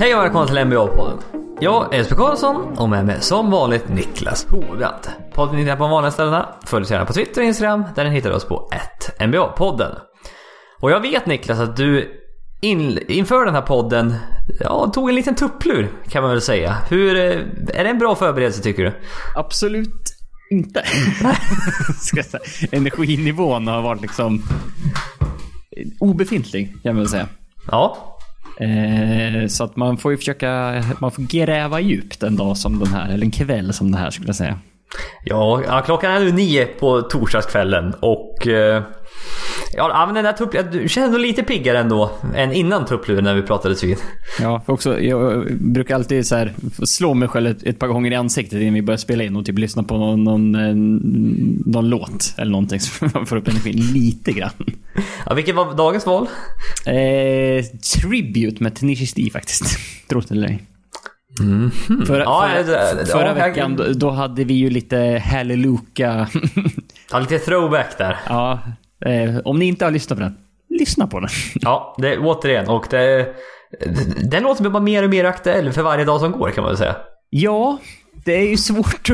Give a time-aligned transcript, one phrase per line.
[0.00, 1.18] Hej och välkomna till NBA-podden.
[1.60, 5.02] Jag är Jesper Karlsson och med mig som vanligt Niklas Hovland.
[5.34, 6.48] Podden hittar på de vanliga ställena.
[6.66, 8.70] Följ oss gärna på Twitter och Instagram där ni hittar oss på
[9.08, 9.98] 1 NBA-podden.
[10.80, 12.20] Och jag vet Niklas att du
[12.60, 14.14] in, inför den här podden
[14.60, 16.76] ja, tog en liten tupplur kan man väl säga.
[16.88, 17.22] Hur, eh,
[17.74, 18.92] är det en bra förberedelse tycker du?
[19.36, 20.04] Absolut
[20.50, 20.84] inte.
[22.72, 24.42] Energinivån har varit liksom
[26.00, 27.28] obefintlig kan man väl säga.
[27.70, 28.17] Ja,
[28.60, 32.88] Eh, så att man får ju försöka, man får gräva djupt en dag som den
[32.88, 34.58] här, eller en kväll som den här skulle jag säga.
[35.24, 38.46] Ja, klockan är nu nio på torsdagskvällen och...
[38.46, 38.82] Eh,
[39.72, 43.34] ja, men den där tuppluren, du känner nog lite piggare ändå än innan tuppluren när
[43.34, 43.96] vi pratades vid.
[44.40, 48.10] Ja, för också, jag brukar alltid så här, slå mig själv ett, ett par gånger
[48.10, 50.74] i ansiktet innan vi börjar spela in och typ lyssna på någon, någon, eh,
[51.72, 54.50] någon låt eller någonting så man får upp energin lite grann.
[55.26, 56.26] Ja, vilket var dagens val?
[56.86, 57.64] Eh,
[58.00, 59.64] tribute med Tenacious D faktiskt.
[60.08, 60.62] Tror det eller ej.
[61.40, 61.70] Mm.
[62.06, 66.28] Förra, Ja, förra, det- det- förra ja, veckan då, då hade vi ju lite Halleluja.
[67.12, 68.16] Ja, lite throwback där.
[68.28, 68.58] ja,
[69.04, 70.36] eh, om ni inte har lyssnat på den,
[70.68, 71.28] lyssna på den.
[71.54, 72.68] Ja, det återigen.
[72.68, 73.34] Och det,
[74.30, 76.70] den låten blir bara mer och mer aktuell för varje dag som går kan man
[76.70, 76.96] väl säga.
[77.30, 77.78] ja,
[78.24, 79.10] det är ju svårt.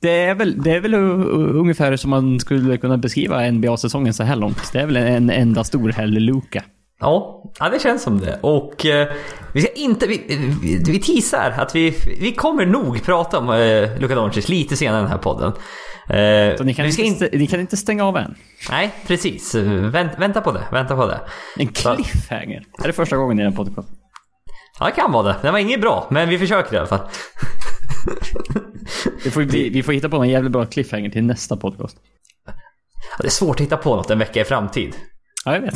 [0.00, 4.36] Det är väl, det är väl ungefär som man skulle kunna beskriva NBA-säsongen så här
[4.36, 4.72] långt.
[4.72, 6.62] Det är väl en enda stor Halleluja.
[7.02, 8.38] Ja, ja det känns som det.
[8.40, 9.08] Och eh,
[9.54, 10.06] vi ska inte...
[10.06, 10.24] Vi,
[10.62, 14.98] vi, vi teasar att vi, vi kommer nog prata om eh, Luka Doncic lite senare
[14.98, 15.52] i den här podden.
[16.08, 18.34] Eh, Så ni kan, vi inte, ni kan inte stänga av än.
[18.70, 19.54] Nej, precis.
[19.54, 20.62] Vänt, vänta på det.
[20.72, 21.20] Vänta på det.
[21.58, 22.62] En cliffhanger.
[22.82, 23.94] Är det första gången i den podcasten?
[24.80, 25.36] Ja, det kan vara det.
[25.42, 27.00] Den var inget bra, men vi försöker i alla fall.
[29.24, 31.96] Det får bli, vi får hitta på en jävligt bra cliffhanger till nästa podcast.
[32.46, 32.52] Ja,
[33.18, 34.96] det är svårt att hitta på något en vecka i framtid.
[35.44, 35.74] Ja, jag vet.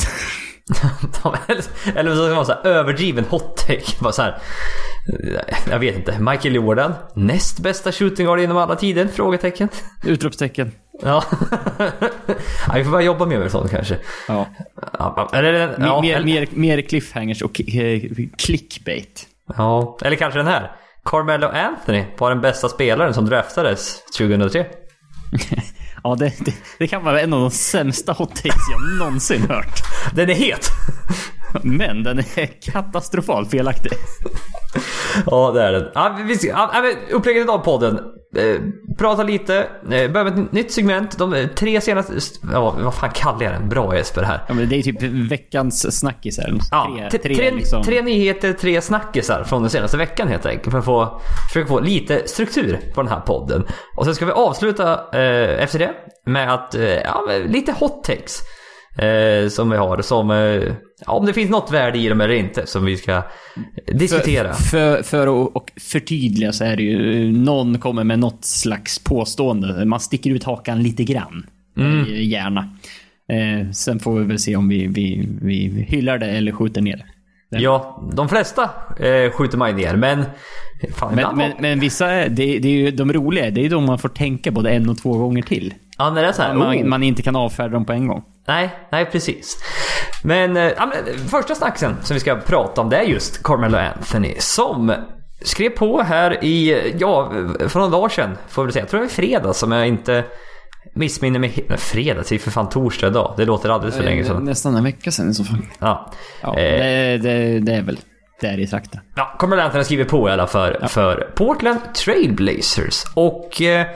[1.94, 3.84] eller, så ska man säga överdriven hot take.
[4.00, 4.38] Bara så här,
[5.70, 6.18] jag vet inte.
[6.18, 9.06] Michael Jordan, näst bästa shooting guard genom alla tider?
[9.06, 9.68] Frågetecken.
[10.04, 10.72] Utropstecken.
[11.02, 11.24] Ja.
[12.66, 13.98] ja, vi får börja jobba mer med sånt kanske.
[14.28, 14.46] Ja.
[14.98, 18.00] Ja, eller, ja, mer, eller, mer, mer cliffhangers och eh,
[18.38, 19.26] clickbait.
[19.56, 20.72] ja, eller kanske den här.
[21.04, 24.66] Carmelo Anthony var den bästa spelaren som draftades 2003.
[26.06, 29.82] Ja, det, det, det kan vara en av de sämsta hot takes jag någonsin hört.
[30.14, 30.70] Den är het!
[31.62, 33.92] Men den är katastrofalt felaktig.
[35.26, 35.88] Ja, det är den.
[35.94, 38.00] Ja, vi ska, ja, men upplägget av podden.
[38.36, 38.60] Eh,
[38.98, 39.58] prata lite,
[39.90, 41.18] eh, börja med ett nytt segment.
[41.18, 42.12] De eh, tre senaste...
[42.52, 43.68] Ja, vad fan kallar jag den?
[43.68, 44.44] Bra Jesper här.
[44.48, 46.52] Ja, men det är typ veckans snackisar.
[46.70, 47.82] Ja, Tre, tre, tre, liksom.
[47.82, 50.70] tre nyheter, tre snackisar från den senaste veckan helt enkelt.
[50.70, 53.66] För att få, försöka få lite struktur på den här podden.
[53.96, 55.90] Och sen ska vi avsluta eh, efter det
[56.24, 56.74] med att,
[57.04, 58.42] ja, lite hot takes.
[58.98, 60.72] Eh, som vi har, som, eh,
[61.06, 63.22] om det finns något värde i dem eller inte, som vi ska
[63.92, 64.52] diskutera.
[64.52, 69.84] För, för att och förtydliga så är det ju, någon kommer med något slags påstående.
[69.84, 71.46] Man sticker ut hakan lite grann.
[71.78, 72.60] Eh, Gärna.
[73.28, 76.96] Eh, sen får vi väl se om vi, vi, vi hyllar det eller skjuter ner
[76.96, 77.58] det.
[77.58, 78.62] Ja, de flesta
[79.00, 80.24] eh, skjuter man ner, men...
[80.94, 83.84] Fan, Men, men, men vissa, är- det, det är ju de roliga, det är de
[83.86, 85.74] man får tänka både en och två gånger till.
[85.98, 86.84] Ja, när det är så här, Man, oh.
[86.84, 88.22] man inte kan avfärda dem på en gång.
[88.48, 89.58] Nej, nej precis.
[90.24, 93.78] Men, eh, ja, men första snacksen som vi ska prata om det är just Carmelo
[93.78, 94.92] Anthony som
[95.42, 97.30] skrev på här i, ja,
[97.68, 98.82] för några dagar sedan får vi säga.
[98.82, 100.24] Jag tror det var i fredags som jag inte
[100.94, 101.50] missminner mig.
[101.50, 103.34] he- Fredags, det är för fan torsdag idag.
[103.36, 104.44] Det låter alldeles för länge sedan.
[104.44, 105.58] Nästan en vecka sedan i så fall.
[105.78, 106.12] Ja.
[106.42, 107.98] Ja, Eh, det, det, det är väl
[108.40, 109.00] där i trakten.
[109.16, 113.02] Ja, Carmelo Anthony skriver på i alla för, för Portland Trailblazers.
[113.14, 113.86] Och eh,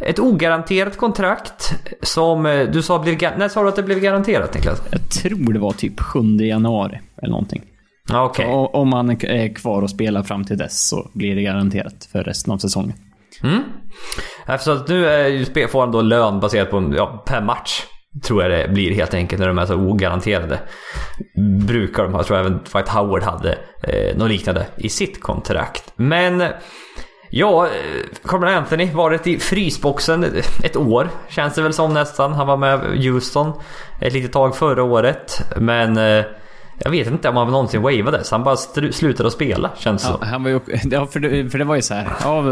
[0.00, 3.38] ett ogaranterat kontrakt som eh, du sa blir...
[3.38, 4.82] När sa du att det blev garanterat Niklas?
[4.90, 7.62] Jag tror det var typ 7 januari eller någonting.
[8.08, 8.46] Ja, okej.
[8.46, 12.24] O- Om man är kvar och spelar fram till dess så blir det garanterat för
[12.24, 12.92] resten av säsongen.
[13.42, 13.62] Mm.
[14.46, 17.82] Eftersom att nu är får han då lön baserat på ja, per match.
[18.22, 20.58] Tror jag det blir helt enkelt när de är så ogaranterade.
[21.66, 22.18] Brukar de ha.
[22.18, 25.92] Jag tror även Dwight Howard hade eh, något liknande i sitt kontrakt.
[25.96, 26.44] Men
[27.30, 27.70] ja, eh,
[28.28, 30.24] Carmelo Anthony varit i frysboxen
[30.64, 32.32] ett år känns det väl som nästan.
[32.32, 33.52] Han var med Houston
[34.00, 35.42] ett litet tag förra året.
[35.56, 36.24] Men eh,
[36.78, 38.30] jag vet inte om han någonsin wavades.
[38.30, 40.28] Han bara slutade att spela känns det Ja, som.
[40.28, 42.08] han var ju, ja, för, det, för det var ju så här.
[42.24, 42.42] Ja,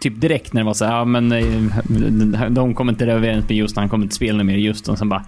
[0.00, 3.56] typ direkt när det var så här, ja men eh, de kommer inte överens med
[3.56, 5.24] just han kommer inte spela mer just och sen bara.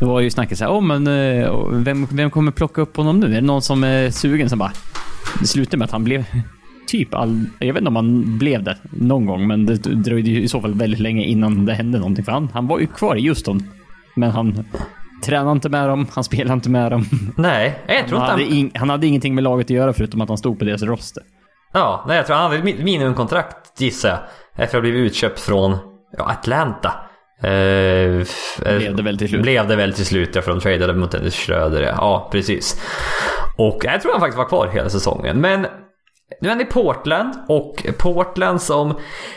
[0.00, 3.20] Då var ju snacket så här, oh, men eh, vem, vem kommer plocka upp honom
[3.20, 3.26] nu?
[3.26, 4.48] Är det någon som är sugen?
[4.48, 4.72] Sen bara.
[5.40, 6.24] Det slutade med att han blev
[6.86, 10.42] typ all, jag vet inte om han blev det någon gång, men det dröjde ju
[10.42, 12.24] i så fall väldigt länge innan det hände någonting.
[12.24, 13.62] För han, han var ju kvar i Houston.
[14.16, 14.64] Men han
[15.24, 17.04] tränade inte med dem, han spelade inte med dem.
[17.36, 18.52] Nej, jag Han tror inte hade, han...
[18.52, 21.22] in, han hade ingenting med laget att göra förutom att han stod på deras roster.
[21.74, 24.18] Ja, nej, jag tror han hade ett mi- minimumkontrakt gissar jag.
[24.52, 25.76] Efter att ha blivit utköpt från
[26.18, 26.92] ja, Atlanta.
[27.42, 29.42] Eh, eh, Blev det väl till slut.
[29.42, 31.82] Blev det väl till slut, ja, för de tradade mot Dennis Schröder.
[31.82, 32.80] Ja, ja precis.
[33.56, 35.40] Och jag tror han faktiskt var kvar hela säsongen.
[35.40, 35.60] Men
[36.40, 38.94] nu är han i Portland och Portland som,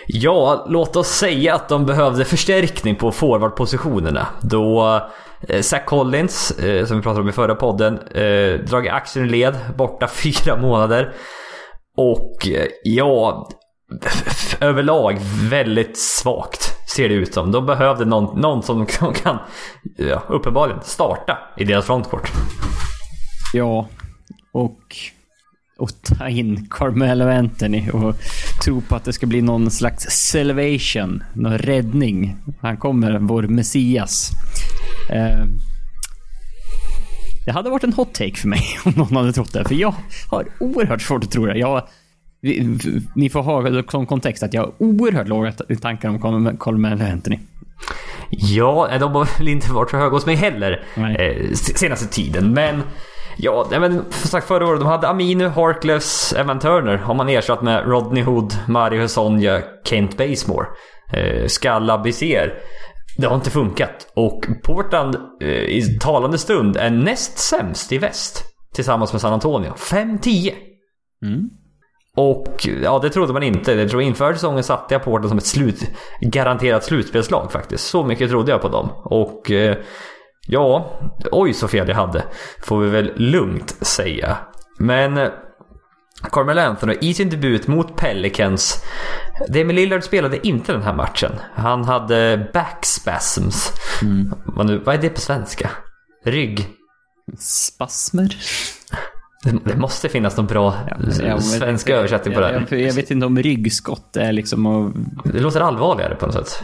[0.08, 4.28] ja, låt oss säga att de behövde förstärkning på forwardpositionerna.
[4.42, 5.02] Då
[5.50, 8.00] eh, Zach Collins, eh, som vi pratade om i förra podden,
[8.66, 11.14] dragit axeln i led, borta fyra månader.
[11.98, 13.50] Och eh, ja,
[14.60, 15.18] överlag
[15.50, 17.52] väldigt svagt ser det ut som.
[17.52, 19.38] De behövde någon, någon som, som kan,
[19.98, 22.32] ja, uppenbarligen, starta i deras frontcourt.
[23.54, 23.88] Ja,
[24.52, 24.96] och,
[25.78, 28.16] och ta in Carmelo Anthony och
[28.64, 32.36] tro på att det ska bli någon slags salvation, någon räddning.
[32.62, 34.32] Han kommer, vår Messias.
[35.10, 35.46] Eh,
[37.48, 39.94] det hade varit en hot take för mig om någon hade trott det, för jag
[40.30, 41.58] har oerhört svårt att tro det.
[41.58, 41.88] Jag,
[43.16, 45.52] ni får ha som kontext att jag har oerhört låga
[45.82, 47.40] tankar om Carmelo Anthony.
[48.30, 51.16] Ja, de har väl inte varit så höga hos mig heller Nej.
[51.16, 52.54] eh, senaste tiden.
[52.54, 52.84] Men
[53.38, 56.98] ja, men som sagt förra året, de hade Aminu, Harkless, Evan Turner.
[56.98, 60.68] Har man ersatt med Rodney Hood, Mario Hesonja, Kent Basemore.
[61.14, 62.54] Eh, Skalla Bizer.
[63.18, 64.12] Det har inte funkat.
[64.16, 68.44] Och Portland eh, i talande stund är näst sämst i väst.
[68.74, 69.74] Tillsammans med San Antonio.
[69.74, 70.54] 5-10.
[71.26, 71.50] Mm.
[72.18, 73.74] Och ja, det trodde man inte.
[73.74, 75.82] Jag tror inför säsongen satte jag Portland som ett slut,
[76.22, 77.88] garanterat slutspelslag faktiskt.
[77.88, 78.90] Så mycket trodde jag på dem.
[79.04, 79.78] Och eh,
[80.48, 81.00] ja,
[81.32, 82.24] oj så fel jag hade.
[82.64, 84.38] Får vi väl lugnt säga.
[84.80, 85.30] Men eh,
[86.32, 88.84] Carmel Anthony i sin debut mot Pelicans.
[89.48, 91.32] Damian Lillard spelade inte den här matchen.
[91.54, 93.72] Han hade backspasms.
[94.46, 95.70] Vad, nu, vad är det på svenska?
[96.26, 96.68] Rygg.
[97.40, 98.36] Spasmer?
[99.64, 102.66] Det, måste finnas någon bra Ja, men- svenska översättning på det här.
[102.70, 104.92] jag, jag vet inte om ryggskott är liksom och,
[105.26, 106.64] Det låter allvarligare på något sätt.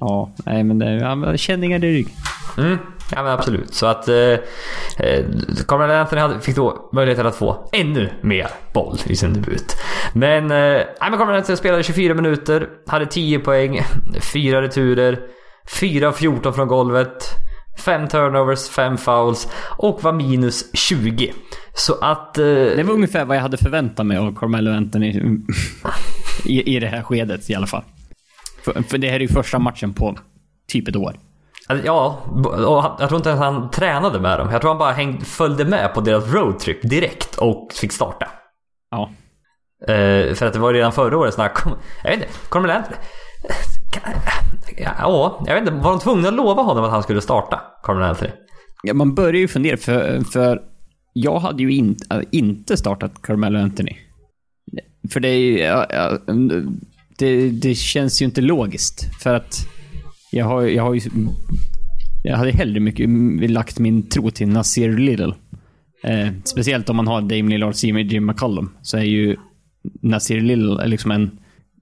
[0.00, 2.08] Ja, nej men det, men känningar i rygg.
[2.58, 2.78] Mm,
[3.12, 3.74] ja men absolut.
[3.74, 4.16] Så att eh,
[4.98, 5.24] eh,
[5.68, 9.76] Anthony hade, fick då möjligheten att få ännu mer boll i sin debut.
[10.12, 13.80] Men, eh, men Carmen Anthony spelade 24 minuter, hade 10 poäng,
[14.32, 15.18] 4 returer,
[15.80, 17.24] 4 av 14 från golvet,
[17.84, 19.48] 5 turnovers, 5 fouls
[19.78, 21.32] och var minus 20.
[21.74, 22.38] Så att...
[22.38, 25.08] Eh, Det var ungefär vad jag hade förväntat mig av Carmelo Anthony
[26.44, 27.82] i, i det här skedet i alla fall.
[28.64, 30.16] För, för det här är ju första matchen på
[30.68, 31.16] typ ett år.
[31.84, 34.48] Ja, och jag tror inte ens han tränade med dem.
[34.50, 38.28] Jag tror han bara hängde, följde med på deras roadtrip direkt och fick starta.
[38.90, 39.10] Ja.
[39.92, 41.72] Eh, för att det var redan förra året snack om...
[42.04, 42.96] Jag vet inte, Carmel Anthony...
[44.76, 45.84] Ja, jag vet inte.
[45.84, 47.60] Var de tvungna att lova honom att han skulle starta?
[47.82, 48.30] Carmel Anthony?
[48.82, 50.62] ja man börjar ju fundera för, för
[51.12, 53.96] jag hade ju in, äh, inte startat Carmelo Anthony.
[55.12, 55.86] För det är ju, ja,
[57.18, 59.22] det, det känns ju inte logiskt.
[59.22, 59.66] För att
[60.30, 61.00] jag har, jag har ju...
[62.22, 63.10] Jag hade hellre mycket
[63.50, 65.34] lagt min tro till Nasir Little.
[66.04, 68.70] Eh, speciellt om man har Dame Lillard, Seymour Jim McCollum.
[68.82, 69.36] Så är ju
[70.00, 71.30] Nasir Little liksom en,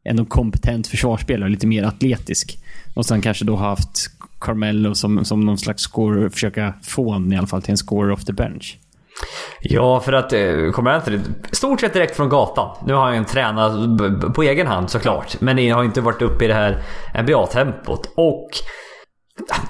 [0.05, 2.59] en kompetent försvarsspelare, lite mer atletisk.
[2.95, 7.37] Och sen kanske då haft Carmelo som, som någon slags scorer, försöka få honom i
[7.37, 8.79] alla fall till en scorer off the bench.
[9.61, 10.39] Ja, för att eh,
[10.75, 11.19] Carmel Anthony,
[11.53, 12.77] stort sett direkt från gatan.
[12.87, 13.73] Nu har han ju tränat
[14.35, 15.41] på egen hand såklart.
[15.41, 16.83] Men det har inte varit uppe i det här
[17.23, 18.07] NBA-tempot.
[18.17, 18.49] Och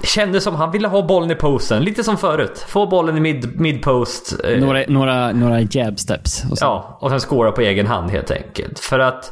[0.01, 2.65] det kändes som han ville ha bollen i posten, lite som förut.
[2.67, 4.39] Få bollen i mid, mid-post.
[4.43, 6.43] eh, Några, några, några jab steps.
[6.51, 6.57] Och.
[6.61, 8.79] Ja, och sen skåra på egen hand helt enkelt.
[8.79, 9.31] För att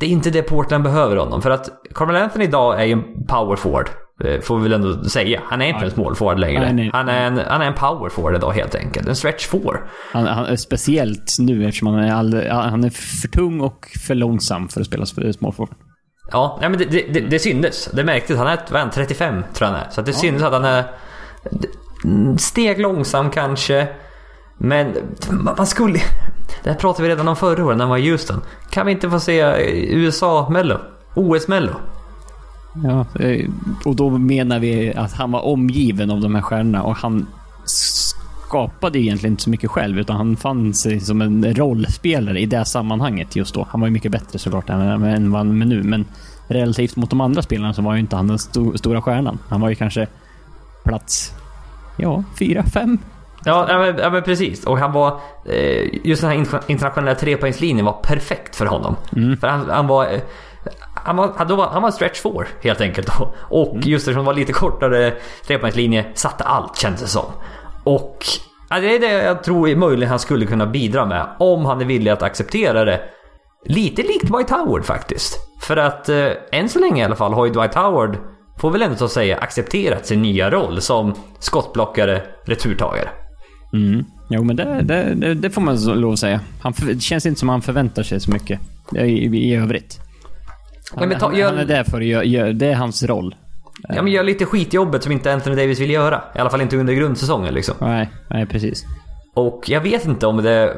[0.00, 1.42] det är inte det Portland behöver honom.
[1.42, 3.88] För att Carmel Anthony idag är ju en power forward.
[4.24, 5.40] Eh, Får vi väl ändå säga.
[5.44, 6.60] Han är inte en small forward längre.
[6.60, 6.90] Nej, nej.
[6.92, 9.08] Han, är en, han är en power forward idag helt enkelt.
[9.08, 9.90] En stretch four.
[10.12, 14.68] Han, han, speciellt nu eftersom han är, all, han är för tung och för långsam
[14.68, 15.76] för att spela small forward.
[16.32, 17.90] Ja, men det, det, det, det syntes.
[17.92, 18.36] Det märktes.
[18.36, 19.90] Han är vad är han, 35 tror jag han är.
[19.90, 20.84] Så att det syntes att han är
[22.38, 23.88] steg långsam kanske.
[24.58, 24.94] Men
[25.30, 25.98] man man skulle...
[26.62, 28.42] Det här pratade vi redan om förra året när han var i Houston.
[28.70, 29.42] Kan vi inte få se
[29.90, 30.78] USA-mello?
[31.14, 31.72] OS-mello?
[32.84, 33.50] Ja, eh,
[33.84, 37.26] och då menar vi att han var omgiven av de här stjärnorna och han
[37.64, 42.64] skapade egentligen inte så mycket själv utan han fann sig som en rollspelare i det
[42.64, 43.66] sammanhanget just då.
[43.70, 46.04] Han var ju mycket bättre såklart än vad han är nu men
[46.48, 49.38] relativt mot de andra spelarna så var ju inte han den sto stora stjärnan.
[49.48, 50.06] Han var ju kanske
[50.84, 51.32] plats,
[51.96, 52.98] ja, fyra, fem.
[53.44, 54.64] Ja, men, ja men precis.
[54.64, 55.20] Och han var...
[55.44, 58.96] Eh, just den här inter- internationella trepoängslinjen var perfekt för honom.
[59.40, 60.08] För han, han var...
[60.94, 63.18] Han var, han var, han var stretch four helt enkelt.
[63.18, 63.34] Då.
[63.38, 65.14] Och just eftersom det var lite kortare
[65.46, 67.24] trepoängslinje satte allt kändes det som.
[67.84, 68.24] Och
[68.70, 71.26] ja, det är det jag tror möjligen han skulle kunna bidra med.
[71.38, 73.00] Om han är villig att acceptera det.
[73.64, 75.38] Lite likt Dwight Howard faktiskt.
[75.60, 78.16] För att eh, än så länge i alla fall har ju Dwight Howard,
[78.58, 83.08] får väl ändå så att säga, accepterat sin nya roll som skottblockare, returtagare.
[83.72, 84.04] Mm.
[84.30, 86.40] Jo, men det, det, det, det får man lov att säga.
[86.62, 88.60] Han, det känns inte som han förväntar sig så mycket
[88.96, 90.00] i, i, i övrigt.
[90.94, 93.02] Han, Ja, men ta- gör- han är där för att göra, gör, det är hans
[93.02, 93.34] roll.
[93.88, 96.22] Ja men gör lite skitjobbet som inte Anthony Davis vill göra.
[96.34, 97.74] I alla fall inte under grundsäsongen liksom.
[97.80, 98.84] Nej, nej precis.
[99.34, 100.76] Och jag vet inte om det...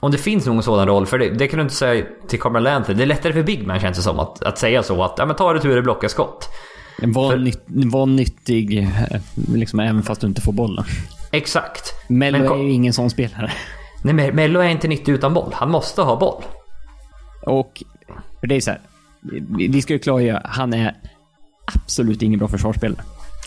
[0.00, 2.70] Om det finns någon sådan roll, för det, det kan du inte säga till Carmelo
[2.70, 2.96] Anthony.
[2.98, 5.26] Det är lättare för Big Man känns det som att, att säga så att ja
[5.26, 6.48] men ta returer, blocka skott.
[7.02, 8.88] Var, För- nytt, var nyttig, eh,
[9.54, 10.84] liksom, även fast du inte får bollen.
[11.32, 11.94] Exakt.
[12.08, 13.52] Mello Men är ju ingen sån spelare.
[14.02, 15.52] Nej Mello är inte nyttig utan boll.
[15.54, 16.42] Han måste ha boll.
[17.46, 17.82] Och
[18.40, 18.80] för det är så här.
[19.58, 20.96] Vi ska ju klargöra, han är
[21.74, 23.00] absolut ingen bra försvarsspelare.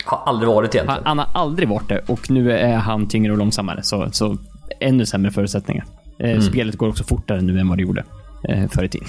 [0.06, 1.08] Har aldrig varit Han, egentligen.
[1.08, 3.84] han har aldrig varit det och nu är han tyngre och långsammare.
[3.84, 4.38] Så, så
[4.80, 5.86] ännu sämre förutsättningar.
[6.20, 6.42] Eh, Mm.
[6.42, 8.03] Spelet går också fortare nu än vad det gjorde
[8.50, 9.08] eh, förr i tiden.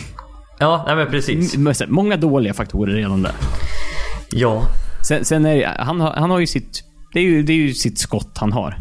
[0.59, 1.55] Ja, nej men precis.
[1.57, 3.33] M- Många dåliga faktorer redan där.
[4.31, 4.63] Ja.
[5.03, 6.85] Sen, sen är det, han, har, han har ju sitt...
[7.13, 8.77] Det är ju, det är ju sitt skott han har.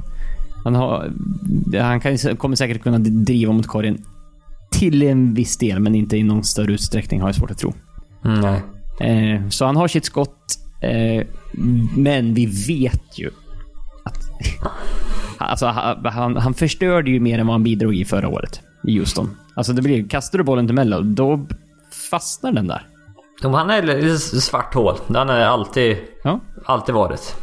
[0.64, 1.12] Han, har,
[1.82, 3.98] han kan, kommer säkert kunna driva mot korgen
[4.74, 7.74] till en viss del, men inte i någon större utsträckning har jag svårt att tro.
[8.26, 8.62] Mm, nej.
[9.00, 11.28] Eh, så han har sitt skott, eh,
[11.96, 13.32] men vi vet ju
[14.06, 14.18] att...
[15.38, 19.38] alltså, han, han, förstörde ju mer än vad han bidrog i förra året i Houston.
[19.56, 21.48] Alltså det blir, kastar du bollen till Mello, då
[22.12, 22.88] fastnar den där.
[23.42, 24.96] Han är ett svart hål.
[25.14, 26.40] Han har alltid, Ja.
[26.66, 27.36] alltid varit.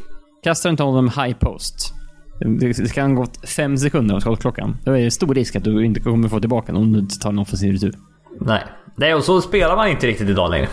[0.42, 1.94] Kastar inte honom high post.
[2.40, 4.76] Det kan ha gått fem sekunder av skottklockan.
[4.85, 7.18] Då är det stor risk att du inte kommer få tillbaka den om du inte
[7.18, 7.94] tar en offensiv retur.
[8.40, 8.62] Nej.
[8.97, 10.68] Nej, och så spelar man inte riktigt idag längre.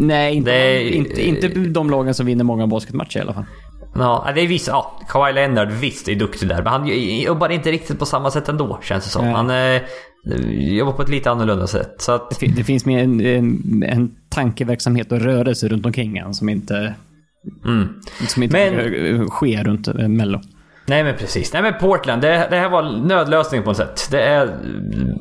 [0.00, 3.44] Nej, inte, är- inte, inte de lagen som vinner många basketmatcher i alla fall.
[3.94, 4.70] Ja, det är vissa.
[4.72, 6.86] Ja, Kawhi Leonard visst är duktig där, men han
[7.22, 9.24] jobbar inte riktigt på samma sätt ändå, känns det som.
[9.24, 9.34] Nej.
[9.34, 9.82] Han eh,
[10.78, 11.94] jobbar på ett lite annorlunda sätt.
[11.98, 16.34] Så att, Det, det finns mer en, en, en tankeverksamhet och rörelse runt omkring han
[16.34, 16.94] som inte,
[17.64, 17.88] mm.
[18.28, 20.40] som inte Men- sker runt Mello.
[20.86, 21.52] Nej men precis.
[21.52, 24.08] Nej men Portland, det, det här var nödlösningen på något sätt.
[24.10, 24.56] Det är,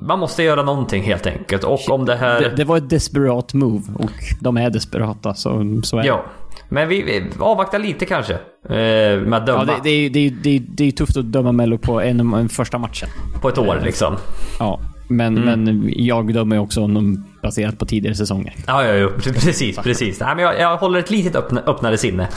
[0.02, 1.64] man måste göra någonting helt enkelt.
[1.64, 2.40] Och om det här...
[2.42, 6.08] Det, det var ett desperat move och de är desperata, så, så är det.
[6.08, 6.26] Ja.
[6.70, 8.34] Men vi, vi avvaktar lite kanske.
[8.34, 11.78] Eh, med att döma Ja, det, det, är- det, det, är- tufft att döma Mello
[11.78, 13.10] på en, en första matchen.
[13.42, 14.16] på ett år liksom.
[14.60, 15.64] Ja, men, Mm.
[15.64, 18.54] men jag dömer också honom baserat på tidigare säsonger.
[18.68, 20.20] Ja, ja, ja precis, precis.
[20.20, 22.28] Nej, men jag, jag håller ett litet öppna, öppnare sinne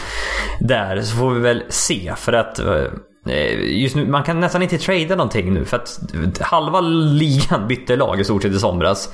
[0.60, 2.12] där, så får vi väl se.
[2.16, 5.64] För att eh, just nu, man kan nästan inte trada någonting nu.
[5.64, 6.00] För att
[6.40, 9.08] halva ligan bytte lag i stort sett i somras.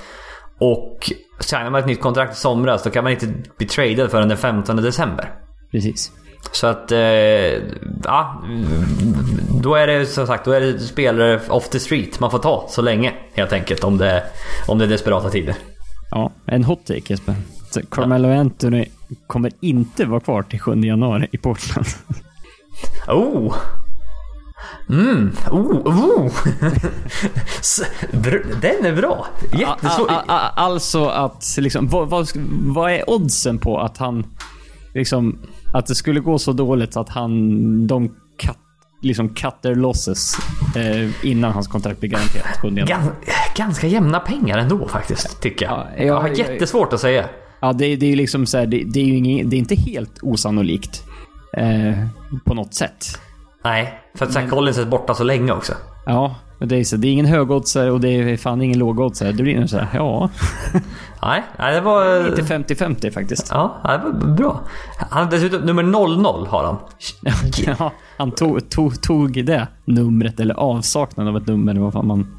[0.61, 3.27] Och signar man ett nytt kontrakt i somras, då kan man inte
[3.59, 5.33] bli tradad förrän den 15 december.
[5.73, 6.13] Precis.
[6.53, 6.99] Så att, eh,
[8.05, 8.43] ja.
[9.63, 12.67] Då är det som sagt, då är det spelare off the street man får ta
[12.69, 13.85] så länge helt enkelt.
[13.85, 14.23] Om det,
[14.67, 15.55] om det är desperata tider.
[16.11, 17.35] Ja, en hot take Jesper.
[17.71, 18.87] Så Carmelo Anthony
[19.27, 21.87] kommer inte vara kvar till 7 januari i Portland.
[23.09, 23.57] Oh!
[24.89, 26.33] Mm, oh, oh!
[28.61, 29.27] Den är bra!
[29.53, 30.11] Jättesvår.
[30.29, 32.29] Alltså att, liksom, vad, vad,
[32.67, 34.27] vad är oddsen på att han,
[34.95, 35.39] liksom,
[35.73, 38.09] att det skulle gå så dåligt att han, de
[38.39, 38.59] cut,
[39.01, 40.37] liksom cut their losses
[40.77, 42.87] eh, innan hans kontrakt blir garanterat 7 januari.
[42.89, 43.13] Gan,
[43.57, 45.75] ganska jämna pengar ändå faktiskt, tycker jag.
[45.75, 47.25] Ja, jag- jag har jättesvårt att säga.
[47.61, 49.75] Ja, det, det är ju liksom så här, det, det är ingen, det är inte
[49.75, 51.05] helt osannolikt.
[51.57, 52.07] Eh,
[52.45, 53.07] på något sätt.
[53.65, 55.73] Nej, för att Zach Collins är borta så länge också.
[56.07, 59.33] Ja, det är, så, det är ingen högoddsare och det är fan ingen lågoddsare.
[59.33, 60.31] Det blir nog så här, ja.
[61.23, 62.31] Nej, nej det var...
[62.31, 63.49] Lite 50-50 faktiskt.
[63.51, 64.61] Ja, det var bra.
[65.11, 66.77] Han dessutom nummer 00 har han.
[67.79, 71.75] Ja, han tog, tog, tog det numret, eller avsaknaden av ett nummer.
[71.75, 72.37] Vad fan man,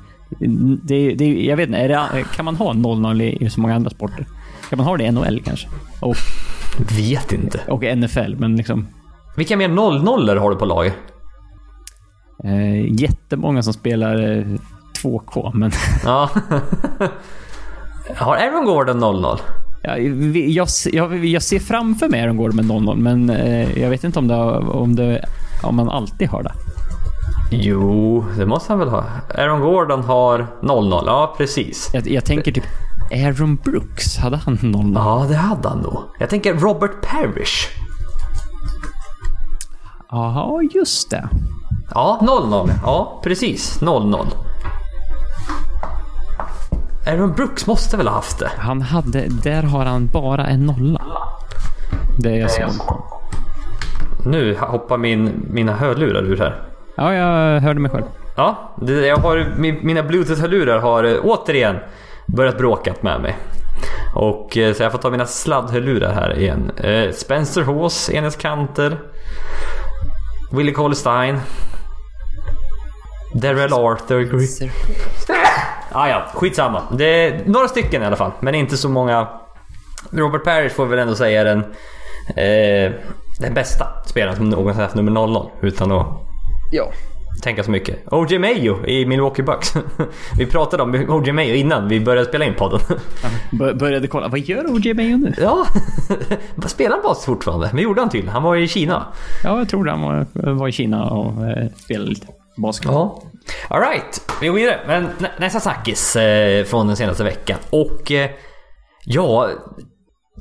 [0.83, 3.75] det, det, jag vet inte, är det, kan man ha 00 i i så många
[3.75, 4.25] andra sporter?
[4.69, 5.67] Kan man ha det i NHL kanske?
[6.01, 6.15] Och,
[6.97, 7.59] Vet inte.
[7.67, 8.87] och NFL, men liksom...
[9.35, 10.93] Vilka mer 00 har du på laget?
[12.43, 14.45] Eh, jättemånga som spelar eh,
[15.03, 15.71] 2K, men...
[16.05, 16.29] Ja.
[18.15, 19.39] har Aaron Gordon 00?
[19.83, 24.03] Ja, jag, jag, jag ser framför mig Aaron Gordon med 00, men eh, jag vet
[24.03, 25.25] inte om, det, om, det,
[25.63, 26.51] om man alltid har det.
[27.51, 29.03] Jo, det måste han väl ha.
[29.35, 31.03] Aaron Gordon har 00.
[31.05, 31.89] Ja, precis.
[31.93, 32.63] Jag, jag tänker typ
[33.11, 34.91] Aaron Brooks, hade han 00?
[34.95, 35.99] Ja, det hade han nog.
[36.19, 37.67] Jag tänker Robert Parrish.
[40.09, 41.29] Jaha, just det.
[41.93, 42.69] Ja, 00.
[42.83, 43.81] Ja, precis.
[43.81, 44.27] 00.
[47.07, 48.51] Aaron Brooks måste väl ha haft det?
[48.57, 51.01] Han hade, där har han bara en nolla.
[52.19, 52.69] Det är jag såg.
[54.25, 56.61] Nu hoppar min, mina hörlurar ur här.
[56.95, 58.05] Ja, jag hörde mig själv.
[58.35, 61.75] Ja, jag har, min, mina bluetooth-hörlurar har eh, återigen
[62.25, 63.37] börjat bråkat med mig.
[64.15, 66.71] Och eh, så jag får ta mina sladdhörlurar här igen.
[66.77, 68.97] Eh, Spencer Hawes, Enes Kanter.
[70.51, 71.39] Willie Cauley-Stein.
[73.41, 74.25] Darrell Arthur.
[74.25, 74.69] Gre-
[75.91, 76.81] Ah, ja, skitsamma.
[76.97, 79.27] Det är några stycken i alla fall, men inte så många.
[80.11, 81.59] Robert Parrish får väl ändå säga den,
[82.27, 82.91] eh,
[83.39, 86.07] den bästa spelaren som någonsin haft nummer 00 utan att
[86.71, 86.91] Ja.
[87.41, 88.13] tänka så mycket.
[88.13, 88.39] O.J.
[88.39, 89.73] Mayo i Milwaukee Bucks.
[90.37, 91.33] vi pratade om O.J.
[91.33, 92.79] Mayo innan vi började spela in podden.
[93.51, 94.27] Bör, började kolla.
[94.27, 95.33] Vad gör OJ Mayo nu?
[95.37, 95.65] ja,
[96.67, 97.69] spelar han bas fortfarande?
[97.73, 98.27] Men gjorde han till.
[98.29, 99.05] Han var i Kina.
[99.43, 102.91] Ja, jag tror han var, var i Kina och eh, spelade lite basket.
[102.91, 103.21] Ja.
[103.67, 104.79] Alright, vi går vidare.
[104.87, 107.57] Men nä- nästa snackis eh, från den senaste veckan.
[107.69, 108.29] Och eh,
[109.05, 109.49] ja,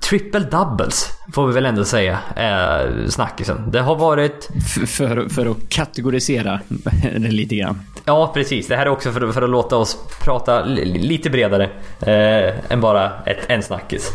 [0.03, 3.71] triple doubles får vi väl ändå säga är snackisen.
[3.71, 4.49] Det har varit...
[4.57, 6.61] F- för, för att kategorisera
[7.03, 7.81] det lite grann.
[8.05, 8.69] Ja, precis.
[8.69, 11.65] Det här är också för, för att låta oss prata li- lite bredare
[12.01, 14.11] eh, än bara ett, en snackis.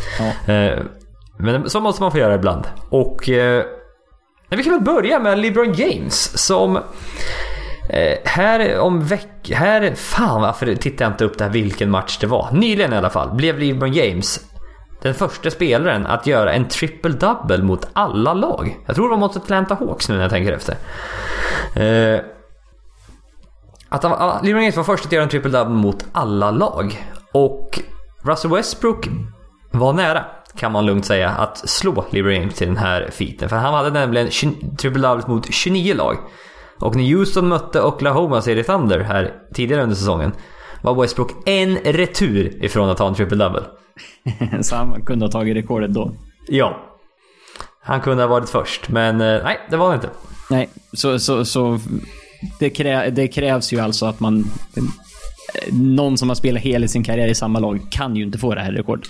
[0.46, 0.52] Ja.
[0.54, 0.78] Eh,
[1.38, 2.64] men så måste man få göra ibland.
[2.90, 3.64] Och eh,
[4.50, 6.78] vi kan väl börja med LeBron James som
[7.92, 9.50] eh, här om veck...
[9.54, 9.94] Här...
[9.94, 12.48] Fan varför tittar jag inte upp det här vilken match det var.
[12.52, 14.40] Nyligen i alla fall blev LeBron James
[15.02, 18.78] den första spelaren att göra en triple-double mot alla lag.
[18.86, 20.76] Jag tror det var mot Atlanta Hawks nu när jag tänker efter.
[21.74, 22.20] Eh,
[23.88, 27.06] att han, ah, LeBron James var först att göra en triple-double mot alla lag.
[27.32, 27.80] Och
[28.22, 29.08] Russell Westbrook
[29.70, 30.24] var nära,
[30.56, 33.48] kan man lugnt säga, att slå LeBron James till den här fiten.
[33.48, 36.16] För han hade nämligen triple-double mot 29 lag.
[36.82, 40.32] Och när Houston mötte Oklahoma City Thunder här tidigare under säsongen
[40.82, 43.62] var Westbrook en retur ifrån att ha en triple-double.
[44.62, 46.14] Så han kunde ha tagit rekordet då.
[46.48, 46.88] Ja.
[47.82, 50.10] Han kunde ha varit först, men eh, nej, det var han inte.
[50.50, 51.78] Nej, så, så, så
[52.58, 54.44] det, krä, det krävs ju alltså att man...
[55.72, 58.60] Någon som har spelat hela sin karriär i samma lag kan ju inte få det
[58.60, 59.08] här rekordet.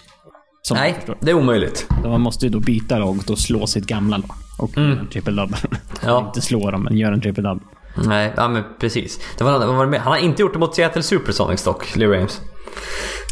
[0.62, 1.86] Som Nej, det är omöjligt.
[2.04, 4.30] Man måste ju då byta lag och slå sitt gamla lag.
[4.58, 5.56] Och göra en triple double.
[6.04, 6.26] Ja.
[6.26, 7.66] inte slå dem, men göra en triple double.
[7.94, 9.20] Nej, ja men precis.
[9.38, 10.00] Det var, var det med?
[10.00, 12.40] Han har inte gjort det mot Seattle Supersonics dock, LeBron James.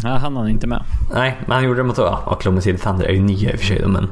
[0.03, 0.85] Ja, han har inte med.
[1.15, 1.99] Nej, men han gjorde det mot...
[1.99, 4.11] Ja, Oklahoma City Thunder är ju nya i och för sig men...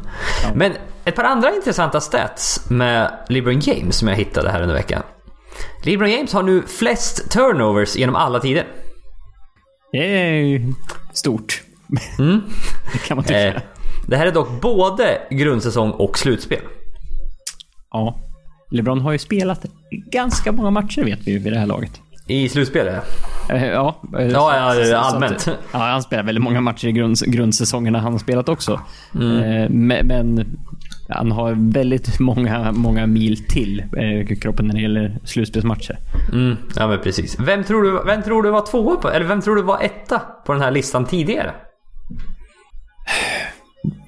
[0.55, 0.73] Men
[1.05, 5.03] ett par andra intressanta stats med LeBron James som jag hittade här under veckan.
[5.83, 8.67] LeBron James har nu flest turnovers genom alla tider.
[9.93, 10.73] Det är ju
[11.13, 11.63] stort.
[12.93, 13.47] det kan man tycka.
[13.47, 13.61] Eh,
[14.07, 16.61] det här är dock både grundsäsong och slutspel.
[17.93, 18.19] Ja.
[18.71, 22.01] LeBron har ju spelat ganska många matcher vet vi ju vid det här laget.
[22.27, 23.05] I slutspelet?
[23.51, 25.49] Eh, Ja, eh, Ja, ja, allmänt.
[25.73, 28.73] Ja, han spelar väldigt många matcher i grund, grundsäsongerna han har spelat också.
[29.15, 29.21] Eh,
[29.71, 30.59] Men, men
[31.09, 33.83] han har väldigt många, många mil till
[34.41, 35.99] kroppen när det gäller slutspelsmatcher.
[36.33, 37.37] Mm, ja men precis.
[37.41, 40.19] Vem tror, du, vem tror du var tvåa på, eller vem tror du var etta
[40.47, 41.55] på den här listan tidigare?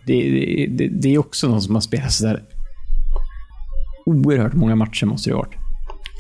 [0.06, 2.42] Det, det, det, det är också någon som har spelat sådär
[4.06, 5.54] oerhört många matcher måste det ha varit.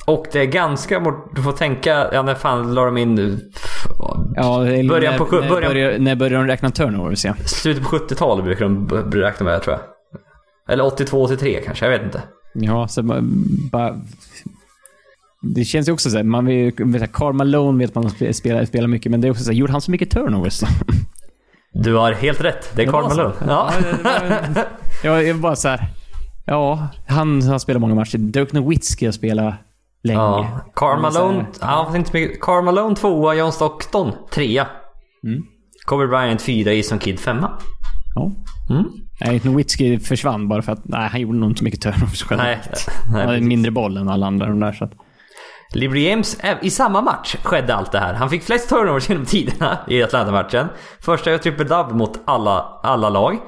[0.06, 1.00] Och det är ganska...
[1.00, 2.08] bort- Du får tänka...
[2.12, 3.40] Ja, när fan la de in...
[4.36, 7.34] Ja, eller Början när, på när, början- börjar, när börjar de räkna turnovers ja.
[7.44, 8.88] Slutet på 70-talet brukar de
[9.20, 9.82] räkna med, tror jag.
[10.72, 12.22] Eller 82-83 kanske, jag vet inte.
[12.54, 13.20] Ja, så bara...
[13.72, 13.96] bara
[15.42, 18.64] det känns ju också såhär, man vill vet jag, Karl Malone vet man spe- spelar,
[18.64, 20.60] spelar mycket, men det är också såhär, gjorde han så mycket turnovers?
[21.72, 22.72] Du har helt rätt.
[22.76, 22.92] Det är så.
[22.92, 23.34] Malone.
[23.48, 23.70] Ja.
[23.82, 24.64] det var-
[25.04, 25.86] Ja, jag var så här.
[26.46, 28.18] Ja, han har spelat många matcher.
[28.18, 29.54] Dirk Nowitzki har spelat
[30.02, 30.18] länge.
[30.20, 30.60] ja.
[30.74, 31.46] Karl Men så här- Malone...
[31.60, 32.40] Ja, fast inte mycket.
[32.96, 34.66] Tvåa, John Stockton trea.
[35.26, 35.42] Mm.
[35.86, 37.50] Kobe Bryant fyra, Jason Kidd femma.
[38.14, 38.30] Ja.
[38.74, 38.84] Mm.
[39.20, 42.40] Nej, Nowitzki försvann bara för att nej, han gjorde nog inte så mycket turnovers själv.
[42.42, 42.58] Nej,
[43.06, 43.40] han hade nej.
[43.40, 44.72] mindre boll än alla andra de där.
[44.72, 44.92] Så att,
[45.74, 48.14] James, ä- i samma match skedde allt det här.
[48.14, 50.66] Han fick flest turnovers genom tiderna i Atlanta-matchen.
[51.00, 53.38] Första triple double mot alla, alla lag.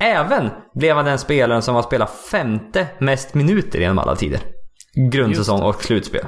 [0.00, 4.40] Även blev han den spelaren som har spelat femte mest minuter genom alla tider.
[5.10, 6.24] Grundsäsong och slutspel.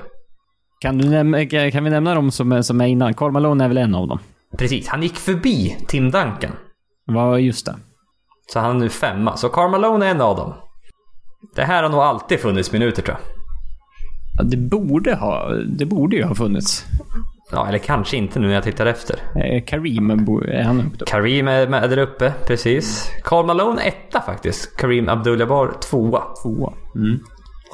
[0.81, 3.15] kan, du näm- kan vi nämna dem som, som är innan?
[3.15, 4.19] Karl Malone är väl en av dem?
[4.59, 6.53] Precis, han gick förbi Tim Duncan.
[7.07, 7.77] Vad just det.
[8.53, 9.37] Så han är nu femma.
[9.37, 10.55] Så Karl Malone är en av dem.
[11.55, 13.27] Det här har nog alltid funnits minuter tror jag.
[14.39, 16.85] Ja, det borde ha, det borde ju ha funnits.
[17.53, 19.17] Ja, eller kanske inte nu när jag tittar efter.
[19.35, 21.09] Eh, Kareem, bo- är han högt upp?
[21.09, 23.11] Kareem är med där uppe, precis.
[23.25, 24.77] Karl Malone etta faktiskt.
[24.77, 26.23] Kareem Abdul-Jabbar tvåa.
[26.43, 26.73] Tvåa.
[26.95, 27.19] Mm.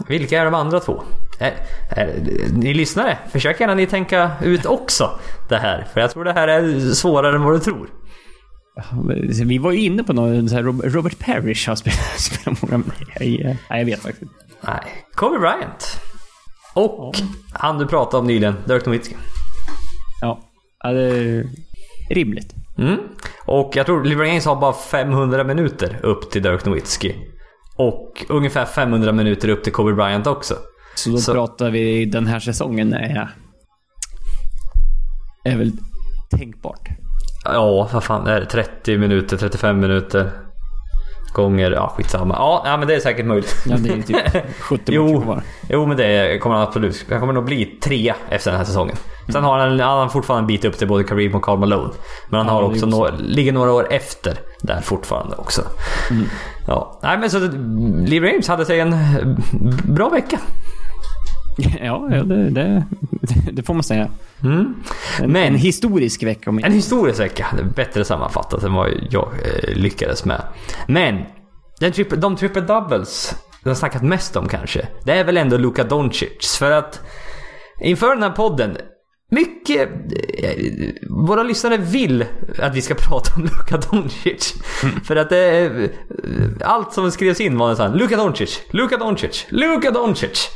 [0.09, 1.03] Vilka är de andra två?
[1.39, 1.55] är,
[1.91, 2.15] är,
[2.53, 5.11] ni lyssnare, försök gärna ni tänka ut också
[5.49, 5.87] det här.
[5.93, 7.89] För jag tror det här är svårare än vad du tror.
[9.45, 12.85] Vi var ju inne på någon så Robert Parrish har spelat, spelat många...
[13.21, 14.35] Nej, jag vet faktiskt inte.
[14.61, 14.81] Nej,
[15.15, 16.01] Kobe Bryant.
[16.75, 17.15] Och
[17.53, 19.17] han du pratade om nyligen, Dirk Nowitzki.
[20.21, 20.41] Ja,
[20.83, 21.45] ja det är
[22.11, 22.55] rimligt.
[22.79, 22.97] Mm.
[23.47, 27.15] Och jag tror James har bara 500 minuter upp till Dirk Nowitzki.
[27.77, 30.55] Och ungefär 500 minuter upp till Kobe Bryant också.
[30.95, 33.31] Så då Så- pratar vi den här säsongen är...
[35.45, 35.73] Är väl
[36.31, 36.89] tänkbart.
[37.45, 38.47] Ja, vad fan är det?
[38.47, 40.31] 30 minuter, 35 minuter.
[41.35, 42.35] Gånger, ja skitsamma.
[42.35, 43.57] Ja, men det är säkert möjligt.
[43.67, 44.17] Ja, det är typ
[44.61, 45.43] 70 matcher Jo, kvar.
[45.69, 47.07] jo, men det kommer han absolut.
[47.11, 48.97] Han kommer nog bli tre efter den här säsongen.
[49.29, 51.93] Sen har han, han har fortfarande en bit upp till både Kareem och Karl Malone.
[52.29, 55.63] Men han har också några, ligger några år efter där fortfarande också.
[56.11, 56.27] Mm.
[56.67, 57.39] Ja, nej men så
[58.07, 58.97] Lee James hade sig en
[59.85, 60.39] bra vecka.
[61.59, 62.85] Ja, ja det, det,
[63.53, 64.09] det får man säga.
[64.43, 64.75] Mm.
[65.21, 67.47] En, Men- en historisk vecka om En historisk vecka.
[67.77, 70.43] Bättre sammanfattat än vad jag eh, lyckades med.
[70.87, 71.23] Men
[71.81, 74.89] den triple, de triple doubles jag har snackat mest om kanske.
[75.05, 76.57] Det är väl ändå Luka Doncic.
[76.59, 77.01] För att
[77.81, 78.77] inför den här podden.
[79.31, 79.89] Mycket...
[80.43, 80.65] eh,
[81.11, 82.25] Våra lyssnare vill
[82.59, 84.55] att vi ska prata om Luka Doncic.
[85.05, 85.83] För att det är...
[85.83, 85.89] eh,
[86.61, 90.49] Allt som skrevs in var såhär Luka Doncic, Luka Doncic, Luka Doncic.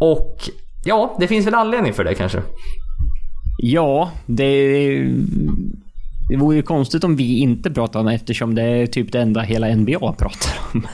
[0.00, 0.38] Och
[0.84, 2.42] ja, det finns väl anledning för det kanske.
[3.58, 4.66] Ja, det...
[6.28, 9.20] Det vore ju konstigt om vi inte pratade om det eftersom det är typ det
[9.20, 10.86] enda hela NBA pratar om.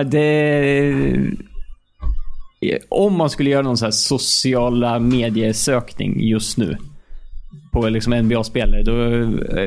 [0.10, 1.30] Det...
[2.88, 6.76] Om man skulle göra någon så här sociala mediesökning just nu
[7.72, 8.92] på liksom NBA-spelare, då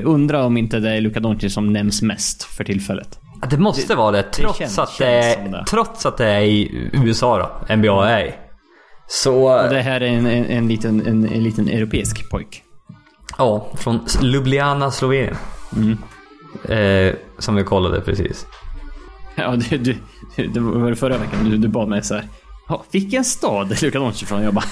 [0.09, 3.19] undrar om inte det är Luka Doncic som nämns mest för tillfället.
[3.41, 4.23] Ja, Det måste vara det.
[4.23, 5.65] Trots, känns- att det är, det.
[5.69, 7.75] trots att det är i USA då.
[7.75, 8.33] NBA är i.
[9.07, 9.63] Så...
[9.63, 12.63] Och det här är en, en, en, liten, en, en liten europeisk pojk.
[13.37, 15.35] Ja, från Ljubljana, Slovenien.
[15.75, 15.97] Mm.
[16.69, 18.45] Eh, som vi kollade precis.
[19.35, 19.95] Ja, du, du,
[20.47, 22.23] det var förra veckan du, du bad mig så här.
[22.69, 24.43] Ja, vilken stad Luka Doncic från?
[24.43, 24.65] Jag bara.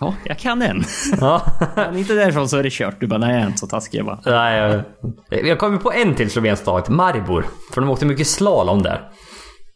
[0.00, 0.84] Ja, jag kan en.
[1.20, 1.42] Ja.
[1.76, 3.00] Han inte därifrån så är det kört.
[3.00, 3.98] Du bara, nej jag är inte så taskig.
[3.98, 4.82] Jag bara, Nej,
[5.30, 7.46] jag, jag kom på en till slovensk stad, Maribor.
[7.72, 9.08] För de åkte mycket slalom där.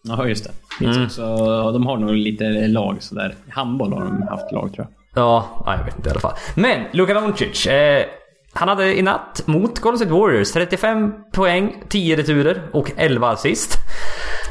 [0.02, 0.50] ja just det.
[0.78, 3.34] Finns också, ja, de har nog lite lag sådär.
[3.50, 5.22] Handboll har de haft lag tror jag.
[5.22, 6.34] Ja, jag vet inte i alla fall.
[6.54, 7.66] Men Luka Doncic.
[7.66, 8.04] Eh,
[8.52, 13.78] han hade i natt mot Golden State Warriors 35 poäng, 10 returer och 11 assist.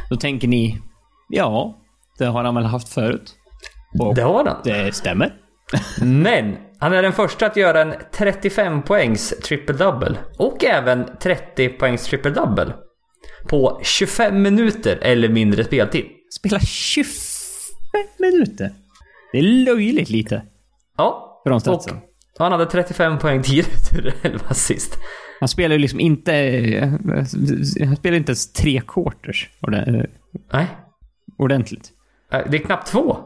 [0.09, 0.81] Då tänker ni,
[1.29, 1.77] ja,
[2.17, 3.35] det har han väl haft förut.
[3.99, 4.57] Och Det har han.
[4.63, 5.33] det stämmer.
[6.01, 10.15] Men han är den första att göra en 35 poängs triple-double.
[10.37, 12.73] Och även 30 poängs triple-double.
[13.47, 16.05] På 25 minuter eller mindre speltid.
[16.39, 17.09] Spela 25
[18.19, 18.71] minuter.
[19.31, 20.43] Det är löjligt lite.
[20.97, 21.41] Ja.
[21.43, 21.97] För de statsen.
[22.39, 24.97] han hade 35 poäng, 10 returer, 11 assist.
[25.39, 26.31] Han spelar ju liksom inte...
[27.85, 29.49] Han spelar inte ens tre quarters
[30.53, 30.67] Nej.
[31.37, 31.91] ordentligt.
[32.31, 33.17] Eh, Det är knappt två.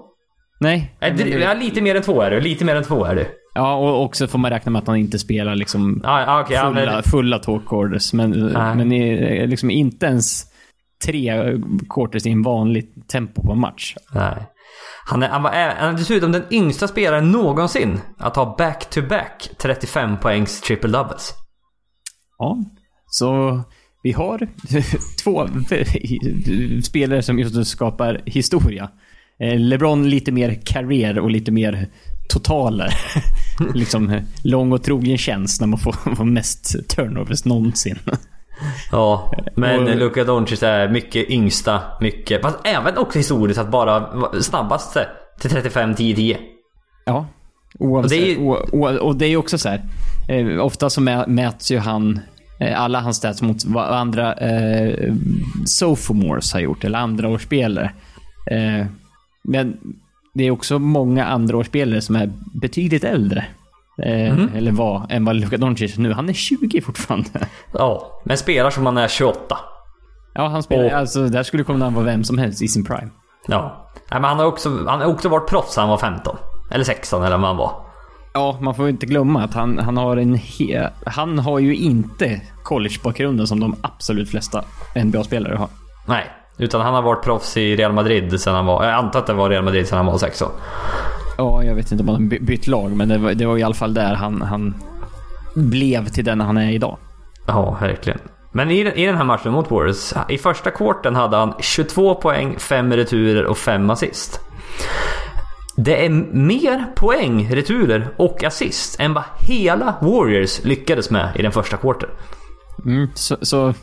[0.59, 0.95] Nej.
[1.01, 2.39] Eh, det- Ja, lite mer än två är det.
[2.41, 3.27] Lite mer än två är det.
[3.55, 6.55] Ja, och också får man räkna med att han inte spelar liksom Ja, ja, okej.
[6.55, 8.13] ja, fulla, men- fulla två quarters.
[8.13, 8.75] Men, Nej.
[8.75, 10.43] men i- liksom inte ens
[11.05, 11.33] tre
[11.89, 13.95] quarters i en vanligt tempo på en match.
[14.13, 14.47] Nej.
[15.05, 19.49] Han är, han, var, ä- han är dessutom den yngsta spelaren någonsin att ha back-to-back
[19.57, 21.33] 35 poängs triple doubles.
[22.37, 22.57] Ja,
[23.07, 23.61] så
[24.01, 24.47] vi har
[25.23, 25.47] två
[26.83, 28.89] spelare som just nu skapar historia.
[29.39, 31.87] Eh, LeBron lite mer karriär och lite mer
[32.29, 32.93] totaler.
[33.73, 37.99] liksom eh, lång och trogen tjänst när man får, mest turnovers någonsin.
[38.91, 42.41] Ja, men Och- Luka Doncic är mycket yngsta, mycket...
[42.41, 44.09] Fast även också historiskt att bara
[44.41, 45.07] snabbaste
[45.39, 46.37] till 35, 10, 10.
[47.05, 47.25] Ja.
[47.79, 49.81] Oavsett, Och det är ju- och, och, och det är också så här.
[50.29, 52.19] Eh, ofta så mä, mäts ju han,
[52.77, 55.13] alla hans stats mot vad andra eh,
[55.65, 57.91] sophomores har gjort, eller andraårsspelare.
[58.51, 58.85] Eh,
[59.43, 59.77] men
[60.33, 63.45] det är också många andraårsspelare som är betydligt äldre.
[64.03, 64.49] Eh, Mhm.
[64.55, 66.13] Eller var, än vad Luka Doncic nu.
[66.13, 67.29] Han är 20 fortfarande.
[67.73, 69.57] Ja, men spelar som han är 28.
[70.33, 73.09] Ja, han spelar, Och- alltså där skulle kunna vara vem som helst i sin prime.
[73.47, 73.89] Ja.
[74.11, 76.35] Nej, men han har också, han har också varit proffs när han var 15.
[76.71, 77.71] Eller 16 eller vad han var.
[78.33, 81.75] Ja, man får ju inte glömma att han, han har en he, Han har ju
[81.75, 84.63] inte collegebakgrunden som de absolut flesta
[84.95, 85.67] NBA-spelare har.
[86.07, 86.25] Nej,
[86.57, 88.83] utan han har varit proffs i Real Madrid sen han var...
[88.85, 90.51] Jag antar att det var Real Madrid sen han var 16.
[91.37, 93.57] Ja, jag vet inte om han har by- bytt lag, men det var, det var
[93.57, 94.73] i alla fall där han, han
[95.55, 96.97] blev till den han är idag.
[97.47, 98.19] Ja, verkligen.
[98.51, 102.15] Men i, den- i den här matchen mot Warriors, i första kvarten hade han 22
[102.15, 104.39] poäng, 5 returer och 5 assist.
[105.83, 111.51] Det är mer poäng, returer och assist än vad hela Warriors lyckades med i den
[111.51, 112.09] första quarter.
[112.85, 113.73] Mm, så, så,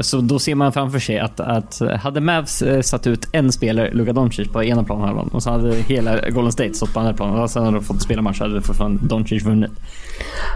[0.00, 3.90] så då ser man framför sig att, att hade Mavs eh, satt ut en spelare,
[3.92, 7.40] Luka Doncic, på ena planhalvan och så hade hela Golden State stått på andra planen
[7.40, 9.70] och sen hade de fått spela match hade fortfarande Doncic vunnit.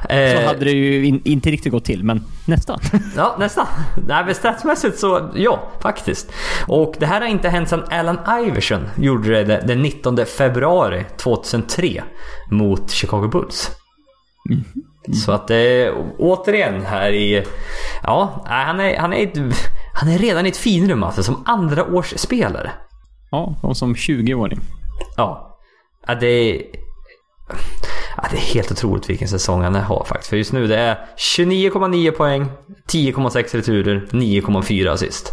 [0.02, 2.80] Så Eh, hade det ju in, inte riktigt gått till, men nästan.
[3.16, 3.66] Ja, nästan.
[4.06, 6.32] Nej, men statsmässigt så ja, faktiskt.
[6.66, 12.02] Och det här har inte hänt sedan Allen Iverson gjorde det den 19 februari 2003
[12.50, 13.70] mot Chicago Bulls.
[15.14, 17.44] Så att är återigen här i...
[18.02, 19.38] Ja, han är, han är, ett,
[19.94, 22.70] han är redan i ett finrum alltså, som andra års spelare.
[23.30, 24.60] Ja, och som 20-åring.
[25.16, 25.58] Ja.
[26.06, 26.62] ja det är...
[28.16, 30.30] Ja, det är helt otroligt vilken säsong han har faktiskt.
[30.30, 32.46] För just nu det är 29,9 poäng,
[32.92, 35.32] 10,6 returer, 9,4 assist.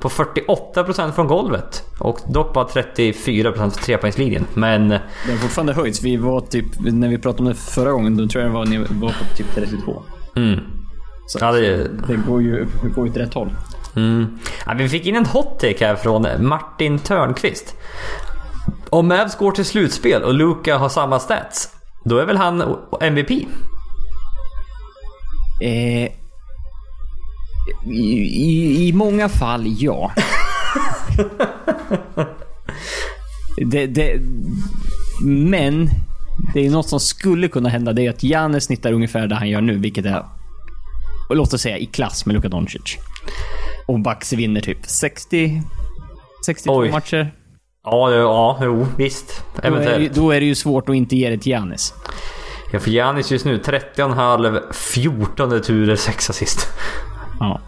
[0.00, 1.82] På 48% från golvet.
[1.98, 4.46] Och dock bara 34% från trepoängslinjen.
[4.54, 6.02] Men Det har fortfarande höjts.
[6.02, 8.64] Vi var typ, när vi pratade om det förra gången, då tror jag det var,
[8.66, 10.02] ni var på typ 32.
[10.36, 10.60] mm,
[11.26, 13.50] Så ja, det, det går ju det går åt rätt håll.
[13.96, 14.38] mm.
[14.66, 17.74] Ja, vi fick in en hot take här från Martin Törnqvist.
[18.90, 21.68] Om Mavs går till slutspel och Luka har samma stats,
[22.04, 23.30] då är väl han MVP?
[25.62, 26.12] Eh,
[27.92, 30.12] i, i, många fall, ja.
[33.66, 34.20] det, det,
[35.24, 35.90] men
[36.54, 37.92] det är något som skulle kunna hända.
[37.92, 40.24] Det är att Janne snittar ungefär det han gör nu, vilket är,
[41.30, 42.96] låt oss säga, i klass med Luka Doncic.
[43.86, 45.62] Och Bucks vinner typ 60...
[46.46, 46.90] 62 Oj.
[46.90, 47.32] matcher.
[47.84, 49.42] Ja, det- ja, jo, visst.
[49.54, 50.14] Då är, det, Eventuellt.
[50.14, 51.94] då är det ju svårt att inte ge det till Giannis.
[52.72, 56.68] Ja, för Giannis just nu 30,5, 14 returer, 6 assist.
[57.40, 57.60] Ja.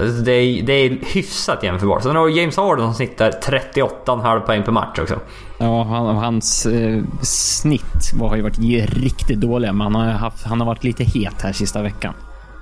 [0.00, 2.02] Alltså, Det är, det är hyfsat jämförbart.
[2.02, 5.18] Sen har James Harden som snittar 38,5 poäng per match också.
[5.58, 8.58] Ja, han, hans eh, snitt var, har ju varit
[8.94, 12.14] riktigt dåliga, men han har, haft, han har varit lite het här sista veckan.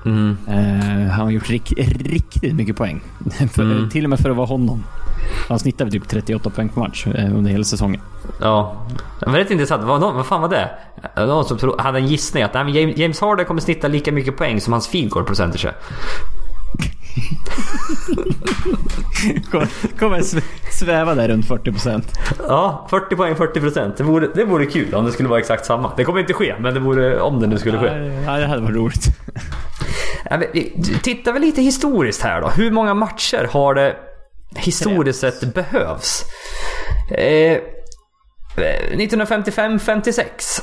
[0.04, 0.36] Mm.
[0.48, 1.72] Eh, han har gjort rik,
[2.04, 3.00] riktigt mycket poäng.
[3.52, 4.84] för, Till och med för att vara honom.
[5.48, 8.00] Han snittade typ 38 poäng per match eh, under hela säsongen.
[8.40, 8.86] Ja.
[9.26, 9.82] Men rätt intressant.
[9.84, 10.70] Vad, vad fan var det?
[11.16, 14.60] Någon som tro, hade en gissning att nej, James- Harden kommer snitta lika mycket poäng
[14.60, 15.66] som hans field goal percentage.
[19.50, 22.12] Kommer, kommer sv- sväva där runt 40 procent.
[22.48, 23.96] Ja, 40 poäng, 40 procent.
[23.96, 25.92] Det vore, det vore kul om det skulle vara exakt samma.
[25.96, 27.86] Det kommer inte ske, men det vore om det nu skulle ske.
[28.26, 29.06] Ja, det hade varit roligt.
[30.30, 30.48] Ja, men
[31.02, 32.48] Tittar vi lite historiskt här då.
[32.48, 33.96] Hur många matcher har det
[34.56, 36.24] historiskt sett behövs?
[37.10, 37.58] Eh,
[38.56, 40.62] 1955-56.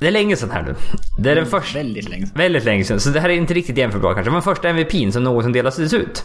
[0.00, 0.74] Det är länge sedan här nu.
[1.18, 1.78] Det är den första...
[1.78, 2.38] Väldigt länge sedan.
[2.38, 4.32] Väldigt länge sedan, så det här är inte riktigt jämförbart kanske.
[4.32, 6.24] Men första MVPn som någonsin delades ut.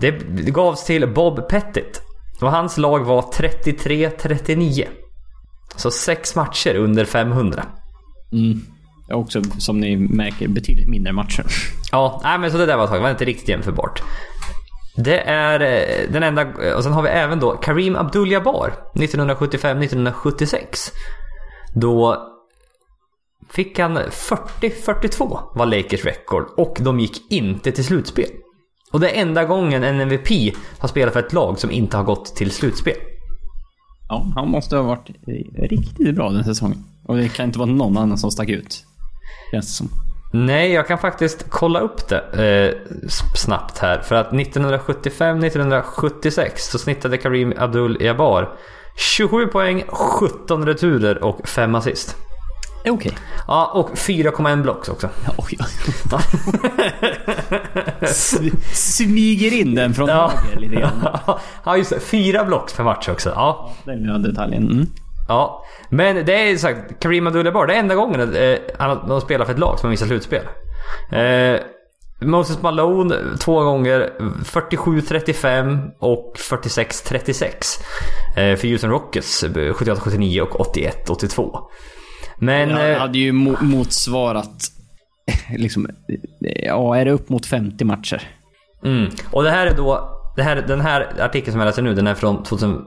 [0.00, 0.10] Det
[0.50, 2.02] gavs till Bob Pettit.
[2.40, 4.84] Och hans lag var 33-39.
[5.76, 7.64] Så sex matcher under 500.
[8.32, 8.60] Mm.
[9.12, 11.46] Också, som ni märker, betydligt mindre matcher.
[11.92, 12.92] Ja, nej, men så det där var.
[12.92, 14.02] Det var inte riktigt jämförbart.
[14.96, 16.46] Det är eh, den enda...
[16.76, 20.56] Och sen har vi även då Kareem Abdul-Jabbar 1975-1976.
[21.74, 22.26] Då
[23.50, 28.30] fick han 40-42 var Lakers rekord och de gick inte till slutspel.
[28.92, 32.04] Och det är enda gången en MVP har spelat för ett lag som inte har
[32.04, 32.96] gått till slutspel.
[34.08, 35.10] Ja, han måste ha varit
[35.70, 36.84] riktigt bra den säsongen.
[37.04, 38.84] Och det kan inte vara någon annan som stack ut.
[39.50, 39.88] Känns det som.
[40.32, 42.74] Nej, jag kan faktiskt kolla upp det eh,
[43.34, 44.00] snabbt här.
[44.00, 48.48] För att 1975-1976 så snittade Kareem Abdul-Jabbar
[48.96, 52.16] 27 poäng, 17 returer och 5 assist.
[52.90, 53.12] Okej.
[53.46, 55.08] Ja, och 4,1 blocks också.
[55.36, 56.16] Oj, oj.
[58.72, 60.32] Smyger in den från Ja.
[60.36, 61.08] höger lite grann.
[61.64, 62.00] ja, just det.
[62.00, 63.32] Fyra blocks per match också.
[63.34, 63.72] Ja.
[63.84, 64.70] Den lilla detaljen.
[64.70, 64.86] Mm.
[65.28, 65.64] ja.
[65.90, 69.10] Men det är sagt, Kareem Abdul-Jabbar, det är enda gången att, eh, han har- de
[69.10, 70.42] har spelat för ett lag som har missat slutspel.
[71.12, 71.60] Eh,
[72.20, 74.10] Moses Malone två gånger
[74.44, 77.80] 47-35 och 46-36.
[78.36, 81.58] Eh, för Houston Rockets eh, 78-79 och 81-82.
[82.38, 82.70] Men...
[82.70, 84.72] Jag eh, hade ju mo- motsvarat...
[85.56, 85.88] Liksom,
[86.40, 88.22] ja, är det upp mot 50 matcher?
[88.84, 89.10] Mm.
[89.30, 90.12] Och det här är då...
[90.36, 92.84] Det här, den här artikeln som jag läser nu, den är från 2000...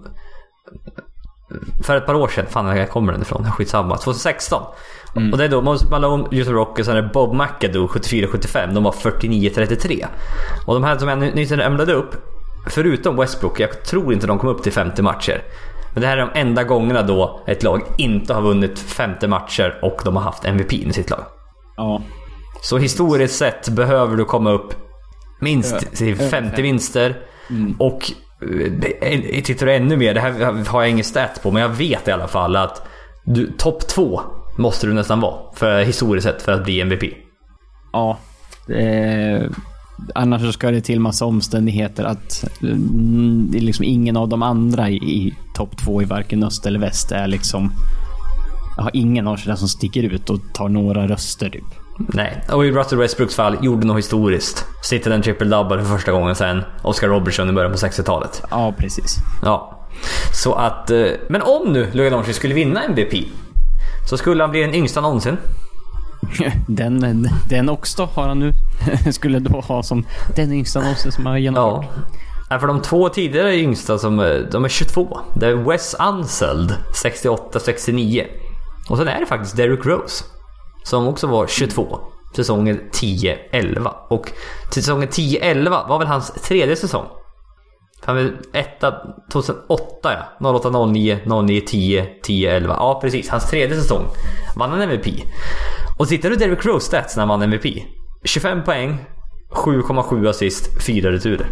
[1.84, 2.46] För ett par år sedan.
[2.50, 3.52] Fan, var kommer den ifrån?
[3.52, 3.98] Skitsamma.
[3.98, 4.64] 2016.
[5.32, 8.74] Och det är då Moses Malone, Houston Rockets, sen är det Bob McAdoo 74-75.
[8.74, 10.06] De var 49-33.
[10.66, 12.16] Och de här som jag ny- nyss ämnade upp,
[12.68, 15.42] förutom Westbrook, jag tror inte de kom upp till 50 matcher.
[15.94, 19.80] Men det här är de enda gångerna då ett lag inte har vunnit 50 matcher
[19.82, 21.24] och de har haft MVP i sitt lag.
[21.78, 22.02] Ja.
[22.62, 24.74] Så historiskt sett behöver du komma upp
[25.42, 26.64] minst Ö- till över 50 fem.
[26.64, 27.18] vinster.
[27.78, 28.12] Och
[29.02, 32.08] eh, tittar du ännu mer, det här har jag ingen stat på, men jag vet
[32.08, 32.82] i alla fall att
[33.58, 34.22] topp två
[34.58, 37.04] måste du nästan vara, för, historiskt sett, för att bli MVP.
[37.94, 38.18] Ja.
[38.70, 39.42] Eh,
[40.16, 44.96] annars så ska det till massa omständigheter att mm, liksom ingen av de andra i,
[44.96, 47.72] i topp två i varken öst eller väst är liksom...
[48.78, 51.64] Har ingen av sig som sticker ut och tar några röster typ.
[51.98, 54.66] Nej, och i Russell Westbrooks fall gjorde något historiskt.
[54.84, 58.42] Sitter en triple double för första gången sen Oscar Robertson i början på 60-talet.
[58.52, 59.16] Ja, precis.
[59.44, 59.80] Ja.
[60.34, 60.92] Så att...
[60.92, 63.14] eh, Men om nu Luka Doncic skulle vinna MVP.
[64.10, 65.38] Så skulle han bli den yngsta någonsin.
[66.68, 68.54] Den, den också har han nu.
[69.12, 71.86] Skulle då ha som den yngsta någonsin som har genomfört.
[71.96, 72.02] Ja.
[72.50, 75.20] Nej, för de två tidigare yngsta som, eh, de är 22.
[75.34, 78.26] Det är Wes Unseld 68-69.
[78.90, 80.24] Och sen är det faktiskt Derrick Rose.
[80.84, 82.00] Som också var 22.
[82.36, 83.92] Säsongen 10-11.
[84.10, 84.32] Och
[84.74, 87.06] säsongen 10-11 var väl hans tredje säsong.
[88.06, 88.94] Han var etta
[89.32, 90.50] 2008 ja.
[90.50, 92.76] 08, 09, 09, 10, 10, 11.
[92.80, 94.06] Ja precis, hans tredje säsong.
[94.56, 95.08] Vann han MVP.
[96.00, 97.66] Och tittar du Derrick Rose stats när han vann MVP.
[98.24, 98.98] 25 poäng,
[99.50, 101.48] 7,7 assist, 4 returer.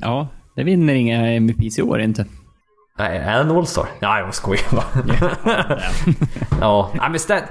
[0.00, 2.26] Ja, det vinner inga MVPs i år inte.
[2.98, 3.86] Nej, är han All-star?
[4.00, 4.84] Nej, jag skojar bara.
[6.60, 7.42] ja, nej, men stat,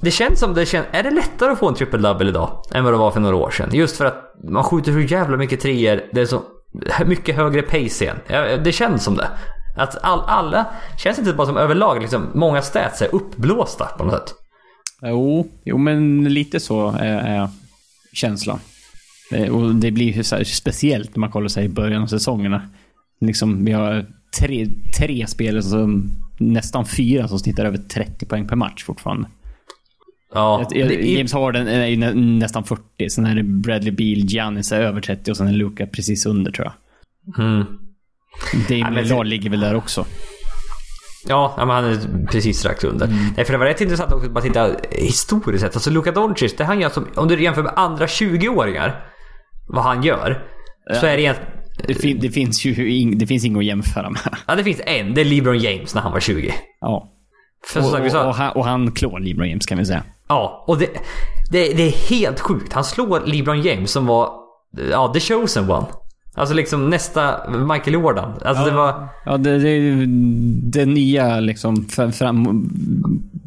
[0.00, 0.86] det känns som det känns...
[0.92, 3.36] Är det lättare att få en triple double idag än vad det var för några
[3.36, 3.70] år sedan?
[3.72, 6.00] Just för att man skjuter så jävla mycket treor.
[6.12, 6.42] Det är så
[7.06, 8.16] mycket högre pace igen.
[8.26, 9.28] Ja, Det känns som det.
[9.76, 10.66] Att all, alla...
[10.98, 14.34] Känns inte bara som överlag liksom, många stats är uppblåsta på något sätt.
[15.04, 17.48] Jo, jo men lite så är, är
[18.12, 18.58] känslan.
[19.32, 22.68] Eh, Och det blir ju så speciellt när man kollar sig i början av säsongerna.
[23.20, 24.06] Liksom, vi har
[24.40, 24.66] tre,
[24.98, 29.28] tre spelare som nästan fyra som snittar över 30 poäng per match fortfarande.
[30.34, 34.72] Ja, Jag- James Harden är ju nä, nästan 40, sen är det Bradley Beal, Giannis
[34.72, 37.44] är över 30 och sen är Luka precis under tror jag.
[37.46, 37.64] Mm.
[38.68, 40.06] Dame Lillard ligger väl där också.
[41.28, 43.06] Ja, ja, men han är precis strax under.
[43.36, 45.74] Nej, för det var rätt intressant också att bara titta historiskt sett.
[45.76, 49.04] Alltså Luka Doncic, det han gör som, om du jämför med andra 20-åringar,
[49.68, 50.44] vad han gör.
[51.00, 51.50] Så är det egentligen...
[51.86, 54.36] Det, fin, det finns ju ing, det finns inget att jämföra med.
[54.46, 55.14] Ja, det finns en.
[55.14, 56.54] Det är LeBron James när han var 20.
[56.80, 57.10] Ja.
[57.66, 60.02] För Och, sagt, och, och, han, och han klår LeBron James kan vi säga.
[60.28, 60.86] Ja, och det,
[61.50, 62.72] det, det är helt sjukt.
[62.72, 64.30] Han slår LeBron James som var,
[64.90, 65.86] ja, the chosen one.
[66.34, 68.32] Alltså liksom nästa Michael Jordan.
[68.44, 69.08] Alltså det var...
[69.24, 70.06] Ja, det, det är ju
[70.62, 72.68] det nya liksom fram, fram,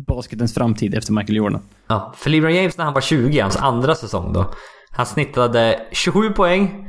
[0.08, 1.62] basketens framtid efter Michael Jordan.
[1.88, 4.54] Ja, för LeBron James när han var 20, hans andra säsong då.
[4.92, 6.88] Han snittade 27 poäng.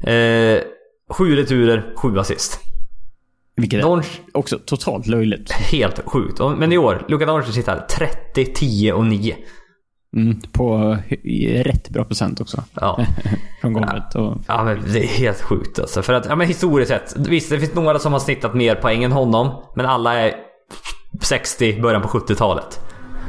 [0.00, 0.58] Eh,
[1.10, 2.60] 7 returer, 7 assist.
[3.56, 5.52] Vilket är Doncic, också totalt löjligt.
[5.52, 6.40] helt sjukt.
[6.56, 9.36] Men i år, Luka Doncic sitter 30, 10 och 9.
[10.16, 10.96] Mm, på
[11.64, 12.64] rätt bra procent också.
[12.74, 13.06] Ja.
[13.60, 14.14] Från golvet.
[14.14, 16.02] Och, Ja men det är helt sjukt alltså.
[16.02, 17.14] För att, ja men historiskt sett.
[17.16, 19.62] Visst det finns några som har snittat mer poäng än honom.
[19.76, 20.34] Men alla är
[21.20, 22.80] 60, början på 70-talet.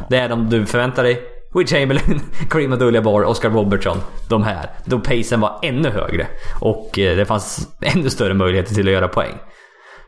[0.10, 1.22] Det är de du förväntar dig.
[1.56, 3.98] Will Chamberlain, Kareem Abdul-Jabbar, Oscar Robertson.
[4.30, 4.70] De här.
[4.86, 6.28] Då pacen var ännu högre.
[6.60, 9.34] Och eh, det fanns ännu större möjligheter till att göra poäng.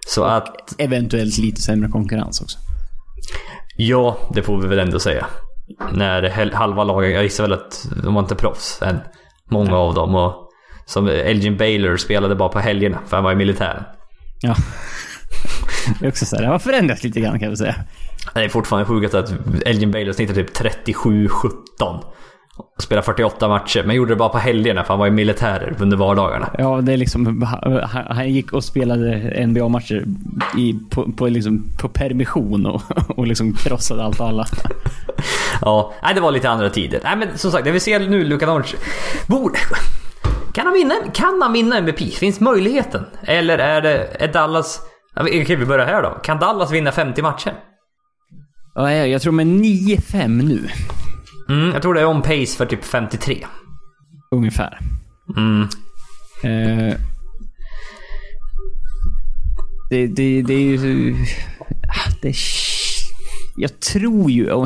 [0.07, 2.57] Så att, eventuellt lite sämre konkurrens också.
[3.77, 5.25] ja det får vi väl ändå säga.
[5.91, 8.99] När halva lagen, jag gissar väl att de var inte proffs än.
[9.49, 10.15] Många av dem.
[10.15, 10.49] Och
[10.86, 13.84] som Elgin Baylor spelade bara på helgerna för han var i militären.
[14.41, 14.56] Ja.
[15.99, 17.75] Det är också så här, det har förändrats lite grann kan vi säga.
[18.34, 19.34] Det är fortfarande sjukt att
[19.65, 21.30] Elgin Baylor snittar typ 37-17.
[22.79, 25.97] Spelar 48 matcher, men gjorde det bara på helgerna för han var i militärer under
[25.97, 26.49] vardagarna.
[26.57, 27.41] Ja, det är liksom...
[27.41, 30.05] Han, han gick och spelade NBA-matcher
[30.89, 32.81] på, på, liksom, på permission och,
[33.17, 34.45] och liksom krossade allt och alla.
[35.61, 36.99] Ja, nej, det var lite andra tider.
[37.03, 38.79] Nej, men som sagt, det vi ser nu, Luka Doncic.
[39.27, 39.57] Borde...
[40.53, 40.93] Kan han vinna?
[41.13, 41.99] Kan han vinna MVP?
[41.99, 43.05] Finns möjligheten?
[43.23, 44.07] Eller är det...
[44.19, 44.81] Är Dallas...
[45.15, 46.09] Okej, vi börjar här då.
[46.09, 47.53] Kan Dallas vinna 50 matcher?
[48.75, 50.69] Ja, jag, jag tror med 9-5 nu.
[51.49, 53.45] Mm, jag tror det är on pace för typ 53.
[54.31, 54.79] Ungefär.
[55.37, 55.62] Mm.
[56.43, 56.96] Eh,
[59.89, 61.15] det, det, det är ju...
[61.87, 62.35] ah, Det,
[63.58, 64.65] jag tror ju...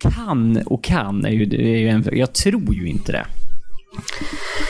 [0.00, 3.26] Kan och kan är ju, är ju en, Jag tror ju inte det.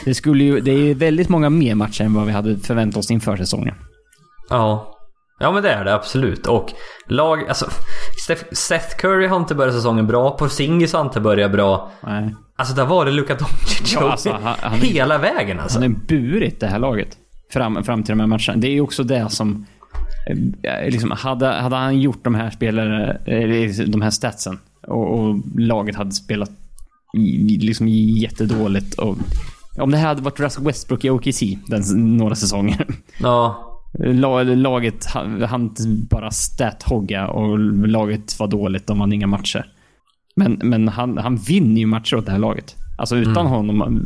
[0.05, 3.11] Det, skulle ju, det är väldigt många mer matcher än vad vi hade förväntat oss
[3.11, 3.75] inför säsongen.
[4.51, 4.97] Ja.
[5.41, 6.47] Ja men det är det absolut.
[6.47, 6.72] Och
[7.09, 7.66] lag, alltså
[8.53, 10.30] Seth Curry har inte börjat säsongen bra.
[10.30, 11.91] Porzingis har inte börjat bra.
[12.07, 12.34] Nej.
[12.57, 15.80] Alltså där var det Luka Doncic Ja, alltså, han- han är- hela vägen alltså.
[15.80, 17.09] Han har burit det här laget
[17.53, 18.57] fram, fram till de här matcherna.
[18.57, 19.66] Det är ju också det som...
[20.62, 23.20] eh, Liksom, hade, hade han gjort de här spelare,
[23.86, 26.51] de här statsen och, och laget hade spelat
[27.61, 29.16] liksom jättedåligt och
[29.78, 32.86] Om det här hade varit Russell Westbrook i OKC den, några säsonger.
[33.20, 33.66] Ja.
[34.05, 35.77] La- Laget han,
[36.11, 38.87] bara stat-hogga och laget var dåligt.
[38.87, 39.67] De vann inga matcher.
[40.37, 42.77] Men, men han, han vinner ju matcher åt det här laget.
[42.99, 44.05] Alltså utan honom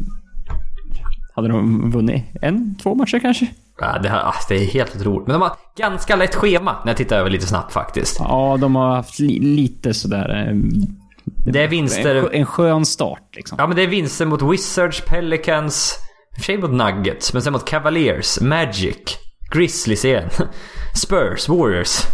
[1.35, 3.47] hade de vunnit en, två matcher kanske.
[3.81, 5.27] Ja, det, här, ah, det är helt otroligt.
[5.27, 8.17] Men de har ganska lätt schema när jag tittar över lite snabbt faktiskt.
[8.19, 10.49] Ja, de har haft li, lite sådär...
[10.49, 10.55] eh,
[11.53, 12.23] Det är En, vinster...
[12.23, 13.57] skö- en skön start liksom.
[13.61, 15.95] Ja men det är vinster mot Wizards, Pelicans,
[16.31, 18.97] i och för sig mot Nuggets, men sen mot Cavaliers, Magic,
[19.55, 20.29] Grizzlies igen,
[20.95, 22.07] Spurs, Warriors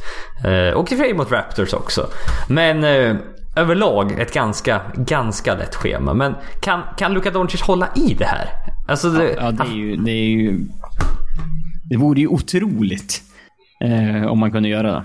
[0.74, 2.10] och i och mot Raptors också.
[2.48, 3.16] Men eh,
[3.56, 6.14] överlag ett ganska, ganska lätt schema.
[6.14, 8.48] Men kan, kan Luka Doncic hålla i det här?
[8.88, 9.96] Alltså det, Ja, det är ju...
[9.96, 10.58] Det, är ju,
[11.90, 13.22] det vore ju otroligt
[13.84, 15.04] eh, om man kunde göra det.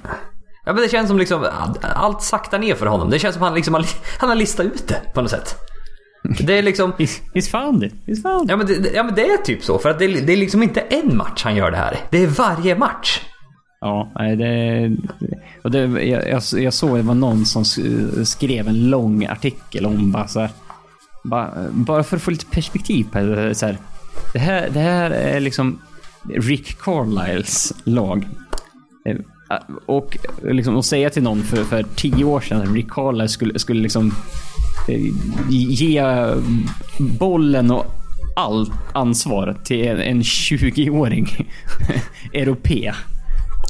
[0.65, 1.45] ja, men det känns som liksom
[1.81, 3.09] allt saktar ner för honom.
[3.09, 3.83] Det känns som han liksom
[4.19, 5.55] han har listat ut det på något sätt.
[6.39, 6.91] Det är liksom...
[6.91, 7.93] He's, he's found it.
[8.05, 8.49] He's found it.
[8.49, 9.79] Ja men, det, ja men det är typ så.
[9.79, 11.97] För att det, det är liksom inte en match han gör det här.
[12.09, 13.21] Det är varje match.
[13.81, 14.91] Ja, det...
[15.63, 17.65] Och det jag, jag, såg det var någon som
[18.25, 20.49] skrev en lång artikel om bara så här,
[21.23, 23.55] bara, bara för att få lite perspektiv på det.
[23.55, 23.77] Så här,
[24.33, 25.79] det, här, det här är liksom
[26.29, 28.27] Rick Carlisles lag.
[29.05, 29.17] Eh,
[29.85, 33.59] Och liksom att säga till någon för, för tio år sedan att Rick Carlisle skulle,
[33.59, 34.13] skulle liksom
[35.49, 36.03] ge
[37.19, 37.85] bollen och
[38.35, 41.27] allt ansvar till en, en 20-åring
[42.33, 42.91] europé.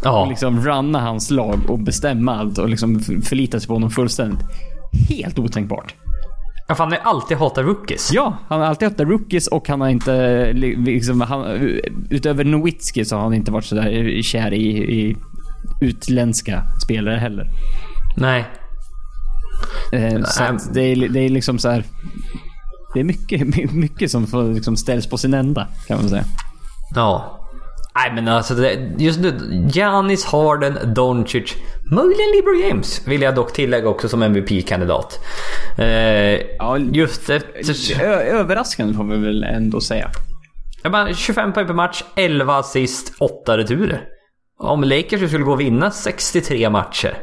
[0.03, 0.21] Ja.
[0.21, 4.39] Och liksom runna hans lag och bestämma allt och liksom förlita sig på honom fullständigt.
[5.09, 5.93] Helt otänkbart.
[6.67, 8.09] Ja, han har alltid hatat rookies.
[8.13, 10.51] Ja, han har alltid haft rookies och han har inte...
[10.53, 11.45] li- Liksom, han,
[12.09, 15.15] utöver Nowitzki så har han inte varit sådär kär i, i
[15.81, 17.47] utländska spelare heller.
[18.17, 18.45] Nej.
[19.91, 20.43] Eh, så
[20.73, 21.83] det, är, det är liksom så här.
[22.93, 26.23] Det är mycket, mycket som får liksom ställs på sin ända kan man säga.
[26.95, 27.31] Ja.
[27.95, 29.33] Nej men alltså det, just nu,
[29.73, 31.53] Giannis, Harden, Doncic,
[31.91, 35.19] möjligen LeBron James vill jag dock tillägga också som MVP-kandidat.
[35.77, 35.85] Eh,
[36.57, 38.01] Ja, just efter...
[38.01, 40.09] Ö- överraskande får vi väl ändå säga.
[40.83, 44.01] Jag bara, 25 poäng per match, 11 assist, 8 returer.
[44.59, 47.13] Om Lakers skulle gå och vinna 63 matcher.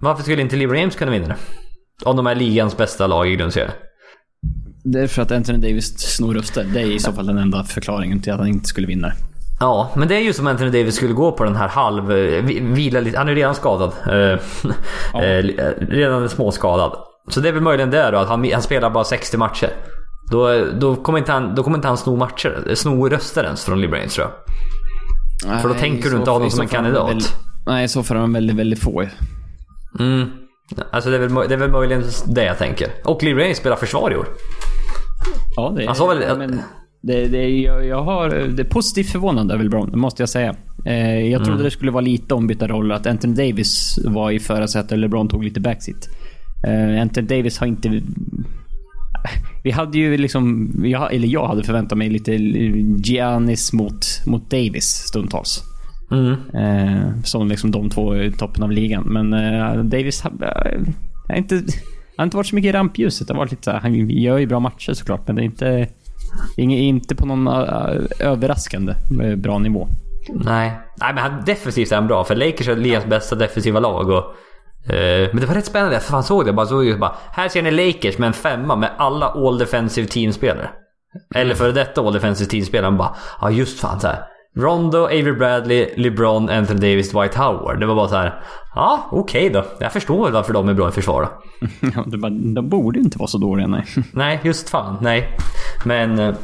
[0.00, 1.36] Varför skulle inte LeBron James kunna vinna det?
[2.04, 3.70] Om de är ligans bästa lag i grundserien.
[4.84, 6.64] Det är för att Anthony Davis snor röster.
[6.74, 9.12] Det är i så fall den enda förklaringen till att han inte skulle vinna.
[9.60, 12.12] Ja, men det är ju som Anthony Davis skulle gå på den här halv...
[12.12, 13.18] eh, vi- Vila lite.
[13.18, 13.92] Han är redan skadad.
[14.06, 14.38] Eh,
[15.22, 15.44] eh,
[15.88, 16.92] redan småskadad.
[17.28, 19.70] Så det är väl möjligen det då, att han, han spelar bara 60 matcher.
[20.30, 23.80] Då, då, kommer inte han, då kommer inte han sno matcher, sno röster ens från
[23.80, 25.60] LeBron tror jag.
[25.60, 27.36] För då Nej, tänker du inte ha dem i som en kandidat.
[27.66, 29.04] Nej, så är de väldigt, väldigt få.
[30.00, 30.28] Mm.
[30.92, 32.88] Alltså det är, väl, det är väl möjligen det jag tänker.
[33.04, 34.26] Och LeBron James spelar försvar i år.
[35.56, 35.86] Ja, det är...
[35.86, 36.60] Han sa väl- ja, men
[37.02, 38.28] det, det, jag, jag har...
[38.30, 40.54] Det är positivt förvånande över LeBron, det måste jag säga.
[40.86, 41.64] Eh, jag trodde Mm.
[41.64, 42.94] det skulle vara lite ombytta roller.
[42.94, 46.08] Att Anthony Davis var i förarsätet och LeBron tog lite backseat.
[46.66, 48.00] Eh, Anthony Davis har inte...
[49.64, 50.72] Vi hade ju liksom...
[50.84, 52.32] Jag, eller jag hade förväntat mig lite
[53.04, 55.62] Giannis mot, mot Davis stundtals.
[56.10, 56.32] Mm.
[56.54, 59.02] Eh, som liksom de två i toppen av ligan.
[59.06, 60.80] Men eh, Davis har eh,
[61.28, 61.62] har inte,
[62.16, 63.28] har inte varit så mycket i rampljuset.
[63.28, 65.88] Det har varit lite här, han gör ju bra matcher såklart, men det är inte,
[66.56, 69.88] inge- inte på någon eh, överraskande eh, bra nivå.
[70.34, 70.72] Nej.
[71.00, 72.24] Nej men han, defensivt är han bra.
[72.24, 74.08] För Lakers är ligans bästa defensiva lag.
[74.10, 74.24] Och,
[74.94, 76.00] eh, men det var rätt spännande.
[76.00, 76.52] För han såg det.
[76.52, 80.08] Bara såg det bara, här ser ni Lakers med en femma med alla all defensive
[80.08, 80.68] teamspelare.
[81.34, 82.92] Eller före detta all defensive teamspelare.
[82.92, 84.18] Bara, ja just fan så här.
[84.56, 87.80] Rondo, Avery Bradley, LeBron, Anthony Davis, Dwight Howard.
[87.80, 88.42] Det var bara så här.
[88.74, 89.64] Ja, okej då.
[89.80, 91.68] Jag förstår varför de är bra i försvar då.
[91.94, 93.84] Ja, det bara, de borde inte vara så dåliga, nej.
[94.12, 94.96] Nej, just fan.
[95.00, 95.36] Nej.
[95.84, 96.18] Men...
[96.18, 96.34] eh,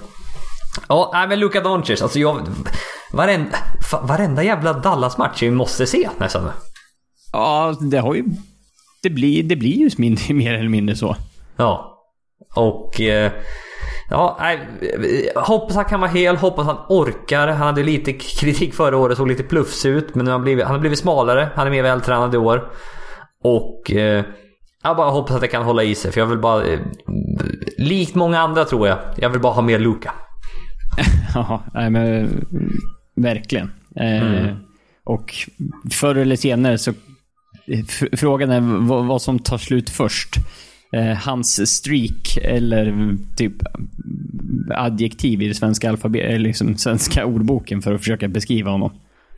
[0.89, 2.03] Ja, nej men Luka Doncic.
[2.03, 2.41] Alltså jag...
[3.13, 3.57] Varenda,
[4.03, 6.51] varenda jävla Dallas-match vi måste se nästan.
[7.33, 8.25] Ja, det har ju...
[9.03, 11.17] Det blir, det blir ju mindre, mer eller mindre så.
[11.57, 11.99] Ja.
[12.57, 13.01] Och...
[13.01, 13.33] eh,
[14.11, 14.59] Ja, nej,
[15.37, 17.49] hoppas han kan vara hel, hoppas han orkar.
[17.49, 20.15] Han hade lite kritik förra året, såg lite plufsig ut.
[20.15, 22.71] Men nu har han, blivit, han har blivit smalare, han är mer vältränad i år.
[23.45, 23.91] Och...
[23.93, 24.25] eh,
[24.83, 26.65] Jag bara hoppas att det kan hålla i sig, för jag vill bara...
[26.65, 26.79] eh,
[27.79, 30.13] Likt många andra tror jag, jag vill bara ha mer Luka.
[31.35, 32.73] Ja, nej men mm,
[33.17, 33.71] verkligen.
[33.97, 34.55] Eh,
[35.05, 35.35] Och
[35.93, 36.93] förr eller senare så...
[38.13, 40.37] Frågan är vad, vad som tar slut först.
[40.93, 43.53] Eh, hans streak eller mm, typ
[44.74, 48.92] adjektiv i det svenska alfabet, liksom svenska ordboken för att försöka beskriva honom.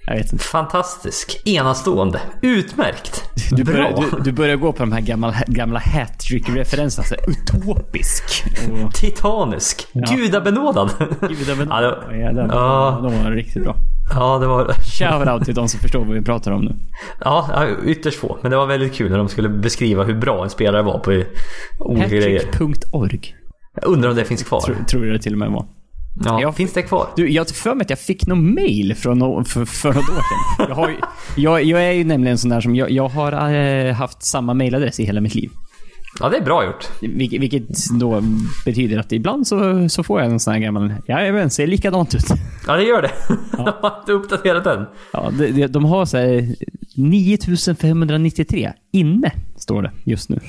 [0.07, 0.45] Jag vet inte.
[0.45, 1.43] Fantastisk.
[1.49, 2.21] Enastående.
[2.43, 3.23] Utmärkt.
[3.57, 3.75] Du Bra.
[3.75, 7.05] börjar, du, du börjar gå på de här gamla, gamla hattrick-referenserna.
[7.07, 8.45] så här, Utopisk.
[8.85, 9.87] Och, Titanisk.
[9.93, 10.91] Gudabenådad.
[11.21, 13.01] Gud, men, Ja, det- ja, de, Ja.
[13.03, 13.77] de var riktigt bra.
[14.15, 14.73] ja, det var...
[14.73, 16.75] Shoutout till de som förstår vad vi pratar om nu.
[17.25, 18.39] Ja, ja, ytterst få.
[18.43, 21.23] Men det var väldigt kul när de skulle beskriva hur bra en spelare var på
[21.79, 22.45] olika grejer.
[22.45, 23.35] Hattrick.org
[23.75, 24.61] Jag undrar om det finns kvar.
[24.61, 25.67] tror, tror jag det till och med var.
[26.25, 26.53] Ja, Ja.
[26.53, 27.09] finns det kvar?
[27.17, 29.97] Du, jag har för mig att jag fick någon mail från nå- för, för något
[30.11, 30.67] år sedan.
[30.69, 30.97] Jag, har, ju-
[31.37, 35.01] jag, jag är ju nämligen sån där som, jag, jag har eh, haft samma mailadress
[35.01, 35.51] i hela mitt liv.
[36.21, 36.89] Ja, det är bra gjort.
[37.01, 38.23] Vilket, vilket då
[38.65, 42.25] betyder att ibland så, så får jag en sån här gammal, jajamän, ser likadant ut.
[42.67, 43.11] Ja, det gör det.
[43.57, 44.85] De har inte uppdaterat den.
[45.13, 46.55] Ja, de, de, de har så här
[46.97, 50.41] 9593 inne, står det just nu.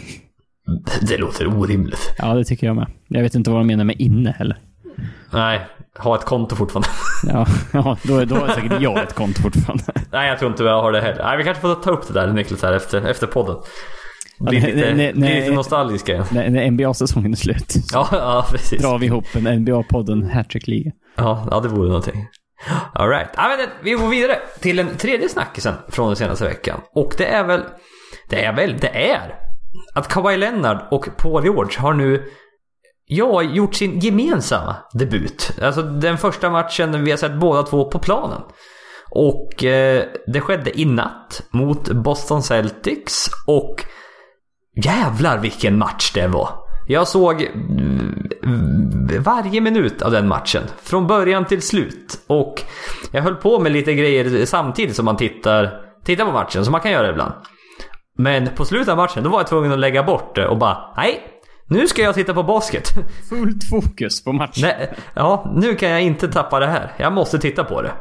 [1.02, 2.16] Det låter orimligt.
[2.18, 2.88] Ja, det tycker jag med.
[3.08, 4.58] Jag vet inte vad de menar med inne heller.
[5.34, 5.62] Nej,
[6.00, 6.90] ha ett konto fortfarande.
[7.28, 9.84] Ja, ja då, då har säkert jag ett konto fortfarande.
[10.12, 11.24] Nej, jag tror inte jag har det heller.
[11.24, 13.56] Nej, vi kanske får ta upp det där Niklas här efter, efter podden.
[14.40, 15.42] Blir nej, lite, nej, blir nej.
[15.42, 16.26] lite nostalgiska.
[16.32, 18.82] När, när NBA-säsongen är slut Ja, ja, precis.
[18.82, 20.92] drar vi ihop en NBA-podden Hattrick-liga.
[21.16, 22.28] Ja, ja, det vore någonting.
[22.94, 23.30] Alright.
[23.36, 26.80] Ja, men vi går vidare till den tredje snackisen från den senaste veckan.
[26.96, 27.62] Och det är väl...
[28.30, 28.78] Det är väl...
[28.78, 29.36] Det är
[29.94, 32.30] att Kawhi Leonard och Paul George har nu
[33.06, 35.52] ja, gjort sin gemensamma debut.
[35.62, 38.42] Alltså den första matchen vi har sett båda två på planen.
[39.12, 43.86] Och eh, det skedde i natt mot Boston Celtics och
[44.84, 46.50] jävlar vilken match det var.
[46.88, 47.50] Jag såg eh,
[49.20, 50.64] varje minut av den matchen.
[50.82, 52.24] Från början till slut.
[52.28, 52.62] Och
[53.12, 56.82] jag höll på med lite grejer samtidigt som man tittar, tittar på matchen, som man
[56.82, 57.34] kan göra ibland.
[58.18, 60.78] Men på slutet av matchen, då var jag tvungen att lägga bort det och bara
[60.98, 61.20] Nej!
[61.68, 62.90] Nu ska jag titta på basket.
[63.30, 64.62] Fullt fokus på matchen.
[64.78, 66.92] Nej, ja, nu kan jag inte tappa det här.
[67.00, 67.92] Jag måste titta på det.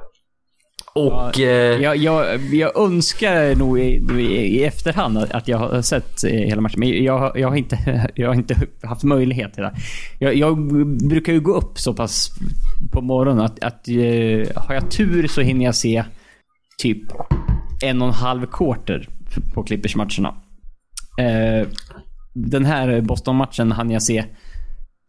[0.94, 1.40] Och...
[1.40, 6.30] eh, Jag, jag, jag önskar nog i, i, efterhand att- att jag har sett eh,
[6.30, 9.72] hela matchen, men jag, jag, har, inte, jag har inte haft möjlighet till det.
[10.18, 10.56] Jag, jag
[11.08, 12.30] brukar ju gå upp så pass
[12.92, 16.04] på morgonen att, att eh, har jag tur så hinner jag se
[16.78, 17.02] typ
[17.84, 19.08] en och en halv quarter
[19.54, 20.34] på Clippers-matcherna.
[21.20, 21.68] Eh,
[22.34, 24.24] den här Boston-matchen hann jag se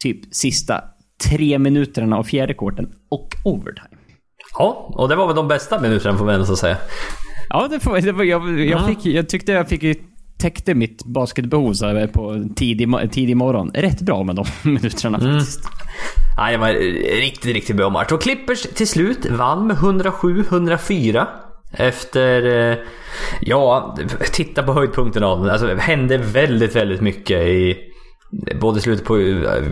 [0.03, 0.83] typ sista
[1.29, 3.87] tre minuterna av fjärde quarten och overtime.
[4.57, 6.77] ja, och det var väl de bästa minuterna får man ändå säga.
[7.49, 8.87] Ja, det får, det var, jag, jag, Ja.
[8.87, 9.97] fick, jag tyckte jag fick
[10.37, 13.71] täckte mitt basketbehov så här på tidig, tidig morgon.
[13.73, 15.59] Rätt bra med de minuterna faktiskt.
[16.37, 16.69] Ja, det var
[17.21, 18.11] riktigt, riktigt bra match.
[18.11, 21.25] Och Clippers till slut vann med 107-104.
[21.73, 22.77] Efter, eh,
[23.41, 23.97] ja,
[24.33, 25.49] titta på höjdpunkten av den.
[25.49, 27.77] Alltså det hände väldigt, väldigt mycket i
[28.61, 29.63] både slutet på eh,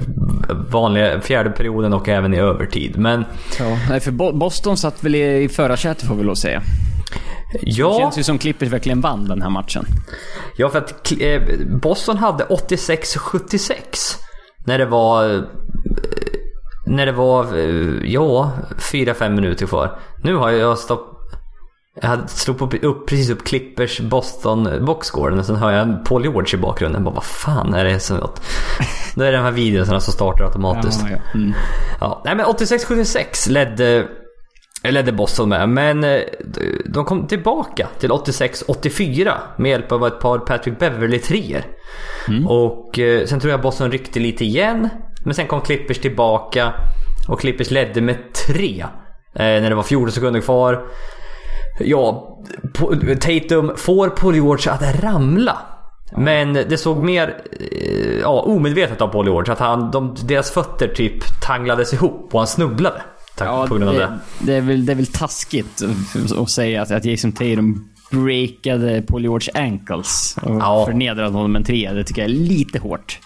[0.71, 2.97] vanliga fjärde perioden och även i övertid.
[2.97, 3.25] Men
[3.59, 6.61] Ja, nej, för Bo- Boston satt väl i, förarsätet får vi lov säga.
[7.53, 9.85] Det ja, känns ju som Clippers verkligen vann den här matchen.
[10.57, 11.41] ja för att eh,
[11.81, 13.71] Boston hade 86-76.
[14.65, 15.43] När det var
[16.87, 17.55] när det var,
[18.05, 19.99] ja, 4-5 minuter kvar.
[20.23, 21.20] Nu har jag stopp...
[21.95, 26.59] Jag slog upp, upp, precis upp Clippers Boston boxscoren och sen hör jag Paul George
[26.59, 27.03] i bakgrunden.
[27.03, 28.41] Bara, vad fan är det som något?
[29.15, 31.01] Då är det de här videorna som startar automatiskt.
[31.01, 31.39] Ja, ja.
[31.39, 31.53] Mm.
[31.99, 34.07] Ja, nej men 86-76 ledde,
[34.83, 35.69] ledde Boston med.
[35.69, 36.21] Men eh,
[36.85, 41.63] de kom tillbaka till 86-84 med hjälp av ett par Patrick Beverly treor.
[42.47, 44.89] Och eh, sen tror jag Boston ryckte lite igen.
[45.25, 46.73] Men sen kom Clippers tillbaka.
[47.27, 48.85] Och Clippers ledde med tre.
[49.33, 50.85] Eh, när det var 14 sekunder kvar.
[51.85, 52.37] Ja,
[53.21, 55.57] Tatum får Paul George att ramla.
[56.17, 57.37] Men det såg mer
[57.71, 59.53] eh, ja, omedvetet av Paul George.
[59.53, 63.01] Att han, de, deras fötter typ tanglades ihop och han snubblade.
[63.37, 63.99] Tack, Ja, på grund av det.
[63.99, 65.81] det, det, är väl, det är väl taskigt
[66.37, 70.85] att säga att, att Jason Tatum breakade Paul George ankles och Ja.
[70.85, 71.93] förnedrade honom med en trea.
[71.93, 73.19] Det tycker jag är lite hårt.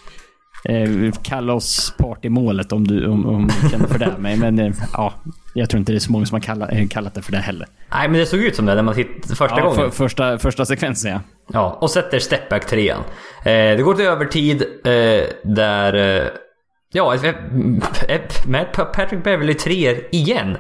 [0.70, 4.14] Eh, kalla oss part i målet om du, om, om du känner för det.
[4.18, 5.14] Men, men eh, ja,
[5.54, 7.38] jag tror inte det är så många som har kallat, eh, kallat det för det
[7.38, 7.68] heller.
[7.92, 9.76] Nej men det såg ut som det när man tittade första Ja, gången.
[9.76, 11.20] för, första, första sekvensen ja.
[11.48, 13.00] Ja, och sätter stepback trean.
[13.40, 14.64] Eh, det går till övertid
[15.44, 16.30] där...
[16.94, 17.16] Ja,
[18.48, 20.58] med Patrick Beverly treor igen.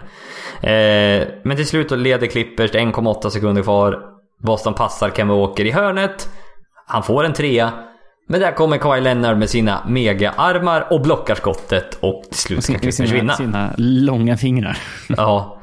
[1.44, 4.00] Men till slut då leder Clippers, det är 1,8 sekunder kvar.
[4.42, 6.30] Boston passar Kemba Walker i hörnet.
[6.88, 7.74] Han får en trea.
[8.28, 12.74] Men där kommer Kawhi Leonard med sina mega-armar och blockar skottet och till slut ska
[12.74, 13.36] Clippers Sina, vinna.
[13.36, 14.78] sina långa fingrar.
[15.18, 15.62] Ja.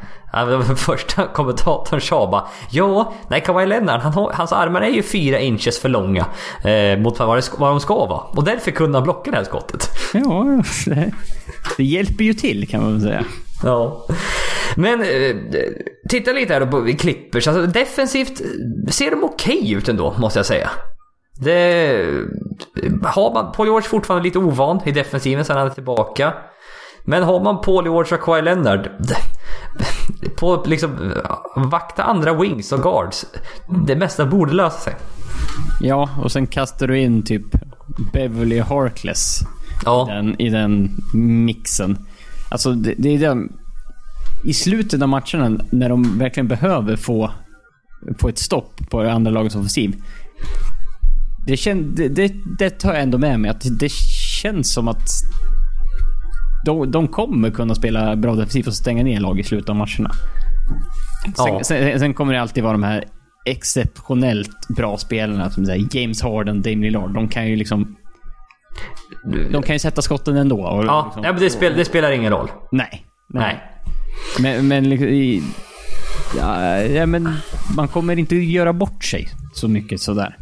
[0.77, 5.81] Första kommentatorn sa bara Ja, nej Kawhi Leonard, han hans armar är ju fyra inches
[5.81, 6.27] för långa
[6.65, 8.21] eh, mot vad, det, vad de ska vara.
[8.21, 9.89] Och därför kunde han blocka det här skottet.
[10.15, 11.13] Ja, det,
[11.77, 13.25] det hjälper ju till kan man väl säga.
[13.65, 14.07] Ja.
[14.77, 15.37] Men eh,
[16.09, 17.49] titta lite här då på Clippers.
[17.49, 18.43] Alltså, defensivt
[18.89, 20.71] ser de okej okay ut ändå, måste jag säga.
[21.35, 22.05] Det...
[23.03, 23.53] Har man...
[23.53, 26.35] Paul George fortfarande lite ovan i defensiven sen han är tillbaka.
[27.05, 28.91] Men har man Paul George och Kawhi Leonard
[30.37, 31.13] på liksom
[31.57, 33.27] vakta andra wings och guards.
[33.87, 34.95] Det mesta borde lösa sig.
[35.81, 37.43] Ja, och sen kastar du in typ
[38.13, 39.41] Beverly Harkless
[39.85, 40.09] ja.
[40.11, 41.99] i, den, i den mixen.
[42.51, 43.49] Alltså det, det är det.
[44.45, 47.31] I slutet av matcherna när de verkligen behöver få,
[48.19, 49.95] få ett stopp på andra lagets offensiv.
[51.47, 53.51] Det, kän, det, det, det tar jag ändå med mig.
[53.51, 53.93] Att det
[54.43, 55.09] känns som att
[56.65, 60.11] de, de kommer kunna spela bra defensivt och stänga ner lag i slutet av matcherna.
[61.25, 61.61] Sen, ja.
[61.65, 63.05] sen, sen, kommer det alltid vara de här
[63.45, 67.15] exceptionellt bra spelarna som säger James Harden, Dame Lillard.
[67.15, 67.97] De kan ju liksom...
[69.51, 70.63] De kan ju sätta skotten ändå.
[70.63, 72.51] Och ja, liksom, ja men det, spel, det, spelar ingen roll.
[72.73, 73.07] Nej.
[73.29, 73.43] Nej.
[73.45, 73.63] nej.
[74.41, 75.43] Men, men liksom, i,
[76.39, 77.29] ja, ja, men
[77.77, 80.37] man kommer inte göra bort sig så mycket sådär.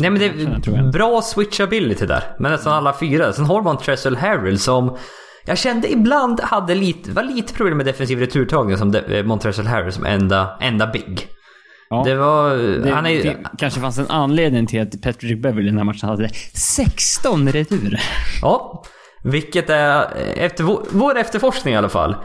[0.00, 2.22] Nej men det är bra switchability där.
[2.38, 3.32] Men nästan alla fyra.
[3.32, 4.96] Sen har man Tressel Harrell som
[5.44, 9.94] jag kände ibland hade lite, var lite problem med defensiv returtagning som eh, Montrezl Harris
[9.94, 11.28] som enda, enda big.
[11.90, 12.02] Ja.
[12.06, 12.56] Det var...
[12.56, 15.84] Det, han är, det kanske fanns en anledning till att Patrick Beverly i den här
[15.84, 18.02] matchen hade 16 returer.
[18.42, 18.84] Ja,
[19.24, 22.16] vilket är efter vår, vår efterforskning i alla fall.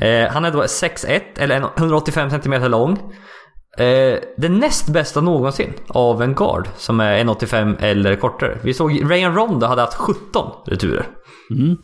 [0.00, 2.98] Eh, han är då 6'1 eller 185 cm lång.
[3.76, 8.58] Eh, det näst bästa någonsin av en guard som är 1,85 eller kortare.
[8.62, 11.06] Vi såg Rayan Rondo hade haft 17 returer.
[11.50, 11.76] Mm.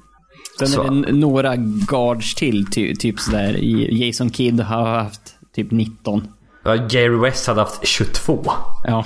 [0.59, 0.83] Sen så.
[0.83, 1.57] är det några
[1.89, 3.59] guards till, ty, typ sådär.
[3.93, 6.29] Jason Kidd har haft typ 19.
[6.65, 8.45] Ja, Jerry West hade haft 22.
[8.85, 9.05] Ja.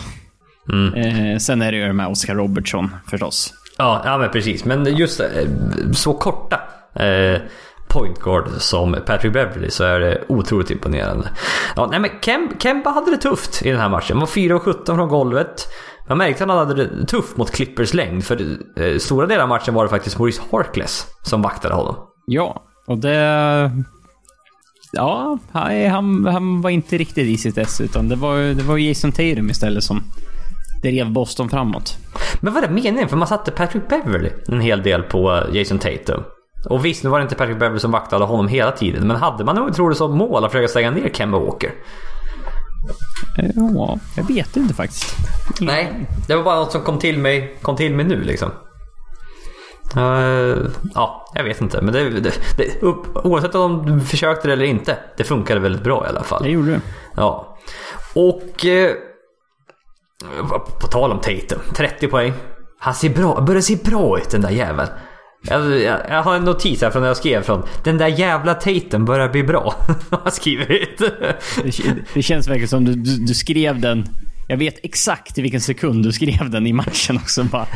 [0.72, 0.94] Mm.
[0.94, 3.54] Eh, sen är det ju med Oscar Robertson förstås.
[3.78, 4.64] Ja, ja men precis.
[4.64, 5.26] Men just eh,
[5.92, 6.60] så korta
[6.94, 7.40] eh,
[7.88, 11.28] point guard som Patrick Beverly så är det otroligt imponerande.
[11.76, 14.16] Ja, nej men Kem, Kemba hade det tufft i den här matchen.
[14.16, 15.68] Han var 4-17 från golvet.
[16.08, 18.24] Man märkte att han hade det tufft mot Clippers längd.
[18.24, 21.96] För eh, stora delar av matchen var det faktiskt Maurice Harkless som vaktade honom.
[22.26, 23.70] Ja, och det...
[24.92, 27.80] Ja, han, han var inte riktigt i sitt ess.
[27.80, 30.02] Utan det var, det var Jason Tatum istället som
[30.82, 31.96] drev Boston framåt.
[32.40, 33.08] Men vad är meningen?
[33.08, 36.22] För man satte Patrick Beverly en hel del på Jason Tatum.
[36.64, 39.06] Och visst, nu var det inte Patrick Beverly som vaktade honom hela tiden.
[39.06, 41.72] Men hade man nog troligt som mål att försöka stänga ner Kemba Walker?
[43.36, 45.16] Ja, jag vet inte faktiskt.
[45.60, 48.50] Nej, det var bara något som kom till mig, kom till mig nu liksom.
[49.96, 51.82] Uh, ja, jag vet inte.
[51.82, 52.82] Men det, det, det,
[53.14, 54.98] oavsett om de försökte det eller inte.
[55.16, 56.42] Det funkade väldigt bra i alla fall.
[56.42, 56.80] Det gjorde det.
[57.16, 57.56] Ja.
[58.14, 58.64] Och...
[58.64, 58.92] Uh,
[60.80, 61.58] på tal om Tatum.
[61.74, 62.32] 30 poäng.
[62.78, 64.88] Han ser bra, börjar se bra ut den där jäveln.
[65.42, 68.54] Jag, jag, jag, har en notis här från när jag skrev från Den där jävla
[68.54, 69.74] Tatum börjar bli bra.
[70.10, 70.98] har jag skrivit.
[70.98, 74.04] det, det känns verkligen som du, du, du, skrev den.
[74.48, 77.44] Jag vet exakt i vilken sekund du skrev den i matchen också.
[77.44, 77.66] Bara,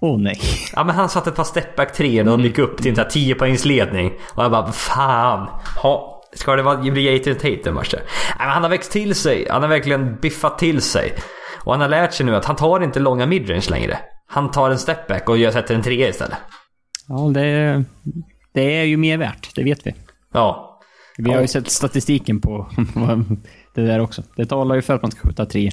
[0.00, 0.40] Åh oh, nej.
[0.72, 3.34] Ja men han satte ett par stepback 3 och de gick upp till en 10
[3.34, 4.12] poängs ledning.
[4.34, 5.48] Och jag bara fan.
[5.82, 8.02] Ha, ska det vara bli Jason Tatum matcher?
[8.38, 9.46] Han har växt till sig.
[9.50, 11.14] Han har verkligen biffat till sig.
[11.64, 13.98] Och han har lärt sig nu att han tar inte långa midrange längre.
[14.28, 16.38] Han tar en stepback och sätter en trea istället.
[17.08, 17.84] Ja, det,
[18.52, 19.54] det är ju mer värt.
[19.54, 19.94] Det vet vi.
[20.32, 20.80] Ja.
[21.18, 22.66] Vi har ju sett statistiken på
[23.74, 24.22] det där också.
[24.36, 25.70] Det talar ju för att man ska skjuta tre.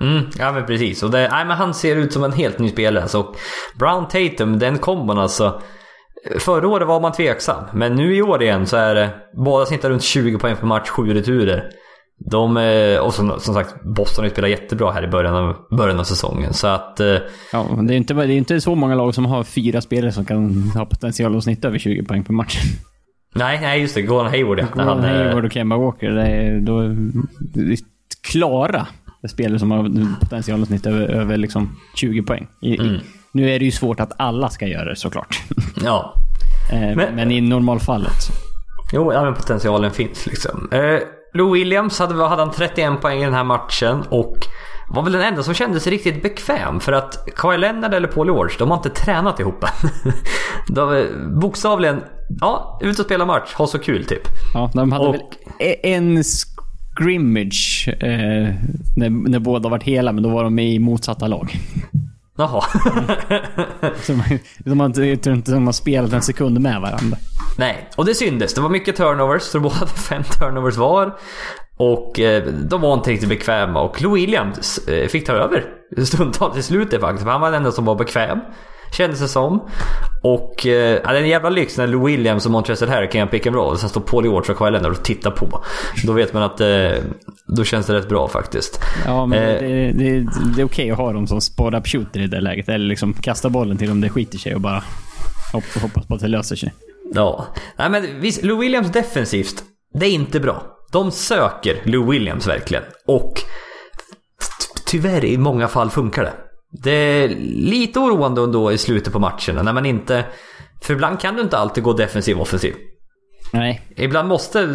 [0.00, 1.02] Mm, ja men precis.
[1.02, 3.02] Och det, nej, men han ser ut som en helt ny spelare.
[3.02, 3.34] Alltså,
[3.78, 5.60] Brown Tatum, den kombon alltså.
[6.38, 9.90] Förra året var man tveksam, men nu i år igen så är det båda snittar
[9.90, 11.70] runt 20 poäng per match, 7 returer.
[12.18, 15.56] De, eh, och som, som sagt, Boston har ju spelat jättebra här i början av,
[15.70, 16.54] början av säsongen.
[16.54, 17.00] Så att...
[17.00, 17.16] Eh,
[17.52, 20.24] ja, det är, inte, det är inte så många lag som har fyra spelare som
[20.24, 22.58] kan ha potential att snitta över 20 poäng per match.
[23.34, 24.02] Nej, nej just det.
[24.02, 24.66] Gordon Hayward ja.
[24.74, 26.10] Gordon Hayward och Kemba Walker.
[26.10, 26.80] Det är, då,
[27.38, 27.78] det är
[28.30, 28.86] klara
[29.28, 32.46] spelare som har potential att snitta över, över liksom 20 poäng.
[32.62, 33.00] I, mm.
[33.32, 35.42] nu är det ju svårt att alla ska göra det såklart.
[35.84, 36.14] Ja.
[36.72, 38.30] Eh, men, men, i normalfallet.
[38.92, 40.68] Jo, ja, men potentialen finns liksom.
[40.72, 40.98] Eh,
[41.36, 44.36] Lou Williams hade, hade han 31 poäng i den här matchen och
[44.88, 48.26] var väl den enda som kände sig riktigt bekväm för att Kawhi Leonard eller Paul
[48.26, 49.64] George, de har inte tränat ihop
[50.68, 51.06] de,
[51.40, 52.02] Bokstavligen,
[52.40, 54.22] ja, ut och spela match, ha så kul typ.
[54.54, 55.22] Ja, de hade och, väl
[55.58, 58.54] e- en scrimmage eh,
[58.96, 61.56] när, när båda varit hela, men då var de i motsatta lag.
[62.36, 62.62] Jaha.
[64.58, 67.16] de har inte, inte de har spelat en sekund med varandra.
[67.58, 68.54] Nej, och det syndes.
[68.54, 71.18] Det var mycket turnovers, så de båda hade fem turnovers var.
[71.76, 75.64] Och eh, de var inte riktigt bekväma och Lou Williams eh, fick ta över
[76.04, 77.24] stundtals i slutet faktiskt.
[77.24, 78.38] För han var den enda som var bekväm.
[78.96, 79.68] Kändes det som.
[80.22, 83.46] Och eh, det är en jävla lyx när Lou Williams och Montrezl Harry kan pick
[83.46, 83.78] and roll.
[83.78, 85.64] Sen står Paul George och Kawhi Leonard och tittar på.
[86.04, 86.90] Då vet man att eh,
[87.46, 88.80] då känns det rätt bra faktiskt.
[89.06, 89.60] Ja, men Eh.
[89.60, 90.26] det, det,
[90.56, 92.68] det är okej att ha dem som spot-up shooter i det läget.
[92.68, 94.82] Eller liksom kasta bollen till dem det skiter sig och bara
[95.52, 96.74] hopp- hoppas på att det löser sig.
[97.14, 97.46] Ja,
[97.78, 99.62] nej men visst, Lou Williams defensivt,
[99.94, 100.62] det är inte bra.
[100.92, 102.82] De söker Lou Williams verkligen.
[103.06, 103.42] Och
[104.86, 106.32] tyvärr i många fall funkar det.
[106.70, 107.28] Det är
[107.70, 110.24] lite oroande ändå i slutet på matcherna när man inte...
[110.82, 112.74] För ibland kan du inte alltid gå defensiv offensiv.
[113.52, 114.66] Nej, Ibland måste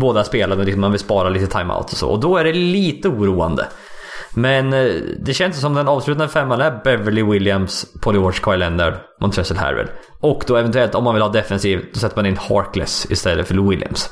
[0.00, 2.08] båda spela liksom man vill spara lite timeout och så.
[2.08, 3.68] Och då är det lite oroande.
[4.34, 8.94] Men eh, det känns som den avslutande femman är Beverly Williams, Paul George, Kawhi Leonard,
[9.20, 9.88] Montrezl Harrell.
[10.20, 13.54] Och då eventuellt om man vill ha defensiv, då sätter man in Harkless istället för
[13.54, 14.10] Lou Williams.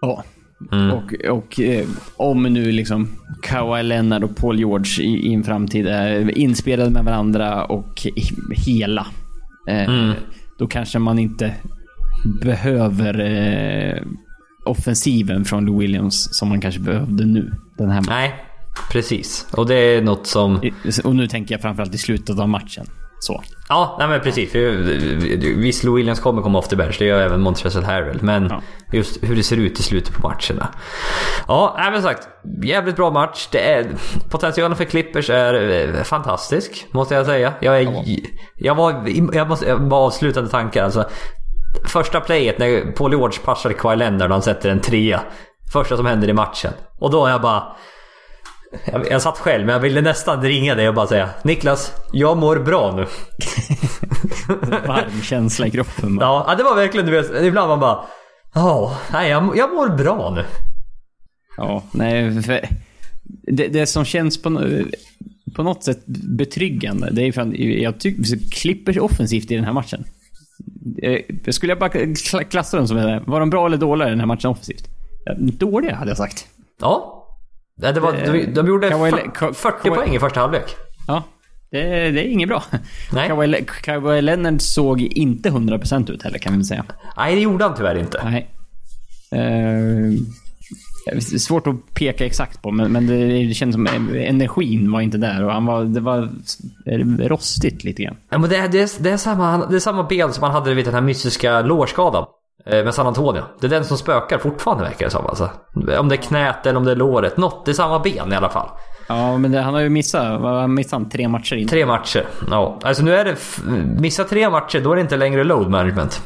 [0.00, 0.24] Ja.
[0.92, 1.86] Och, och eh,
[2.16, 3.08] om nu liksom
[3.42, 8.54] Kawhi Leonard och Paul George i, i en framtid är inspelade med varandra och he-
[8.56, 9.06] hela.
[9.68, 10.12] Eh,
[10.58, 11.54] Då kanske man inte
[12.42, 14.02] behöver eh,
[14.64, 17.52] offensiven från Lou Williams som man kanske behövde nu.
[17.78, 18.34] Den här Nej,
[18.92, 19.46] precis.
[19.52, 20.60] Och det är något som...
[21.04, 22.86] Och nu tänker jag framförallt i slutet av matchen.
[23.18, 23.42] Så.
[23.68, 24.52] Ja, nej men precis.
[24.52, 24.58] För
[25.56, 26.96] Visst, Lou Williams kommer komma off the bench.
[26.98, 28.18] Det gör även Montrezl Harrell.
[28.22, 28.60] Men Ja.
[28.92, 30.68] just hur det ser ut i slutet på matcherna.
[31.48, 32.28] Ja, nej, men sagt.
[32.64, 33.48] Jävligt bra match.
[33.52, 33.86] Det är,
[34.30, 37.52] potentialen för Clippers är eh, fantastisk, måste jag säga.
[37.60, 38.04] Jag, är,
[38.56, 39.04] jag var...
[39.32, 40.84] Jag måste jag var avslutande tankar.
[40.84, 41.04] Alltså,
[41.84, 45.20] första playet när Paul George passade Kawhi Leonard och han sätter en trea.
[45.72, 46.72] Första som händer i matchen.
[46.98, 47.62] Och då är jag bara...
[48.92, 52.36] Jag, jag satt själv men jag ville nästan ringa dig och bara säga Niklas, jag
[52.38, 53.06] mår bra nu.
[54.86, 56.16] Varm känsla i kroppen.
[56.16, 56.44] bara.
[56.48, 58.04] Ja, det var verkligen du vet, ibland man bara...
[58.54, 60.44] Ja, nej jag, jag mår bra nu.
[61.56, 62.60] Ja, nej, för
[63.52, 64.60] det, det som känns på,
[65.56, 69.72] på något sätt betryggande, det är för att jag tycker Clippers offensivt i den här
[69.72, 70.04] matchen.
[71.02, 74.08] Eh, Jag skulle jag bara kla- klassa dem som det, var de bra eller dåliga
[74.08, 74.84] i den här matchen offensivt?
[75.38, 76.46] Dåliga hade jag sagt.
[76.80, 77.15] Ja.
[77.78, 80.76] Nej, Det var, de, de gjorde Kawhi- fyr- Ka- 40 Kawhi- poäng i första halvlek.
[81.06, 81.22] Ja,
[81.70, 82.62] det, det är inget bra.
[83.12, 83.28] Nej.
[83.28, 86.84] Kawhi, Kawhi Leonard såg inte 100% ut heller kan vi säga.
[87.16, 88.20] Nej, det gjorde han tyvärr inte.
[88.24, 88.50] Nej.
[91.06, 95.18] Är svårt att peka exakt på, men, men det, det känns som energin var inte
[95.18, 96.28] där och han var, det var
[97.28, 98.16] rostigt lite grann.
[98.30, 100.52] Ja, men det, är, det, är, det, är samma, det är samma ben som han
[100.52, 102.26] hade vid den här mystiska lårskadan.
[102.66, 103.42] Eh, Med San Antonio.
[103.60, 105.50] Det är den som spökar fortfarande verkar det som alltså.
[105.98, 107.36] Om det är knät eller om det är låret.
[107.36, 108.68] Något, det är samma ben i alla fall.
[109.08, 111.08] Ja, men det, han har ju missat, vad missat han?
[111.08, 111.68] Tre matcher in.
[111.68, 112.26] Tre matcher.
[112.50, 113.36] Ja, alltså nu är det...
[114.00, 116.22] Missa tre matcher, då är det inte längre load management.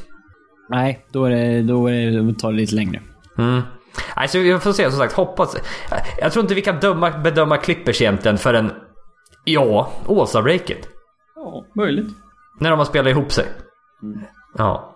[0.68, 3.00] Nej, då, är det, då, är det, tar det lite längre.
[3.38, 3.62] Mm.
[4.14, 5.56] Alltså vi får se som sagt, hoppas.
[6.20, 8.72] Jag tror inte vi kan döma, bedöma Clippers egentligen förrän...
[9.44, 10.88] Ja, All-Star-breaket.
[11.36, 12.06] Ja, möjligt.
[12.60, 13.44] När de har spelat ihop sig.
[14.58, 14.89] Ja.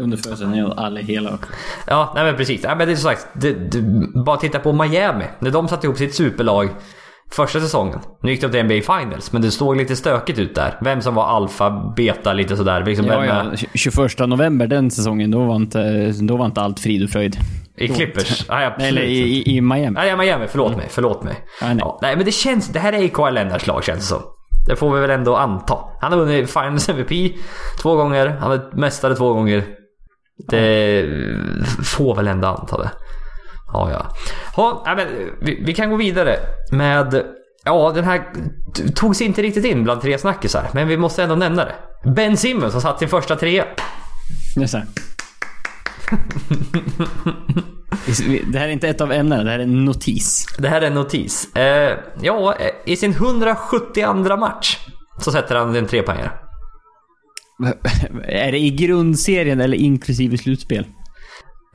[0.00, 1.38] Under förutsättning att alla är hela.
[1.86, 2.62] Ja, nej men precis.
[2.62, 3.82] Nej, men det är som sagt, det, det,
[4.24, 5.24] bara titta på Miami.
[5.38, 6.68] När de satte ihop sitt superlag
[7.32, 7.98] första säsongen.
[8.22, 10.78] Nu gick de till NBA Finals, men det såg lite stökigt ut där.
[10.80, 12.84] Vem som var alfa, beta, lite sådär.
[12.84, 13.34] Liksom Ja, vem ja.
[13.34, 17.36] är- 21 november den säsongen, då var inte, då var inte allt frid och fröjd.
[17.76, 18.46] I Clippers?
[18.48, 19.90] Nej, absolut Eller i, i, i Miami.
[19.90, 20.46] Nej, Miami.
[20.48, 20.86] Förlåt mig.
[20.90, 21.34] Förlåt mig.
[21.60, 21.76] Ja, nej.
[21.80, 22.68] Ja, nej, men det känns...
[22.68, 24.22] Det här är Kawhi Leonards lag känns det som.
[24.66, 25.78] Det får vi väl ändå anta.
[26.00, 27.32] Han har vunnit Finals MVP
[27.82, 28.36] två gånger.
[28.40, 29.64] Han är mästare två gånger.
[30.48, 31.06] Det
[31.84, 32.90] får väl ändå anta det.
[33.72, 33.90] Ja,
[34.56, 34.82] ja.
[34.86, 36.36] nej, men vi, vi kan gå vidare
[36.72, 37.22] med...
[37.64, 38.18] Ja, den här
[38.76, 41.74] t- tog sig inte riktigt in bland tre snackisar, men vi måste ändå nämna det.
[42.10, 43.64] Ben Simmons har satt sin första trea.
[44.56, 44.86] Det, så här.
[48.52, 50.46] det här är inte ett av ämnena, det här är en notis.
[50.58, 51.56] Det här är en notis.
[51.56, 52.54] Eh, ja,
[52.86, 54.78] i sin 172 match
[55.18, 56.30] så sätter han en trepoängare.
[58.28, 60.84] Är det i grundserien eller inklusive slutspel?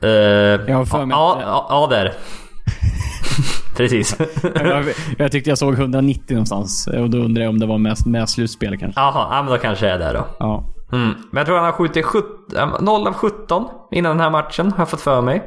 [0.02, 2.14] Eh, Jag har för mig ja, ja, ja, det är det.
[3.76, 4.16] Precis.
[4.54, 4.84] jag,
[5.18, 8.28] jag tyckte jag såg 190 någonstans och då undrar jag om det var med, med
[8.28, 9.00] slutspel kanske.
[9.00, 10.26] Jaha, ja, men då kanske det är det då.
[10.38, 10.74] Ja.
[10.92, 11.08] Mm.
[11.08, 14.70] Men jag tror han har skjutit 17, eh, 0 av 17 innan den här matchen,
[14.72, 15.42] har jag fått för mig.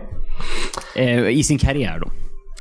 [0.95, 2.07] Eh, I sin karriär då.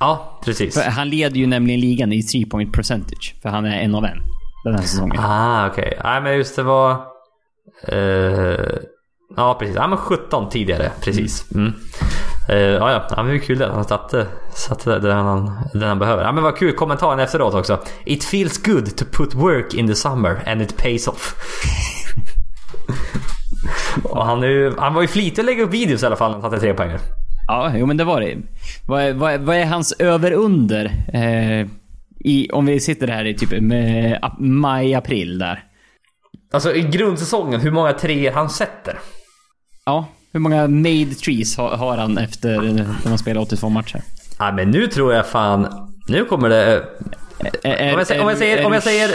[0.01, 0.75] Ja, precis.
[0.83, 3.35] För han leder ju nämligen ligan i 3 point percentage.
[3.43, 4.19] För han är en av en.
[4.65, 5.19] Den här säsongen.
[5.21, 6.01] Ah, okej.
[6.05, 6.97] Nej, men just det var...
[7.89, 8.77] eh,
[9.37, 9.77] ja, precis.
[9.77, 10.91] Ja, men 17 tidigare.
[11.01, 11.53] Precis.
[11.55, 11.73] Mm.
[12.49, 13.07] Eh, ja, ja.
[13.17, 13.71] ja, men hur kul det är.
[13.71, 16.23] Han satte, satte den han, den han behöver.
[16.25, 16.73] Ja, men vad kul.
[16.73, 17.79] Kommentaren efteråt också.
[18.05, 21.35] It feels good to put work in the summer and it pays off.
[24.05, 26.41] Och han, är han var ju flitig att lägga upp videos i alla fall när
[26.41, 26.91] han satte tre poäng.
[27.49, 28.37] Ja, jo men det var det.
[28.87, 30.85] Vad är, vad är, vad är hans över-under?
[31.13, 31.67] Eh,
[32.53, 35.65] om vi sitter här i typ med, ap- maj, april där.
[36.51, 38.99] Alltså i grundsäsongen, hur många treor han sätter.
[39.85, 44.01] Ja, hur många made trees har, han efter när man spelar 82 matcher?
[44.39, 45.89] Ja, men nu tror jag fan...
[46.09, 46.85] Nu kommer det...
[47.63, 48.67] Är, Om jag, säger- om jag säger...
[48.67, 49.11] Om jag säger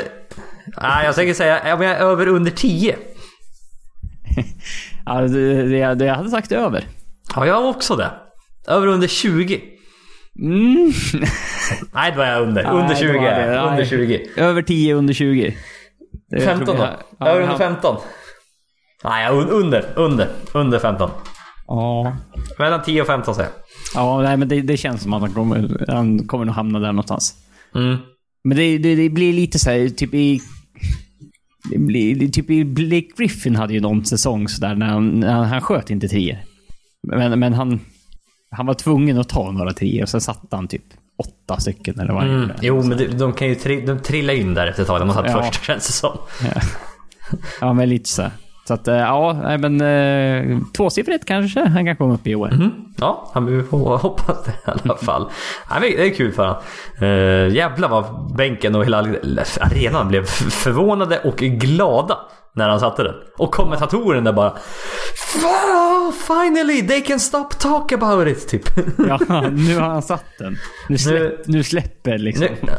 [0.82, 2.96] nej, jag tänker säga om jag är över under 10.
[5.06, 6.84] Ja, det, det, det jag hade sagt över.
[7.36, 8.12] Ja, jag också det.
[8.68, 9.62] Över under 20.
[10.40, 10.92] Mm.
[11.94, 12.64] Nej, då är jag under.
[12.64, 13.54] Nej, under det 20 var är det.
[13.56, 13.64] jag.
[13.68, 13.90] Under Nej.
[13.90, 14.28] 20.
[14.38, 15.58] Över 10, under 20.
[16.40, 16.82] Det 15 tror då?
[16.84, 17.98] jag- Ja, över under han- 15?
[19.04, 19.86] Nej, un- under.
[19.96, 20.30] Under.
[20.54, 21.10] Under 15.
[21.68, 22.18] Ja.
[22.60, 24.04] Mellan 10 och 15 säger jag.
[24.04, 26.88] Ja, nej, men det, det känns som att han kommer, han kommer nog hamna där
[26.92, 27.34] någonstans.
[27.76, 27.98] Mm.
[28.44, 30.42] Men det, det, det blir lite så här, typ i...
[31.72, 35.34] Det blir, det, typ i Blake Griffin hade ju någon säsong sådär när han, när
[35.34, 36.44] han, han sköt inte trier.
[37.08, 37.80] Men, men han,
[38.52, 40.84] han var tvungen att ta några trier och sen satte han typ
[41.18, 42.52] åtta stycken eller vad Mm.
[42.62, 45.00] Jo, men de, de kan ju tri, de trillar in där efter ett tag.
[45.02, 45.44] De har satt Ja.
[45.44, 46.18] första känns det som.
[47.62, 48.24] Ja, men lite så.
[48.68, 52.54] Så att, eh, ja, men eh, tvåsiffrigt kanske han kan komma upp i år.
[52.54, 52.72] Mm.
[52.98, 55.30] Ja, han får hoppas det i alla fall.
[55.70, 56.62] Nej, men det är kul för honom.
[57.02, 58.98] Uh, jävlar vad bänken och hela
[59.62, 62.18] arenan blev förvånade och glada
[62.56, 63.16] när han satte den.
[63.38, 64.58] Och kommentatorerna där bara
[65.42, 68.70] "Wow, Finally they can stop talk about it, typ.
[69.08, 70.58] Ja, nu har han satt den.
[70.90, 72.48] Nu, släpp, nu släpper liksom.
[72.62, 72.74] Nu,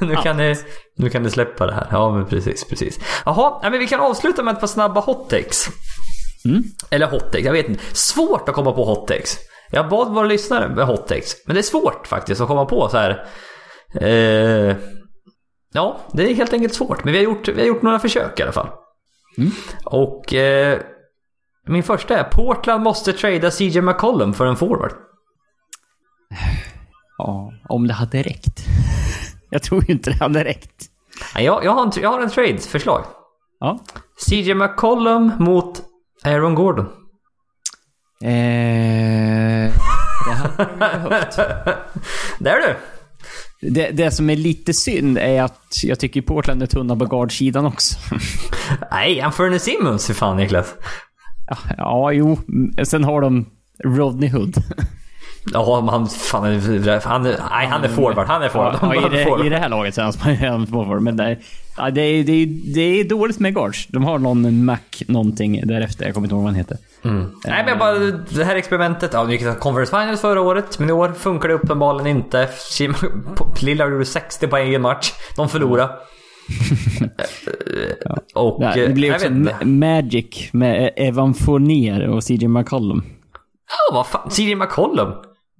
[0.06, 0.56] nu, kan ni,
[0.96, 1.86] nu kan ni släppa det här.
[1.90, 2.98] Ja, men precis, precis.
[3.24, 5.68] Jaha, men vi kan avsluta med ett par snabba hot takes.
[6.44, 6.62] Mm.
[6.90, 7.84] Eller hot takes, jag vet inte.
[7.92, 9.38] Svårt att komma på hot takes.
[9.70, 11.32] Jag bad våra lyssnare med hot takes.
[11.46, 13.26] Men det är svårt faktiskt att komma på så här.
[14.00, 14.76] Eh,
[15.72, 17.04] ja, det är helt enkelt svårt.
[17.04, 18.68] Men vi har gjort, vi har gjort några försök i alla fall.
[19.38, 19.50] Mm.
[19.84, 20.80] Och eh,
[21.66, 24.92] min första är Portland måste trada CJ McCollum för en forward.
[27.18, 28.64] Ja, om det hade räckt.
[29.50, 30.86] Jag tror ju inte det hade räckt.
[31.34, 33.04] Jag, jag, har en, jag har en trade-förslag.
[33.60, 33.78] Ja.
[34.16, 35.82] CJ McCollum mot
[36.24, 36.86] Aaron Gordon.
[38.22, 39.72] Eh,
[40.26, 41.36] det hade vi behövt.
[42.38, 42.76] Där du!
[43.60, 47.66] Det, det som är lite synd är att jag tycker Portland är tunna på guardsidan
[47.66, 47.98] också.
[48.90, 50.74] Nej, Anthony Simmons för fan Niklas.
[51.46, 52.38] Ja, ja, jo.
[52.84, 53.46] Sen har de
[53.84, 54.56] Rodney Hood.
[55.52, 58.26] Ja, men han, fan, han, är- nej, han är forward.
[58.26, 58.74] Han är forward.
[58.82, 59.46] Ja, ja, i, det.
[59.46, 61.02] I det här laget så är han forward.
[61.02, 61.36] Men det,
[61.76, 63.86] ja, det, är, det, är, det är dåligt med guards.
[63.86, 66.04] De har någon Mac någonting därefter.
[66.04, 66.76] Jag kommer inte ihåg vad han heter.
[67.46, 67.92] Nej, men bara
[68.30, 69.10] det här experimentet.
[69.12, 72.48] Ja, vi gick till Conference Finals förra året, men i år funkar det uppenbarligen inte.
[73.62, 75.12] Lillard gjorde 60 poäng i en match.
[75.36, 75.88] De förlorade.
[78.34, 78.58] Och...
[78.62, 79.52] Ja, det eh, blir jag också vet inte.
[79.60, 83.02] Ma- Magic med Evan Fournier och CJ McCollum.
[83.68, 84.30] Ja, vad fan.
[84.30, 85.12] CJ McCollum.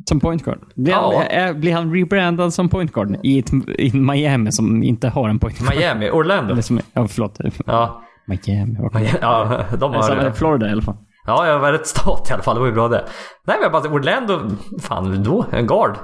[0.09, 0.59] Som point guard.
[0.75, 1.23] Blir, Ja.
[1.31, 5.39] han, blir han rebrandad som point guard i, ett, i Miami som inte har en
[5.39, 5.77] point guard?
[5.77, 6.11] Miami.
[6.11, 6.53] Orlando.
[6.53, 7.41] Eller som, ja, förlåt.
[7.67, 8.03] Ja.
[8.27, 8.79] Miami.
[9.01, 9.19] det?
[9.21, 10.31] Ja, de har...
[10.31, 10.97] Florida i alla fall.
[11.27, 12.55] Ja, jag var rätt stat i alla fall.
[12.55, 13.05] Det var ju bra det.
[13.47, 14.41] Nej, men jag bara Orlando...
[14.81, 15.47] Fan, då?
[15.53, 15.97] En guard.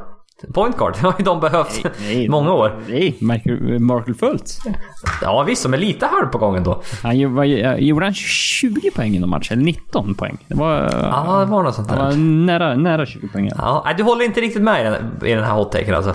[0.54, 0.94] Point guard.
[1.00, 2.80] Det har ju de behövt Nej, många år.
[2.88, 3.16] Nej,
[3.80, 4.58] Markel Fultz.
[5.22, 5.62] Ja, visst.
[5.62, 6.82] De är lite halv på gången då.
[7.02, 9.50] Han var, ju- gjorde han 20 poäng i någon match?
[9.52, 10.38] Eller 19 poäng?
[10.48, 12.16] Det var, Ja, det var något sånt det var där.
[12.16, 13.50] nära, nära 20 poäng.
[13.58, 16.14] Ja, nej, du håller inte riktigt med i den, i den här hot-taken alltså.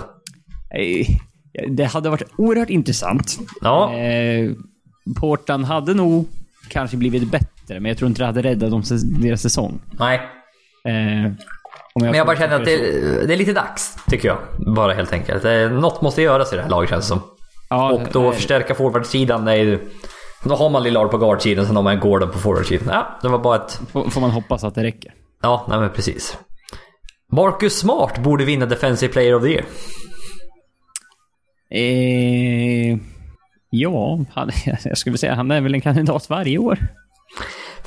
[0.72, 1.20] Nej,
[1.68, 3.38] Det hade varit oerhört intressant.
[3.60, 4.50] Ja, Eh,
[5.20, 6.28] Portland hade nog
[6.68, 8.82] kanske blivit bättre, men jag tror inte det hade räddat dem,
[9.20, 9.80] deras säsong.
[9.98, 10.20] nej.
[10.84, 11.32] Eh,
[11.94, 12.76] Men jag bara känner att det,
[13.26, 14.38] det är lite dags, tycker jag.
[14.74, 15.72] Bara helt enkelt.
[15.72, 17.20] Något måste göras i det här laget känns det som.
[17.70, 19.44] Ja, Och då eh, förstärka forwardsidan.
[20.44, 22.88] Då har man Lillard på guardsidan, sen har man Gordon på forwardsidan.
[22.90, 23.80] Ja, det var bara ett...
[23.92, 25.14] får, får man hoppas att det räcker.
[25.42, 26.38] Ja, nej men precis.
[27.32, 29.64] Marcus Smart borde vinna Defensive Player of the Year.
[31.70, 32.98] Eh,
[33.70, 34.50] ja, han,
[34.84, 36.78] jag skulle säga han är väl en kandidat varje år.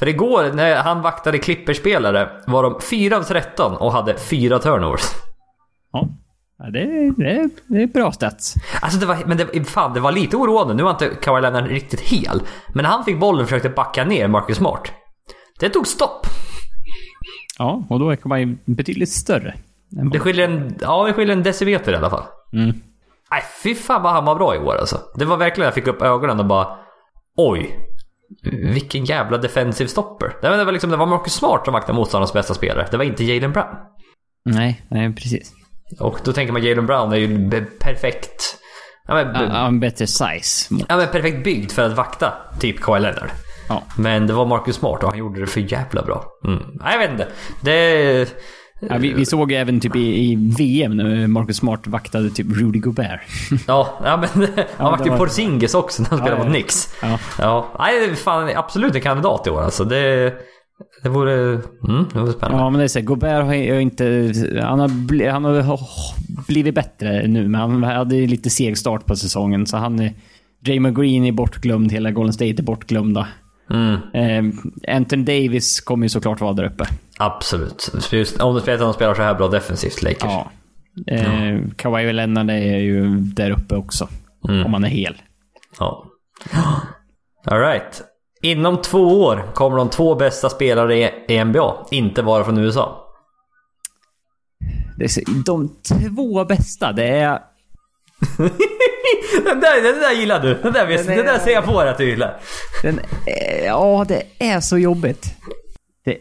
[0.01, 5.01] För igår när han vaktade Clippers-spelare var de 4 av 13 och hade 4 turnovers.
[5.91, 6.07] Ja,
[6.57, 8.55] ja det, det, det är bra stats.
[8.81, 10.73] Alltså det var, men det, fan, det var lite oroande.
[10.73, 12.41] Nu var inte Kawhi Leonard riktigt hel.
[12.73, 14.91] Men när han fick bollen och försökte backa ner Marcus Smart.
[15.59, 16.27] Det tog stopp.
[17.57, 19.55] Ja, och då är ju betydligt större.
[20.11, 22.23] Det skiljer en, ja, det skiljer en decimeter i alla fall.
[22.53, 22.75] Mm.
[23.31, 24.97] Nej, fy fan vad han var bra igår alltså.
[25.15, 26.67] Det var verkligen, jag fick upp ögonen och bara...
[27.37, 27.77] Oj.
[28.73, 30.33] Vilken jävla defensive stopper.
[30.41, 32.87] Det var, det var, liksom, det var Marcus Smart som vaktade motståndarnas bästa spelare.
[32.91, 33.75] Det var inte Jalen Brown.
[34.45, 35.53] Nej, nej precis.
[35.99, 38.57] Och då tänker man Jalen Brown är ju perfekt...
[39.07, 40.75] Ja men, Ja, ja, en bättre size.
[40.89, 43.29] ja, men perfekt byggd för att vakta typ Kawhi Leonard.
[43.69, 43.83] Ja.
[43.97, 46.25] Men det var Marcus Smart och han gjorde det för jävla bra.
[46.47, 46.59] Mm.
[46.73, 47.27] Nej, jag vet inte.
[47.61, 48.33] Det...
[48.89, 52.79] Ja, vi, vi såg även typ i, i VM när Marcus Smart vaktade typ Rudy
[52.79, 53.19] Gobert.
[53.67, 54.29] Ja, ja men
[54.77, 56.45] han det ju var- Porzingis också när han spelade ja.
[56.45, 56.93] mot Knicks.
[57.01, 57.19] Ja.
[57.39, 59.83] Ja, nej, fan absolut en kandidat i år alltså.
[59.83, 60.33] Det,
[61.03, 61.33] det vore...
[61.87, 62.63] Mm, det vore spännande.
[62.63, 62.99] Ja, men det är så.
[62.99, 64.33] här, Gobert har ju inte...
[64.61, 66.15] Han har, bli, han har oh,
[66.47, 69.65] blivit bättre nu, men han hade ju lite seg start på säsongen.
[69.65, 70.13] Så han är...
[70.65, 73.27] Draymond Green är bortglömd, hela Golden State är bortglömda.
[73.73, 74.53] Mm, Eh,
[74.95, 76.85] Anthony Davis kommer ju såklart vara där uppe.
[77.17, 77.91] absolut.
[78.11, 80.23] Just, om du spelar, de spelar så här bra defensivt, Lakers.
[80.23, 80.51] Ja.
[81.07, 84.07] Eh, Kawhi Leonard är ju där uppe också.
[84.49, 84.65] Mm.
[84.65, 85.21] Om han är hel.
[85.79, 86.05] Ja.
[87.45, 88.01] Alright.
[88.41, 92.97] Inom två år kommer de två bästa spelare i NBA inte vara från USA.
[95.45, 95.69] De
[96.15, 97.39] två bästa, det är...
[99.45, 100.53] den, där, den där gillar du.
[100.53, 102.39] Den där, Den den där ser jag på dig att du gillar.
[102.83, 105.25] Den, eh, ja, det är så jobbigt.
[106.05, 106.17] Det,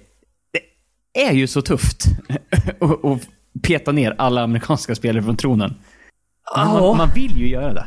[1.14, 2.04] det är ju så tufft
[2.80, 5.74] att peta ner alla amerikanska spelare från tronen.
[6.56, 6.80] Men Ja.
[6.80, 7.86] Man, man vill ju göra det.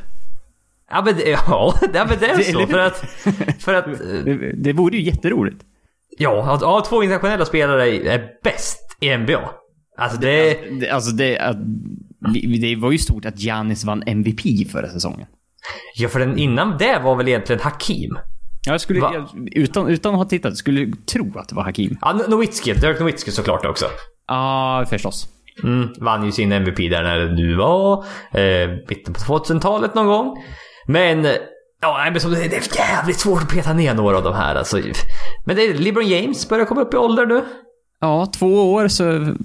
[0.91, 2.68] Ja men, det- ja, ja, men det är Det- så.
[2.68, 3.04] För att...
[3.60, 3.86] För att
[4.26, 5.58] Det, det vore ju jätteroligt.
[6.18, 9.49] ja, att ja, två internationella spelare är bäst i NBA.
[9.97, 10.60] Alltså det...
[10.80, 11.64] Det, alltså det, att, vi-
[12.61, 15.28] det var ju stort att Giannis vann MVP förra säsongen.
[15.95, 18.17] Ja, för den innan det var väl egentligen Hakim.
[18.65, 21.97] Jag skulle, jag, utan, utan att ha tittat, skulle tro att det var Hakim.
[22.01, 22.74] Ja, Nowitzki.
[22.74, 23.86] Dirk Nowitzki såklart också.
[24.28, 25.28] Ja, förstås.
[25.63, 28.05] Mm, vann ju sin MVP där när du var.
[28.32, 30.43] Eh, mitten på 2000-talet någon gång.
[30.88, 31.28] Men...
[31.82, 34.80] Ja, men som, det är jävligt svårt att peta ner några av de här alltså.
[35.45, 37.41] Men det är LeBron James börjar komma upp i ålder nu.
[37.99, 39.36] Ja, två år så...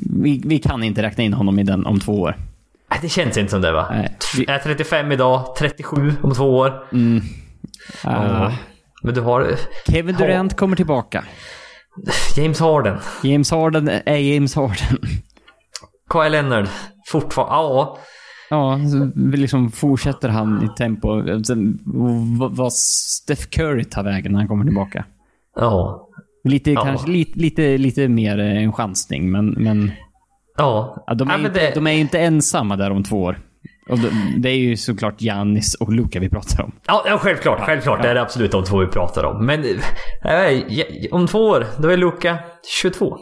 [0.00, 2.36] Vi, vi kan inte räkna in honom i den om två år.
[3.02, 3.86] Det känns inte som det va?
[3.90, 4.16] Nej.
[4.46, 6.84] Jag är 35 idag, 37 om två år.
[8.04, 8.52] Ah.
[9.02, 9.56] Men du har
[9.86, 11.24] Kevin Durant kommer tillbaka.
[12.36, 12.98] James Harden.
[13.22, 14.98] James Harden är James Harden.
[16.10, 16.66] Kawhi Leonard.
[17.08, 17.54] Fortfarande...
[17.54, 17.98] Ja.
[18.50, 21.22] Ja, så liksom fortsätter han i tempo.
[21.44, 21.78] Sen,
[22.50, 25.04] vad Steph Curry tar vägen när han kommer tillbaka.
[25.56, 26.08] Ja.
[26.44, 26.84] Lite, Ja.
[26.84, 29.92] kanske lite, lite, lite mer en chansning, men, men,
[30.56, 31.04] Ja.
[31.06, 33.38] ja, de, är ja, inte, det, de är inte ensamma där om två år.
[33.88, 36.72] Och de, det är ju såklart Giannis och Luka vi pratar om.
[36.86, 37.60] Ja, ja, självklart.
[37.60, 38.02] Självklart.
[38.02, 39.46] Det är absolut de två vi pratar om.
[39.46, 39.64] Men...
[40.24, 40.32] eh,
[40.68, 42.38] ja, om två år, då är Luka
[42.80, 43.16] 22.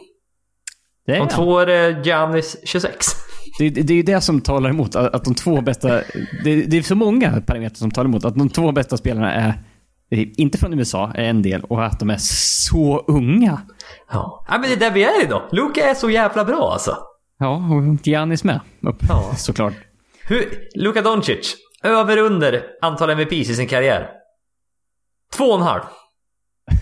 [1.06, 3.06] Det Om två år är Giannis 26.
[3.58, 5.88] det, det, det är ju det som talar emot att, att de två bästa...
[6.44, 9.54] Det, det är så många parametrar som talar emot att de två bästa spelarna är,
[10.16, 13.60] inte från USA, är en del, och att de är så unga.
[14.12, 14.44] Ja.
[14.48, 15.42] ja, men det är där vi är idag.
[15.52, 16.96] Luka är så jävla bra alltså.
[17.38, 18.60] Ja, och Giannis med.
[18.82, 19.34] Upp, Ja.
[19.36, 19.74] såklart.
[20.24, 24.10] Hur, Luka Doncic, över under antal MVPs i sin karriär?
[25.36, 25.82] Två och en halv.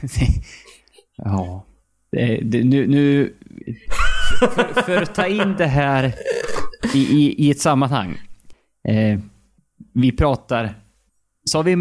[1.17, 1.67] ja.
[2.13, 2.87] Det, det, nu...
[2.87, 3.35] nu
[4.39, 6.15] för, för att ta in det här
[6.95, 8.21] i, i, i ett sammanhang.
[8.89, 9.19] Eh,
[9.95, 10.75] vi pratar...
[11.51, 11.77] Så har vi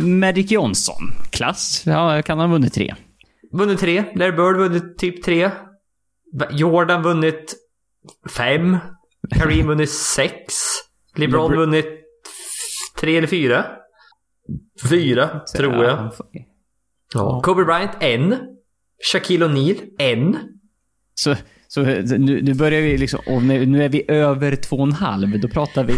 [0.00, 1.10] Magic Johnson.
[1.30, 1.82] Klass.
[1.86, 2.94] Ja, kan han ha vunnit tre?
[3.52, 4.04] Vunnit tre.
[4.14, 5.50] Larry Bird vunnit typ tre.
[6.50, 7.54] Jordan vunnit
[8.36, 8.76] fem.
[9.38, 10.34] Kareem vunnit sex.
[11.16, 11.86] LeBron LeBron- vunnit
[13.00, 13.64] tre eller fyra.
[14.90, 15.98] Fyra, tror jag.
[15.98, 16.12] Ja,
[17.14, 17.40] Ja.
[17.44, 18.34] Kobe Bryant, en.
[19.12, 20.36] Shaquille O'Neal, en.
[21.14, 21.34] Så,
[21.68, 23.20] så nu, nu börjar vi liksom...
[23.26, 25.40] Och nu, nu är vi över två och en halv.
[25.40, 25.94] Då pratar vi...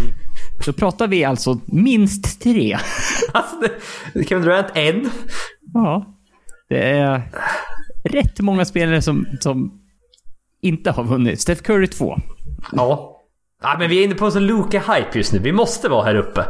[0.67, 2.79] Då pratar vi alltså minst tre.
[3.33, 3.57] Alltså,
[4.15, 5.11] det, Kevin Durant, en.
[5.75, 6.07] Ja.
[6.69, 7.23] Det är
[8.05, 9.81] rätt många spelare som, som
[10.63, 11.41] inte har vunnit.
[11.41, 12.17] Steph Curry två.
[12.73, 13.17] Ja.
[13.63, 13.77] ja.
[13.79, 15.39] men vi är inne på en sån Luka-hype just nu.
[15.39, 16.45] Vi måste vara här uppe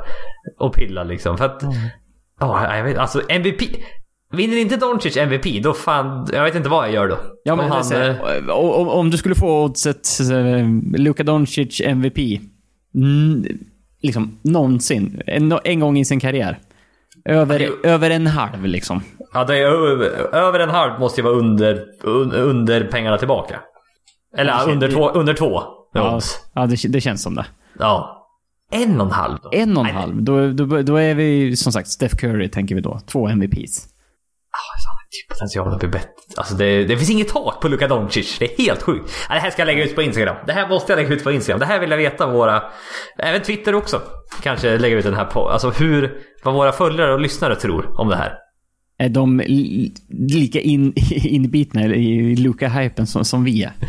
[0.58, 1.38] och pilla liksom.
[1.38, 1.62] För att...
[2.40, 3.60] Ja, jag vet Alltså MVP.
[4.32, 6.28] Vinner inte Doncic MVP, då fan...
[6.32, 7.18] Jag vet inte vad jag gör då.
[7.44, 10.66] Ja, Om han, är eh, om- om du skulle få oddset eh,
[10.98, 12.18] Luka Doncic MVP.
[12.94, 13.44] Mm,
[14.02, 15.22] liksom någonsin.
[15.26, 16.58] En, en gång i sin karriär.
[17.24, 19.02] Över, Ja, över en halv liksom.
[19.34, 23.60] Ja, det är över, över en halv måste ju vara under, un, under pengarna tillbaka.
[24.36, 25.62] Eller Ja, det- under, två, under två.
[25.92, 26.20] Ja,
[26.54, 27.46] ja det, det känns som det.
[27.78, 28.14] Ja.
[28.72, 29.50] En och en halv då?
[29.52, 30.22] En och en halv.
[30.22, 33.00] Då, då, då är vi som sagt Steph Curry tänker vi då.
[33.06, 33.88] Två MVPs.
[33.88, 33.92] Typ
[35.28, 36.08] potentialen att bli bättre.
[36.36, 38.38] Alltså det, det finns inget tak på Luka Doncic.
[38.38, 39.12] Det är helt sjukt.
[39.28, 40.36] Ja, det här ska jag lägga ut på Instagram.
[40.46, 41.60] Det här måste jag lägga ut på Instagram.
[41.60, 42.62] Det här vill jag veta våra...
[43.18, 44.00] Även Twitter också.
[44.42, 45.48] Kanske lägga ut den här på...
[45.48, 46.18] Alltså hur...
[46.44, 48.32] Vad våra följare och lyssnare tror om det här.
[49.00, 53.72] Är de li- lika in, inbitna i Luka-hypen som, som vi är?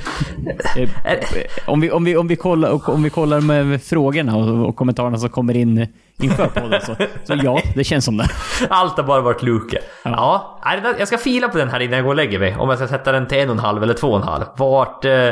[1.05, 1.19] Eh,
[1.67, 5.17] om, vi, om, vi, om, vi kollar, om vi kollar med frågorna och, och kommentarerna
[5.17, 5.87] som kommer in
[6.19, 8.27] inför podden så, så ja, det känns som det.
[8.69, 9.77] Allt har bara varit Luka.
[10.03, 10.59] Ja.
[10.63, 12.55] där- jag ska fila på den här innan jag går och lägger mig.
[12.55, 14.43] Om jag ska sätta den till en och en halv eller två och en halv.
[14.57, 15.05] Vart...
[15.05, 15.29] Eh,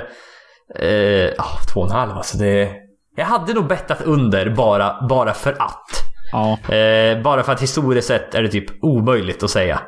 [0.79, 0.89] Eh,
[1.37, 2.37] ja, två och en halv alltså.
[2.37, 2.71] Det,
[3.15, 5.85] jag hade nog bettat under bara, bara för att.
[6.31, 9.79] Ja, Eh, bara för att historiskt sett är det typ omöjligt att säga.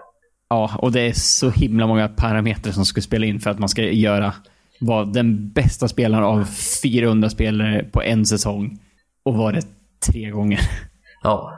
[0.50, 3.70] ja, och det är så himla många parametrar som ska spela in för att man
[3.70, 4.34] ska göra
[4.80, 6.46] vara den bästa spelaren av
[6.84, 8.78] 400 spelare på en säsong
[9.26, 9.62] och vara det
[10.08, 10.60] tre gånger.
[11.24, 11.56] Ja.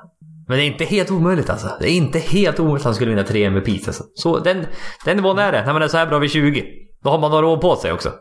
[0.48, 1.68] Men det är inte helt omöjligt alltså.
[1.80, 4.04] Det är inte helt omöjligt att han skulle vinna tre MVPs alltså.
[4.16, 4.66] Så den,
[5.06, 5.66] den nivån är det.
[5.66, 6.66] När man är så här bra vid 20.
[7.04, 8.12] Då har man några år på sig också.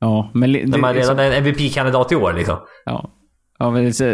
[0.00, 0.52] Ja, men...
[0.52, 2.58] li- När det- man liksom- redan är en MVP-kandidat i år liksom.
[2.84, 3.10] Ja.
[3.58, 4.04] ja men så,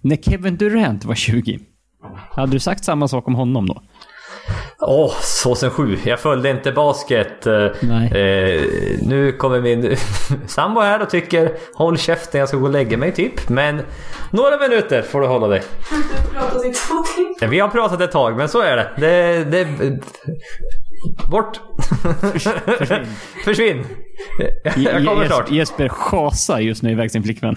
[0.00, 1.58] när Kevin Durant var 20,
[2.30, 3.82] hade du sagt samma sak om honom då?
[4.80, 5.12] Åh,
[5.44, 5.98] 2007.
[6.04, 7.46] Jag följde inte basket.
[7.46, 8.10] eh, Nej.
[9.02, 9.96] Nu kommer min
[10.46, 13.48] sambo här och tycker håll käften jag ska gå och lägga mig typ.
[13.48, 13.82] Men
[14.30, 15.62] några minuter får du hålla dig.
[16.32, 17.50] Du har pratat i två timmar.
[17.50, 18.90] Vi har pratat ett tag men så är det.
[18.96, 20.00] det, det
[21.30, 21.60] bort!
[22.32, 23.06] Försvinn.
[23.44, 23.86] Försvinn!
[24.76, 25.50] Jag kommer snart.
[25.50, 27.54] Jesper schasar just nu iväg sin flickvän.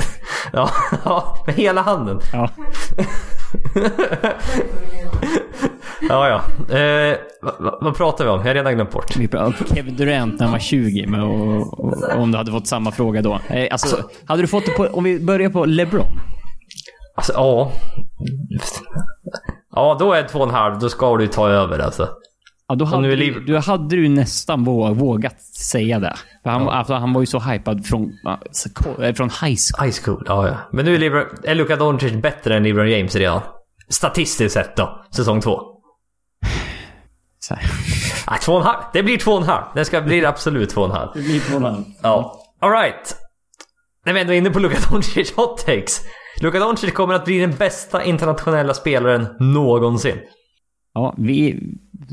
[0.54, 0.70] Ja,
[1.06, 2.20] ja, med hela handen.
[2.34, 2.50] Ja.
[6.10, 6.28] Ja,
[6.70, 6.76] ja.
[6.78, 8.40] Eh, vad, vad- pratar vi om?
[8.40, 9.16] Jag har redan glömt bort.
[9.18, 12.52] Vi pratade om Kevin Durant när han var 20, men och, och, om du hade
[12.52, 13.40] fått samma fråga då.
[13.50, 16.06] Eh, Alltså, hade du fått det på, om vi börjar på LeBron.
[17.16, 17.72] Alltså, ja.
[19.76, 20.80] Ja, då är det två och en halv.
[20.80, 22.10] Då ska du ta över alltså.
[22.68, 26.14] Ja, då nu hade, är du, liv- du hade du nästan vå- vågat säga det.
[26.44, 28.12] För han, alltså, han var ju så hypad från,
[29.02, 29.86] eh, från high school.
[29.86, 30.56] High school, ja ja.
[30.72, 33.42] Men nu är, Lebron, är Luka Doncic bättre än LeBron James redan.
[33.90, 35.62] Statistiskt sett då, säsong två.
[37.48, 37.56] Så.
[38.30, 38.80] Nej, två och en halv.
[38.94, 39.64] Det blir två och en halv.
[39.76, 41.10] Det ska bli absolut två och en halv.
[41.14, 41.84] Det blir två och en halv.
[42.02, 42.42] Ja.
[42.62, 43.16] Alright.
[44.06, 46.02] När vi ändå är inne på Luka Doncic hot takes.
[46.42, 50.18] Luka Doncic kommer att bli den bästa internationella spelaren någonsin.
[50.94, 51.60] Ja, vi,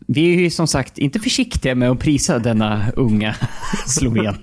[0.08, 3.34] vi är ju som sagt inte försiktiga med att prisa denna unga
[3.86, 4.36] sloven.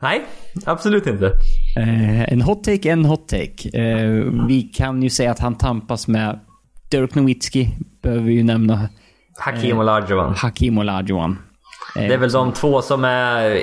[0.00, 0.24] Nej,
[0.66, 1.26] absolut inte.
[1.78, 3.78] Eh, en hot take, en hot take.
[3.78, 6.40] Eh, vi kan ju säga att han tampas med
[6.90, 7.68] Dirk Nowitzki,
[8.02, 8.88] behöver vi ju nämna.
[9.44, 10.34] Hakim Olajuwon.
[10.34, 11.38] Hakim Olajuwon.
[11.96, 13.58] Eh, Det är väl de två som är eh,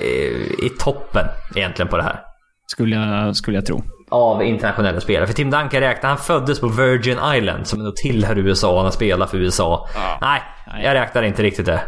[0.65, 1.25] i toppen
[1.55, 2.19] egentligen på det här.
[2.67, 3.83] skulle, jag, skulle jag tro.
[4.11, 5.27] Av internationella spelare.
[5.27, 8.75] För Tim Duncan räknar, han föddes på Virgin Island som ändå tillhör USA.
[8.75, 9.87] Han har spelat för USA.
[10.21, 10.41] Nej,
[10.83, 11.81] jag räknar inte riktigt det.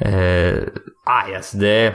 [0.00, 0.62] Eh,
[1.08, 1.94] nej, alltså det...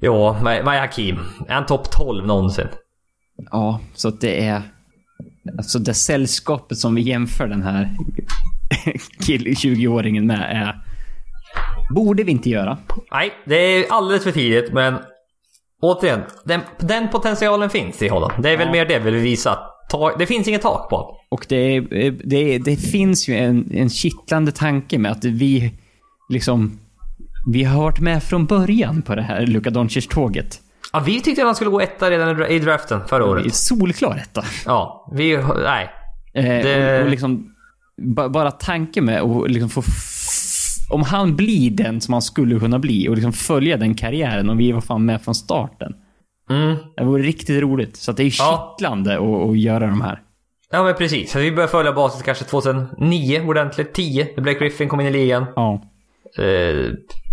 [0.00, 1.18] Ja, vad är Hakim?
[1.48, 2.68] Är han topp 12 någonsin?
[3.50, 4.62] Ja, så det är...
[5.58, 7.90] Alltså det sällskapet som vi jämför den här
[9.54, 10.74] 20-åringen med är...
[11.94, 12.78] Borde vi inte göra.
[13.12, 14.94] Nej, det är alldeles för tidigt men...
[15.82, 18.30] Återigen, den, den potentialen finns i honom.
[18.38, 19.58] Det är väl mer det vi vill visa.
[19.90, 21.16] Ta, det finns inget tak på.
[21.30, 25.72] Och det, är- det, det finns ju en, en kittlande tanke med att vi
[26.28, 26.78] liksom...
[27.52, 30.58] Vi har varit med från början på det här Luka Doncic-tåget.
[30.92, 33.54] Ja, vi tyckte att han skulle gå etta redan i dra- i draften förra året.
[33.54, 34.44] solklar etta.
[34.66, 35.36] Ja, vi...
[35.64, 35.90] Nej.
[36.34, 37.53] Eh, Det- och, och liksom,
[38.30, 39.82] bara tanken med att liksom få...
[40.90, 44.60] Om han blir den som han skulle kunna bli och liksom följa den karriären och
[44.60, 45.92] vi var fan med från starten.
[46.50, 46.76] Mm.
[46.96, 47.96] Det vore riktigt roligt.
[47.96, 48.74] Så det är Ja.
[48.78, 50.20] kittlande att, att göra de här.
[50.70, 51.30] Ja men precis.
[51.32, 53.92] Så vi började följa basket kanske 2009 ordentligt.
[53.92, 55.44] 10 när Blake Griffin kom in i ligan.
[55.56, 55.82] Ja,
[56.38, 56.90] Eh,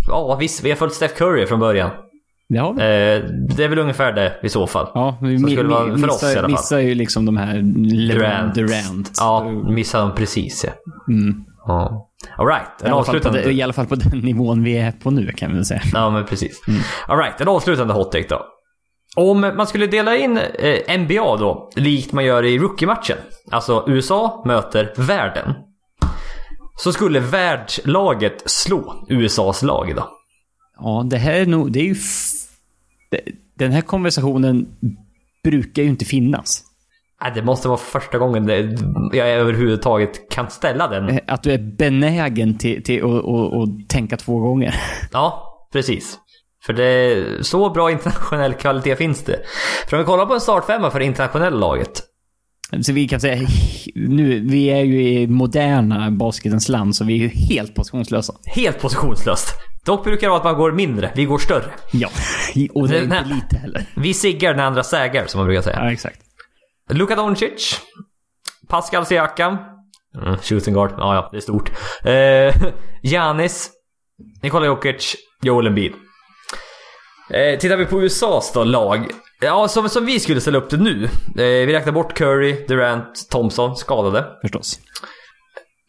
[0.08, 1.90] ja visst, vi har följt Steph Curry från början.
[2.54, 2.80] Det har vi.
[2.82, 4.88] Eh, det är väl ungefär det i så fall.
[4.94, 6.52] Ja, vi Som skulle vara mi- för oss i alla missar, fall.
[6.52, 7.54] missar ju liksom de här
[8.14, 8.56] Durant.
[8.56, 9.12] Durant.
[9.20, 10.72] Ja, missade de precis ja.
[11.14, 11.44] Mm.
[11.68, 12.08] ja.
[12.38, 13.42] Alright, I, en på avslutande...
[13.42, 15.82] det, I alla fall på den nivån vi är på nu kan vi väl säga.
[15.94, 16.62] Ja men precis.
[17.08, 18.46] Alright, en avslutande hot take då.
[19.16, 23.18] Om man skulle dela in eh, NBA då, likt man gör i rookie-matchen.
[23.52, 25.54] Alltså USA möter världen.
[26.78, 30.08] Så skulle världslaget slå USAs lag idag.
[30.80, 31.72] Ja, det här är nog...
[31.72, 31.96] Det är ju...
[33.56, 34.68] Den här konversationen
[35.44, 36.64] brukar ju inte finnas.
[37.36, 38.48] Det måste vara första gången
[39.14, 41.10] jag överhuvudtaget kan ställa den.
[41.10, 44.76] Eh, Att du är benägen till, till att att- att tänka två gånger.
[45.12, 46.18] Ja, precis.
[46.66, 49.40] För det, så bra internationell kvalitet finns det.
[49.90, 52.02] För om vi kollar på en startfemma för det internationella laget.
[52.82, 53.48] Så vi kan säga...
[53.96, 58.34] Nu, vi är ju i moderna basketens land, så vi är ju helt positionslösa.
[58.46, 59.48] Helt positionslöst.
[59.86, 61.72] Dock brukar det vara att man går mindre, vi går större.
[61.92, 62.10] Ja.
[62.74, 63.86] Och det är inte lite heller.
[63.96, 65.80] Vi siggar när andra sägar, som man brukar säga.
[65.80, 66.22] Ja, exakt.
[66.90, 67.82] Luka Doncic.
[68.68, 69.58] Pascal Siakam.
[70.18, 70.94] Mm, shooting guard.
[70.98, 71.72] Ja, ja, det är stort.
[72.04, 72.72] Eh,
[73.02, 73.72] Giannis.
[74.42, 75.16] Nikola Jokic.
[75.42, 75.94] Joel Embiid.
[77.30, 79.08] Eh, tittar vi på USAs då, lag.
[79.42, 81.04] Ja, som, som vi skulle ställa upp det nu.
[81.04, 84.26] Eh, vi räknar bort Curry, Durant, Thompson, skadade.
[84.42, 84.80] Förstås.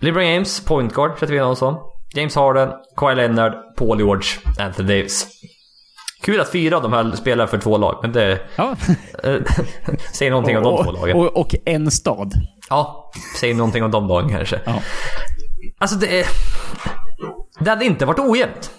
[0.00, 1.91] LeBron James, point guard, sätter vi honom som.
[2.14, 4.28] James Harden, Kawhi Leonard, Paul George,
[4.58, 5.26] Anthony Davis.
[6.22, 8.40] Kul att fyra av de här spelar för två lag, men det...
[8.56, 8.76] Ja.
[9.24, 9.36] eh,
[10.12, 11.16] säger någonting om de två lagen.
[11.16, 12.32] och, och en stad.
[12.70, 13.10] Ja,
[13.40, 14.60] säger någonting om de lagen kanske.
[14.64, 14.82] Ja.
[15.78, 16.20] Alltså det...
[16.20, 16.26] är-
[17.60, 18.70] Det hade inte varit ojämnt.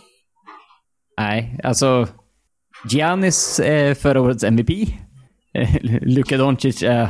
[1.18, 2.08] Nej, alltså...
[2.90, 4.70] Giannis är förra årets MVP.
[5.54, 5.70] Eh,
[6.02, 7.10] Luka Doncic är...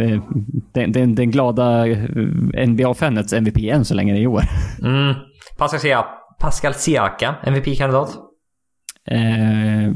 [0.00, 0.20] eh,
[0.72, 1.98] Den, den, den glada eh,
[2.66, 4.42] NBA-fanets MVP än så länge i år.
[4.82, 5.14] Mm.
[5.56, 6.04] Pascal, Sia-
[6.40, 8.10] Pascal Siaka, MVP-kandidat.
[9.10, 9.90] Eh,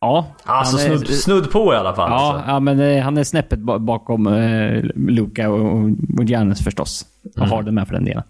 [0.00, 0.26] ja.
[0.44, 2.10] Alltså är- snudd, snudd på i alla fall.
[2.10, 2.50] Ja, alltså.
[2.50, 5.84] ja, men eh, han är snäppet ba- bakom eh, Luka och,
[6.18, 7.06] och Giannis förstås.
[7.24, 7.50] Och Mm.
[7.50, 8.22] har det med för den delen.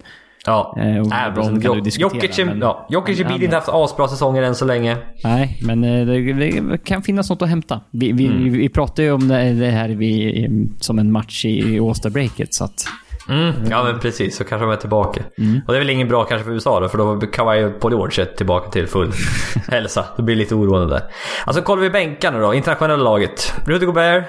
[0.48, 0.74] Ja.
[0.78, 4.54] Eh, kan du Jok- diskutera, Jokic, men- ja, Jokic och inte haft asbra säsonger än
[4.54, 4.96] så länge.
[5.24, 7.80] Nej, men eh, det, det kan finnas något att hämta.
[7.90, 8.52] Vi, vi, Mm.
[8.52, 10.48] vi pratade ju om det, det här vi,
[10.80, 12.84] som en match i, i All-Star-breaket, så att...
[13.30, 15.22] Mm, ja men precis, så kanske de är tillbaka.
[15.38, 15.60] Mm.
[15.66, 17.80] Och det är väl ingen bra kanske för USA då, för då var Kawhi och
[17.80, 19.12] Paul George tillbaka till full
[19.68, 20.04] hälsa.
[20.16, 21.02] Det blir lite oroande där.
[21.46, 23.52] Alltså kollar vi bänkarna då, internationella laget.
[23.66, 24.24] Rudy Gobert,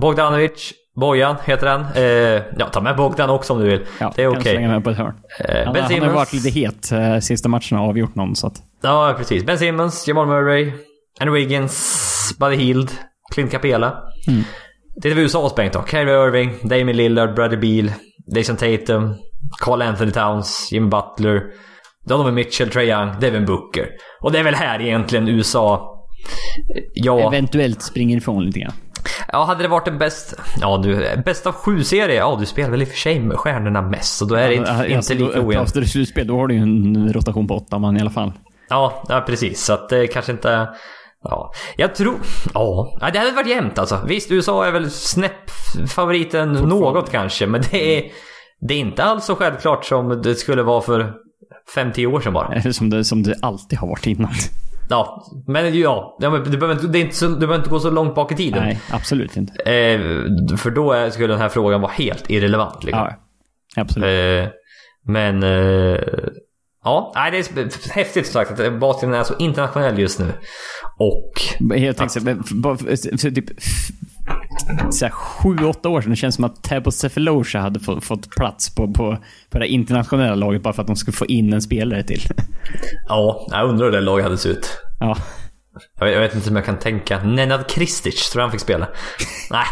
[0.00, 1.80] Bogdanovic, Bojan heter han.
[1.94, 3.80] Eh, ja, ta med Bogdan också om du vill.
[4.00, 4.42] Ja, det är okej.
[4.42, 5.14] slänga med på ett hörn.
[5.48, 8.46] Eh, Han, ben han har varit lite het eh, sista matcherna och avgjort någon, så
[8.46, 8.62] att...
[8.82, 9.46] Ja, precis.
[9.46, 10.72] Ben Simmons, Jamal Murray,
[11.20, 12.90] Andrew Wiggins, Buddy Hield,
[13.34, 13.94] Clint Capela.
[14.28, 14.42] Mm.
[15.02, 15.84] Det är vi USAs bänk då.
[15.90, 17.92] Kyrie Irving, Damien Lillard, Bradley Beal,
[18.36, 19.14] Jason Tatum,
[19.60, 21.42] Carl Anthony Towns, Jimmy Butler,
[22.08, 23.88] Donovan Mitchell, Trae Young, Devin Booker.
[24.20, 25.94] Och det är väl här egentligen USA...
[26.94, 28.72] Ja, Eventuellt springer ifrån lite grann.
[29.32, 30.34] Ja hade det varit en bäst...
[30.60, 32.16] Ja du, bäst av sju serie.
[32.16, 34.16] Ja, du spelar väl i och för sig med stjärnorna mest.
[34.18, 35.66] Så då är det inte, Alltså, inte lika ojämnt.
[35.68, 38.32] Efter slutspel, då har du ju en rotation på åtta man i alla fall.
[38.68, 39.64] Ja, ja precis.
[39.64, 40.68] Så att det kanske inte...
[41.22, 42.14] Ja, jag tror...
[42.54, 44.00] Ja, det hade varit jämnt alltså.
[44.06, 45.50] Visst, USA är väl snäpp
[45.88, 48.04] favoriten något kanske, men det är,
[48.68, 51.12] det är inte alls så självklart som det skulle vara för
[51.76, 52.62] 5-10 år sedan bara.
[52.72, 54.30] Som det, som det alltid har varit innan.
[54.90, 57.70] Ja, men ja, ja men det, behöver inte, det, är inte så, det behöver inte
[57.70, 58.62] gå så långt bak i tiden.
[58.64, 59.52] Nej, absolut inte.
[59.62, 60.00] Eh,
[60.56, 62.84] för då är, skulle den här frågan vara helt irrelevant.
[62.84, 63.08] Liksom.
[63.76, 64.44] Ja, absolut.
[64.44, 64.50] Eh,
[65.04, 65.42] men...
[65.42, 65.98] Eh,
[66.84, 70.32] ja, nej, det är häftigt som sagt att basketen är så internationell just nu.
[70.98, 71.32] Och...
[72.78, 73.50] För- för typ
[74.90, 78.30] så här, sju, åtta år sedan, det känns som att Tabo Cephalosha hade fått, fått
[78.30, 79.18] plats på, på,
[79.50, 82.20] på det internationella laget bara för att de skulle få in en spelare till.
[83.08, 84.78] Ja, jag undrar hur det laget hade sett ut.
[85.00, 85.16] Ja.
[85.98, 87.22] Jag vet, jag vet inte om jag kan tänka.
[87.22, 88.88] Nenad Kristic tror jag han fick spela.
[89.50, 89.66] Nej.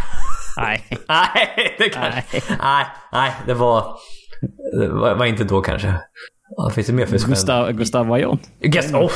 [0.56, 0.85] Nej.
[1.09, 2.23] Nej, det kanske...
[2.62, 3.97] Nej, nej, det var...
[4.81, 5.94] Det var, var inte då kanske.
[6.56, 8.39] Vad finns det mer för Gustav, Gustav Vajon.
[8.60, 9.10] Guess, oh,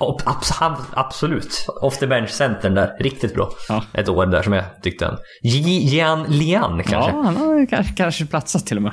[0.00, 1.66] oh, abs- absolut.
[1.82, 2.96] Off the bench centern där.
[3.00, 3.50] Riktigt bra.
[3.68, 3.82] Ja.
[3.92, 5.16] Ett år där som jag tyckte han.
[5.42, 7.10] Ji- Jian Lian kanske.
[7.10, 8.92] Ja, han har kanske, kanske platsat till och med.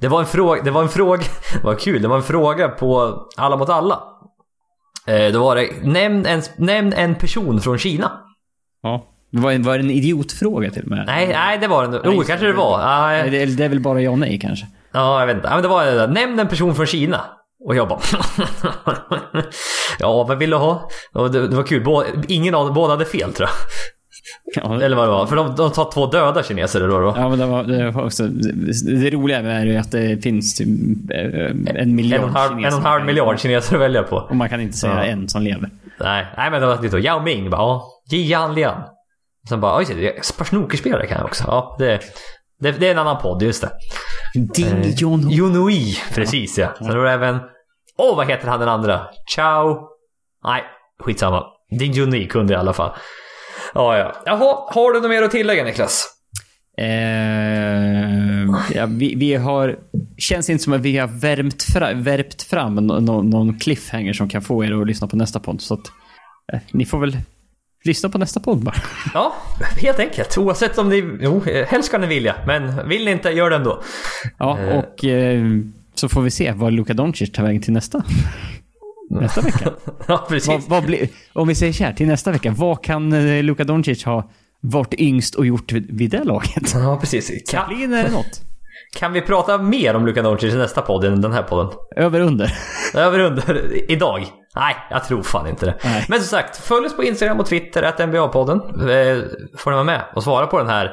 [0.00, 1.22] Det var en fråga, det var en fråga,
[1.60, 4.00] det var kul, det var en fråga på Alla mot alla.
[5.06, 8.12] Eh, då var det, nämn en, nämn en person från Kina.
[8.82, 9.06] Ja.
[9.32, 11.04] Det var, det en idiotfråga till och med?
[11.06, 12.08] Nej, nej det var det inte.
[12.08, 12.52] Jo, kanske det.
[12.52, 12.78] var.
[13.30, 14.66] Det, är- det är väl bara ja och nej kanske.
[14.96, 15.48] Ja, jag vet inte.
[15.48, 16.08] Ja, men det var det där.
[16.08, 17.20] Nämn en person från Kina.
[17.64, 18.00] Och jag bara...
[19.98, 20.88] ja, vad vill du ha?
[21.14, 21.84] Och det, det var kul.
[21.84, 23.56] Bå, ingen av båda hade fel tror jag.
[24.54, 25.26] Ja, Eller vad det var.
[25.26, 27.00] För de, de tar två döda kineser då.
[27.00, 27.14] då.
[27.16, 28.26] Ja, men det var, det var också...
[28.26, 30.68] Det, roliga är ju att det finns typ
[31.10, 34.16] eh, en miljard En och halv, en och en halv miljard kineser att välja på.
[34.16, 35.04] Och man kan inte säga Ja.
[35.04, 35.70] en som lever.
[36.00, 36.96] Nej, nej men det var lite.
[36.96, 37.88] Yao Ming bara, ja.
[38.10, 38.82] Jian Lian.
[39.48, 41.44] Sen bara, oj, snookerspelare kan jag också.
[41.46, 42.00] Ja, det,
[42.60, 43.70] det, det är en annan podd, just det.
[44.54, 46.74] Ding Jon Yunui, precis ja.
[46.78, 47.38] Sen var det även,
[47.98, 49.06] åh vad heter han den andra?
[49.34, 49.88] Ciao.
[50.44, 50.62] Nej,
[51.00, 51.44] skitsamma.
[51.78, 52.90] Din Yunui kunde i alla fall.
[53.74, 54.14] Ja, ja.
[54.26, 56.08] Jaha, har du något mer att tillägga Niklas?
[56.78, 59.76] Eh, ja, vi, vi har...
[60.18, 64.28] Känns inte som att vi har värmt, fra, värpt fram nå- nå- någon cliffhanger som
[64.28, 65.60] kan få er att lyssna på nästa podd.
[65.60, 65.86] Så att,
[66.52, 67.16] eh, ni får väl
[67.86, 68.74] lyssna på nästa podd bara.
[69.14, 69.34] Ja,
[69.76, 70.38] helt enkelt.
[70.38, 71.18] Oavsett om ni...
[71.20, 72.34] Jo, eh, helst ska ni vilja.
[72.46, 73.82] Men vill ni inte, gör det ändå.
[74.38, 74.78] Ja, Eh.
[74.78, 78.02] och så så får vi se vad Luka Doncic tar vägen till nästa.
[79.10, 79.70] Nästa vecka.
[80.08, 80.48] Ja, precis.
[80.48, 82.54] vad, vad blir, om vi säger så här, till nästa vecka.
[82.56, 84.30] Vad kan eh, Luka Doncic ha
[84.60, 86.74] varit yngst och gjort vid, vid det laget?
[86.74, 87.50] Ja, precis.
[87.50, 88.40] Kan, Kaplin det något.
[88.96, 91.72] kan vi prata mer om Luka Doncic i nästa podd än den här podden?
[91.96, 92.52] Över under.
[92.94, 94.26] Över under idag?
[94.56, 95.74] Nej, jag tror fan inte det.
[95.84, 96.04] Nej.
[96.08, 98.60] Men som sagt, följ oss på Instagram och Twitter, att NBA-podden.
[98.90, 99.22] Eh,
[99.58, 100.92] får ni vara med och svara på den här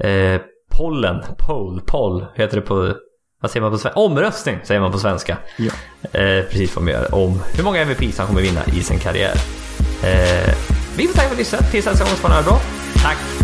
[0.00, 0.40] eh,
[0.76, 1.22] pollen.
[1.38, 2.94] Poll, poll heter det på...
[3.40, 4.00] Vad säger man på svenska?
[4.00, 5.36] Omröstning säger man på svenska.
[5.56, 5.72] Ja.
[6.20, 9.34] Eh, precis vad man gör om hur många MVPs han kommer vinna i sin karriär.
[10.04, 10.54] Eh,
[10.96, 11.70] vi får tacka för att ni lyssnat.
[11.70, 12.60] Tills nästa gång så får ni ha det bra.
[13.02, 13.41] Tack